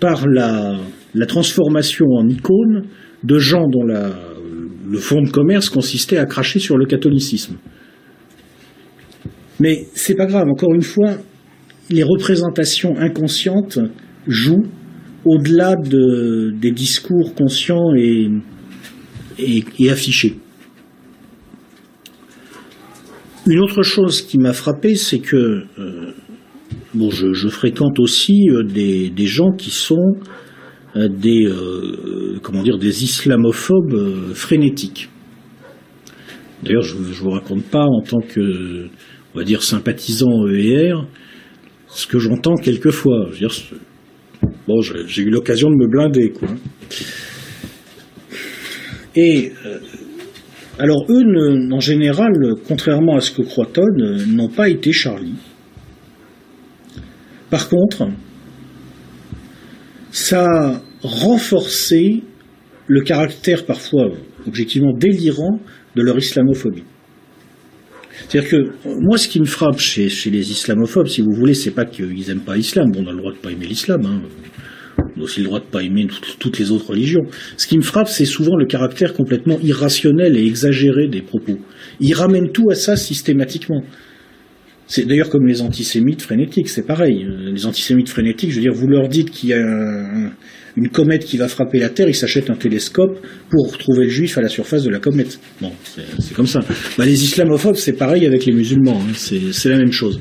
par 0.00 0.26
la, 0.28 0.78
transformation 1.26 2.06
en 2.06 2.28
icône 2.28 2.84
de 3.24 3.38
gens 3.38 3.66
dont 3.68 3.84
le 4.88 4.98
fond 4.98 5.20
de 5.20 5.30
commerce 5.30 5.68
consistait 5.68 6.16
à 6.16 6.26
cracher 6.26 6.58
sur 6.58 6.76
le 6.76 6.86
catholicisme. 6.86 7.56
Mais 9.60 9.86
c'est 9.94 10.14
pas 10.14 10.26
grave, 10.26 10.48
encore 10.48 10.74
une 10.74 10.82
fois, 10.82 11.16
les 11.90 12.02
représentations 12.02 12.96
inconscientes 12.96 13.78
jouent 14.26 14.66
au-delà 15.24 15.74
des 15.76 16.70
discours 16.70 17.34
conscients 17.34 17.92
et, 17.96 18.30
affichés. 19.90 20.38
Une 23.46 23.60
autre 23.60 23.82
chose 23.82 24.22
qui 24.22 24.38
m'a 24.38 24.52
frappé, 24.52 24.94
c'est 24.94 25.20
que 25.20 25.36
euh, 25.78 26.12
bon, 26.94 27.10
je, 27.10 27.48
fréquente 27.48 27.98
aussi 27.98 28.48
euh, 28.50 28.62
des, 28.62 29.26
gens 29.26 29.52
qui 29.52 29.70
sont 29.70 30.16
euh, 30.96 31.08
des 31.08 31.48
comment 32.42 32.62
dire 32.62 32.78
des 32.78 33.04
islamophobes 33.04 34.32
frénétiques. 34.34 35.08
D'ailleurs, 36.62 36.82
je, 36.82 36.96
ne 36.96 37.02
vous 37.02 37.30
raconte 37.30 37.64
pas 37.64 37.84
en 37.84 38.02
tant 38.02 38.20
que 38.20 38.88
on 39.34 39.38
va 39.38 39.44
dire 39.44 39.62
sympathisant 39.62 40.46
EER 40.46 40.94
ce 41.88 42.06
que 42.06 42.18
j'entends 42.18 42.56
quelquefois. 42.56 43.30
j'ai 43.32 45.22
eu 45.22 45.30
l'occasion 45.30 45.70
de 45.70 45.76
me 45.76 45.86
blinder, 45.86 46.30
quoi. 46.30 46.48
Et 49.16 49.52
euh, 49.66 49.78
alors 50.78 51.04
eux, 51.08 51.24
en 51.72 51.80
général, 51.80 52.32
contrairement 52.66 53.16
à 53.16 53.20
ce 53.20 53.32
que 53.32 53.42
croit 53.42 53.68
n'ont 54.28 54.48
pas 54.48 54.68
été 54.68 54.92
Charlie. 54.92 55.34
Par 57.50 57.68
contre, 57.68 58.08
ça 60.18 60.44
a 60.44 60.82
renforcé 61.02 62.22
le 62.88 63.02
caractère 63.02 63.64
parfois 63.64 64.08
objectivement 64.46 64.92
délirant 64.92 65.60
de 65.94 66.02
leur 66.02 66.18
islamophobie. 66.18 66.82
C'est-à-dire 68.26 68.50
que 68.50 68.56
moi, 68.84 69.16
ce 69.16 69.28
qui 69.28 69.38
me 69.38 69.44
frappe 69.44 69.78
chez, 69.78 70.08
les 70.26 70.50
islamophobes, 70.50 71.06
si 71.06 71.22
vous 71.22 71.32
voulez, 71.32 71.54
c'est 71.54 71.70
pas 71.70 71.84
qu'ils 71.84 72.30
aiment 72.30 72.40
pas 72.40 72.56
l'islam. 72.56 72.90
Bon, 72.90 73.04
on 73.04 73.08
a 73.08 73.12
le 73.12 73.18
droit 73.18 73.32
de 73.32 73.38
pas 73.38 73.52
aimer 73.52 73.66
l'islam. 73.66 74.04
Hein. 74.04 74.22
On 75.16 75.20
a 75.20 75.22
aussi 75.22 75.38
le 75.38 75.46
droit 75.46 75.60
de 75.60 75.66
pas 75.66 75.84
aimer 75.84 76.08
toutes 76.40 76.58
les 76.58 76.72
autres 76.72 76.90
religions. 76.90 77.22
Ce 77.56 77.68
qui 77.68 77.76
me 77.76 77.82
frappe, 77.82 78.08
c'est 78.08 78.24
souvent 78.24 78.56
le 78.56 78.66
caractère 78.66 79.14
complètement 79.14 79.60
irrationnel 79.60 80.36
et 80.36 80.44
exagéré 80.44 81.06
des 81.06 81.22
propos. 81.22 81.58
Ils 82.00 82.14
ramènent 82.14 82.50
tout 82.50 82.68
à 82.70 82.74
ça 82.74 82.96
systématiquement. 82.96 83.84
C'est 84.88 85.06
d'ailleurs 85.06 85.28
comme 85.28 85.46
les 85.46 85.60
antisémites 85.60 86.22
frénétiques, 86.22 86.68
c'est 86.68 86.86
pareil. 86.86 87.26
Les 87.52 87.66
antisémites 87.66 88.08
frénétiques, 88.08 88.50
je 88.50 88.56
veux 88.56 88.62
dire, 88.62 88.72
vous 88.72 88.88
leur 88.88 89.08
dites 89.08 89.30
qu'il 89.30 89.50
y 89.50 89.52
a 89.52 89.58
un, 89.58 90.32
une 90.78 90.88
comète 90.88 91.24
qui 91.24 91.36
va 91.36 91.48
frapper 91.48 91.78
la 91.78 91.88
Terre, 91.88 92.08
ils 92.08 92.14
s'achètent 92.14 92.50
un 92.50 92.56
télescope 92.56 93.18
pour 93.50 93.76
trouver 93.76 94.04
le 94.04 94.10
juif 94.10 94.38
à 94.38 94.42
la 94.42 94.48
surface 94.48 94.84
de 94.84 94.90
la 94.90 95.00
comète. 95.00 95.40
Bon, 95.60 95.72
c'est 95.84 96.34
comme 96.34 96.46
ça. 96.46 96.60
Bah, 96.96 97.04
les 97.04 97.24
islamophobes, 97.24 97.76
c'est 97.76 97.94
pareil 97.94 98.24
avec 98.26 98.46
les 98.46 98.52
musulmans, 98.52 99.00
hein. 99.00 99.12
c'est 99.14 99.68
la 99.68 99.76
même 99.76 99.92
chose. 99.92 100.20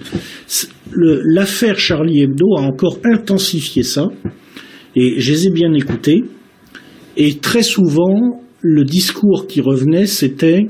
L'affaire 0.94 1.78
Charlie 1.78 2.22
Hebdo 2.22 2.58
a 2.58 2.62
encore 2.62 3.00
intensifié 3.04 3.84
ça, 3.84 4.08
et 4.96 5.20
je 5.20 5.32
les 5.32 5.48
ai 5.48 5.52
bien 5.52 5.74
écoutés, 5.74 6.24
et 7.18 7.38
très 7.38 7.64
souvent, 7.64 8.42
le 8.62 8.84
discours 8.84 9.46
qui 9.48 9.62
revenait, 9.62 10.08
c'était 10.08 10.68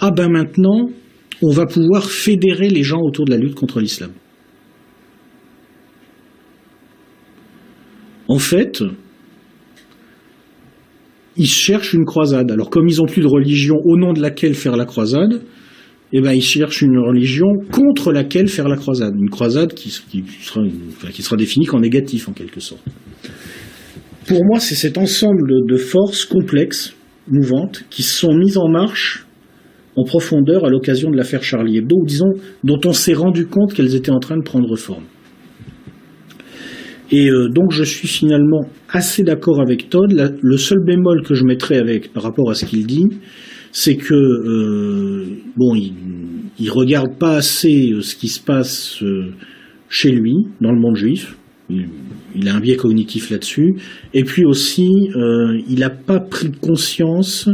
Ah 0.00 0.10
ben 0.10 0.28
maintenant, 0.28 0.90
on 1.44 1.50
va 1.50 1.66
pouvoir 1.66 2.10
fédérer 2.10 2.70
les 2.70 2.82
gens 2.82 3.00
autour 3.02 3.26
de 3.26 3.30
la 3.30 3.36
lutte 3.36 3.54
contre 3.54 3.78
l'islam. 3.78 4.10
En 8.28 8.38
fait, 8.38 8.82
ils 11.36 11.46
cherchent 11.46 11.92
une 11.92 12.06
croisade. 12.06 12.50
Alors 12.50 12.70
comme 12.70 12.88
ils 12.88 12.96
n'ont 12.96 13.06
plus 13.06 13.20
de 13.20 13.26
religion 13.26 13.76
au 13.84 13.98
nom 13.98 14.14
de 14.14 14.22
laquelle 14.22 14.54
faire 14.54 14.76
la 14.76 14.86
croisade, 14.86 15.42
eh 16.14 16.20
ben, 16.22 16.32
ils 16.32 16.42
cherchent 16.42 16.80
une 16.80 16.98
religion 16.98 17.48
contre 17.70 18.10
laquelle 18.10 18.48
faire 18.48 18.68
la 18.68 18.76
croisade. 18.76 19.14
Une 19.14 19.28
croisade 19.28 19.74
qui, 19.74 19.90
sera, 19.90 20.62
qui 21.12 21.22
sera 21.22 21.36
définie 21.36 21.66
qu'en 21.66 21.80
négatif 21.80 22.28
en 22.28 22.32
quelque 22.32 22.60
sorte. 22.60 22.84
Pour 24.26 24.42
moi, 24.46 24.60
c'est 24.60 24.76
cet 24.76 24.96
ensemble 24.96 25.66
de 25.68 25.76
forces 25.76 26.24
complexes, 26.24 26.94
mouvantes, 27.28 27.84
qui 27.90 28.02
se 28.02 28.14
sont 28.14 28.34
mises 28.34 28.56
en 28.56 28.68
marche 28.68 29.26
en 29.96 30.04
profondeur 30.04 30.64
à 30.64 30.70
l'occasion 30.70 31.10
de 31.10 31.16
l'affaire 31.16 31.42
Charlie 31.42 31.78
Hebdo, 31.78 31.96
ou 31.96 32.06
disons, 32.06 32.32
dont 32.62 32.80
on 32.84 32.92
s'est 32.92 33.14
rendu 33.14 33.46
compte 33.46 33.72
qu'elles 33.74 33.94
étaient 33.94 34.10
en 34.10 34.20
train 34.20 34.36
de 34.36 34.42
prendre 34.42 34.76
forme. 34.76 35.04
Et 37.10 37.30
euh, 37.30 37.48
donc 37.48 37.70
je 37.70 37.84
suis 37.84 38.08
finalement 38.08 38.62
assez 38.88 39.22
d'accord 39.22 39.60
avec 39.60 39.88
Todd. 39.88 40.12
le 40.40 40.56
seul 40.56 40.78
bémol 40.84 41.22
que 41.22 41.34
je 41.34 41.44
mettrais 41.44 41.76
avec 41.76 42.12
par 42.12 42.22
rapport 42.22 42.50
à 42.50 42.54
ce 42.54 42.64
qu'il 42.64 42.86
dit, 42.86 43.08
c'est 43.72 43.96
que 43.96 44.14
euh, 44.14 45.24
bon, 45.56 45.74
il, 45.76 46.70
regarde 46.70 47.18
pas 47.18 47.36
assez 47.36 47.92
euh, 47.92 48.00
ce 48.00 48.16
qui 48.16 48.28
se 48.28 48.40
passe 48.40 49.02
chez 49.88 50.10
lui 50.10 50.34
dans 50.60 50.72
le 50.72 50.80
monde 50.80 50.96
juif. 50.96 51.36
Il, 51.70 52.48
a 52.48 52.54
un 52.54 52.60
biais 52.60 52.76
cognitif 52.76 53.30
là-dessus. 53.30 53.76
Et 54.12 54.24
puis 54.24 54.44
aussi, 54.44 54.90
il 55.68 55.78
n'a 55.78 55.90
pas 55.90 56.20
pris 56.20 56.50
conscience 56.50 57.48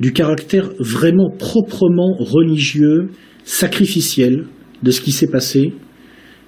du 0.00 0.12
caractère 0.12 0.70
vraiment 0.78 1.30
proprement 1.30 2.16
religieux, 2.18 3.10
sacrificiel 3.44 4.46
de 4.82 4.90
ce 4.90 5.00
qui 5.00 5.12
s'est 5.12 5.30
passé 5.30 5.72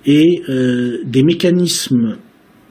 et 0.07 0.43
euh, 0.49 0.99
des 1.05 1.23
mécanismes 1.23 2.17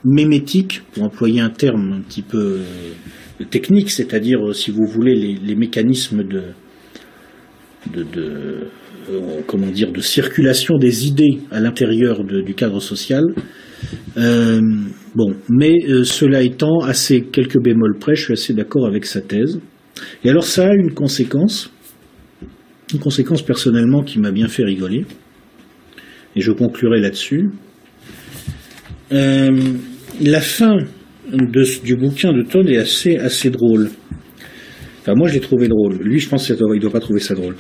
mémétiques, 0.04 0.82
pour 0.94 1.04
employer 1.04 1.42
un 1.42 1.50
terme 1.50 1.94
un 1.94 2.02
petit 2.02 2.22
peu 2.22 2.60
euh, 2.60 3.44
technique, 3.50 3.90
c'est-à-dire, 3.90 4.40
euh, 4.48 4.54
si 4.54 4.72
vous 4.72 4.86
voulez, 4.86 5.38
les, 5.44 5.56
mécanismes 5.56 6.24
de, 6.24 6.42
comment 9.46 9.68
dire, 9.68 9.92
de 9.92 10.02
circulation 10.02 10.78
des 10.78 11.08
idées 11.08 11.40
à 11.52 11.60
l'intérieur 11.60 12.24
du 12.24 12.54
cadre 12.54 12.80
social. 12.80 13.24
bon, 14.16 15.34
mais 15.50 15.76
cela 16.04 16.42
étant, 16.42 16.80
à 16.80 16.94
ces 16.94 17.22
quelques 17.22 17.62
bémols 17.62 17.98
près, 18.00 18.16
je 18.16 18.24
suis 18.26 18.34
assez 18.34 18.54
d'accord 18.54 18.86
avec 18.86 19.06
sa 19.06 19.22
thèse. 19.22 19.60
Et 20.24 20.30
alors 20.30 20.46
ça 20.46 20.68
a 20.70 20.74
une 20.74 20.94
conséquence, 20.94 21.72
une 22.94 23.00
conséquence 23.00 23.42
personnellement 23.42 24.04
qui 24.04 24.20
m'a 24.20 24.32
bien 24.32 24.48
fait 24.48 24.64
rigoler 24.64 25.06
et 26.36 26.42
je 26.42 26.52
conclurai 26.52 27.00
là-dessus. 27.00 27.50
Euh, 29.12 29.74
la 30.22 30.42
fin 30.42 30.78
du 31.84 31.96
bouquin 31.96 32.32
de 32.32 32.44
Todd 32.44 32.70
est 32.70 32.78
assez, 32.78 33.18
assez 33.18 33.50
drôle. 33.50 33.90
Enfin, 35.02 35.14
moi, 35.16 35.28
je 35.28 35.34
l'ai 35.34 35.40
trouvé 35.40 35.68
drôle. 35.68 35.98
Lui, 36.02 36.20
je 36.20 36.30
pense 36.30 36.46
qu'il 36.46 36.56
ne 36.56 36.80
doit 36.80 36.92
pas 36.92 37.00
trouver 37.00 37.20
ça 37.20 37.34
drôle. 37.34 37.56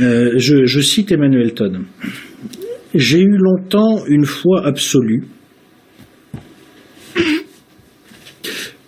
Euh, 0.00 0.34
je, 0.36 0.80
cite 0.80 1.12
Emmanuel 1.12 1.52
Todd. 1.52 1.78
J'ai 2.94 3.20
eu 3.20 3.36
longtemps 3.36 4.04
une 4.06 4.24
foi 4.24 4.66
absolue 4.66 5.24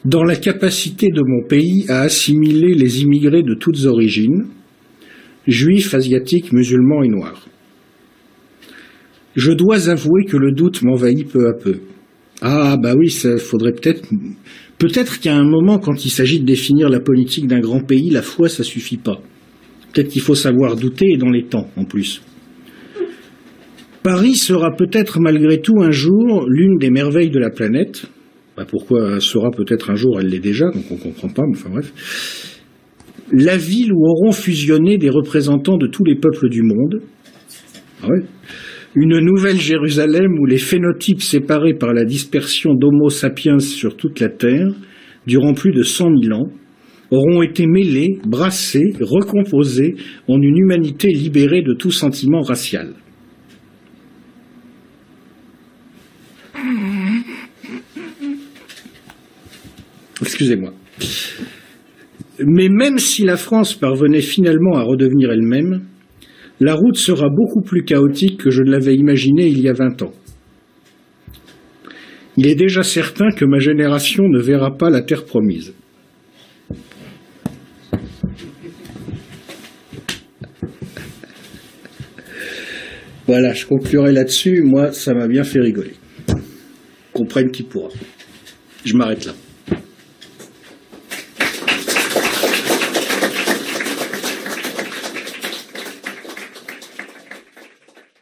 dans 0.05 0.25
la 0.25 0.37
capacité 0.37 1.09
de 1.09 1.23
mon 1.25 1.47
pays 1.47 1.85
à 1.89 2.01
assimiler 2.03 2.75
les 2.75 3.03
immigrés 3.03 3.43
de 3.43 3.55
toutes 3.55 3.85
origines, 3.85 4.47
juifs, 5.47 5.95
asiatiques, 5.95 6.53
musulmans 6.53 7.03
et 7.03 7.09
noirs. 7.09 7.49
Je 9.37 9.53
dois 9.53 9.89
avouer 9.89 10.25
que 10.25 10.37
le 10.37 10.53
doute 10.53 10.83
m'envahit 10.83 11.31
peu 11.31 11.49
à 11.49 11.53
peu. 11.53 11.81
Ah 12.43 12.77
bah 12.77 12.95
oui, 12.97 13.09
ça 13.11 13.39
faudrait 13.39 13.73
peut-être 13.73 14.09
peut-être 14.79 15.21
qu'à 15.21 15.37
un 15.37 15.45
moment 15.45 15.79
quand 15.79 16.05
il 16.05 16.11
s'agit 16.11 16.41
de 16.41 16.45
définir 16.45 16.89
la 16.89 16.99
politique 16.99 17.47
d'un 17.47 17.61
grand 17.61 17.81
pays, 17.81 18.11
la 18.11 18.23
foi 18.23 18.49
ça 18.49 18.65
suffit 18.65 18.97
pas. 18.97 19.21
Peut-être 19.93 20.09
qu'il 20.09 20.23
faut 20.23 20.35
savoir 20.35 20.77
douter 20.77 21.07
et 21.15 21.17
dans 21.17 21.31
les 21.31 21.45
temps 21.45 21.69
en 21.77 21.85
plus. 21.85 22.23
Paris 24.03 24.35
sera 24.35 24.75
peut-être 24.77 25.21
malgré 25.21 25.61
tout 25.61 25.81
un 25.81 25.93
jour 25.93 26.45
l'une 26.49 26.79
des 26.79 26.91
merveilles 26.91 27.31
de 27.31 27.39
la 27.39 27.51
planète. 27.51 28.07
Bah 28.57 28.67
pourquoi 28.69 29.19
sera 29.21 29.51
peut-être 29.51 29.91
un 29.91 29.95
jour, 29.95 30.21
elle 30.21 30.29
l'est 30.29 30.39
déjà, 30.39 30.67
donc 30.71 30.85
on 30.91 30.97
comprend 30.97 31.29
pas, 31.29 31.43
mais 31.47 31.57
enfin 31.57 31.71
bref. 31.71 31.93
La 33.33 33.57
ville 33.57 33.93
où 33.95 34.05
auront 34.07 34.33
fusionné 34.33 34.99
des 34.99 35.09
représentants 35.09 35.79
de 35.79 35.87
tous 35.87 36.05
les 36.05 36.17
peuples 36.17 36.51
du 36.51 36.63
monde. 36.63 37.01
Ah 38.03 38.09
Une 38.95 39.19
nouvelle 39.21 39.59
Jérusalem 39.59 40.39
où 40.39 40.45
les 40.45 40.59
phénotypes 40.59 41.23
séparés 41.23 41.75
par 41.75 41.95
la 41.95 42.05
dispersion 42.05 42.75
d'Homo 42.75 43.09
sapiens 43.09 43.59
sur 43.59 43.97
toute 43.97 44.21
la 44.21 44.29
Terre, 44.29 44.69
durant 45.27 45.55
plus 45.55 45.73
de 45.73 45.83
cent 45.83 46.11
mille 46.11 46.35
ans, 46.35 46.51
auront 47.11 47.43
été 47.43 47.67
mêlés, 47.67 48.19
brassés, 48.27 48.93
recomposés 49.01 49.95
en 50.29 50.41
une 50.41 50.59
humanité 50.59 51.09
libérée 51.09 51.63
de 51.63 51.75
tout 51.75 51.91
sentiment 51.91 52.41
racial. 52.43 52.93
Excusez-moi. 60.33 60.73
Mais 62.39 62.71
même 62.71 62.97
si 62.97 63.23
la 63.23 63.37
France 63.37 63.75
parvenait 63.75 64.23
finalement 64.23 64.79
à 64.79 64.83
redevenir 64.83 65.31
elle-même, 65.31 65.83
la 66.59 66.73
route 66.73 66.97
sera 66.97 67.29
beaucoup 67.29 67.61
plus 67.61 67.85
chaotique 67.85 68.41
que 68.41 68.51
je 68.51 68.63
ne 68.63 68.71
l'avais 68.71 68.95
imaginé 68.95 69.47
il 69.49 69.61
y 69.61 69.69
a 69.69 69.75
vingt 69.75 70.01
ans. 70.01 70.15
Il 72.39 72.47
est 72.47 72.55
déjà 72.55 72.83
certain 72.83 73.31
que 73.31 73.45
ma 73.45 73.59
génération 73.59 74.27
ne 74.27 74.41
verra 74.41 74.75
pas 74.75 74.89
la 74.89 75.03
terre 75.03 75.27
promise. 75.27 75.75
Voilà, 83.27 83.53
je 83.53 83.67
conclurai 83.67 84.13
là-dessus. 84.13 84.63
Moi, 84.63 84.93
ça 84.93 85.13
m'a 85.13 85.29
bien 85.29 85.45
fait 85.45 85.61
rigoler. 85.61 85.93
Comprenne 87.13 87.51
qui 87.51 87.65
pourra. 87.65 87.91
Je 88.87 88.97
m'arrête 88.97 89.27
là. 89.27 89.35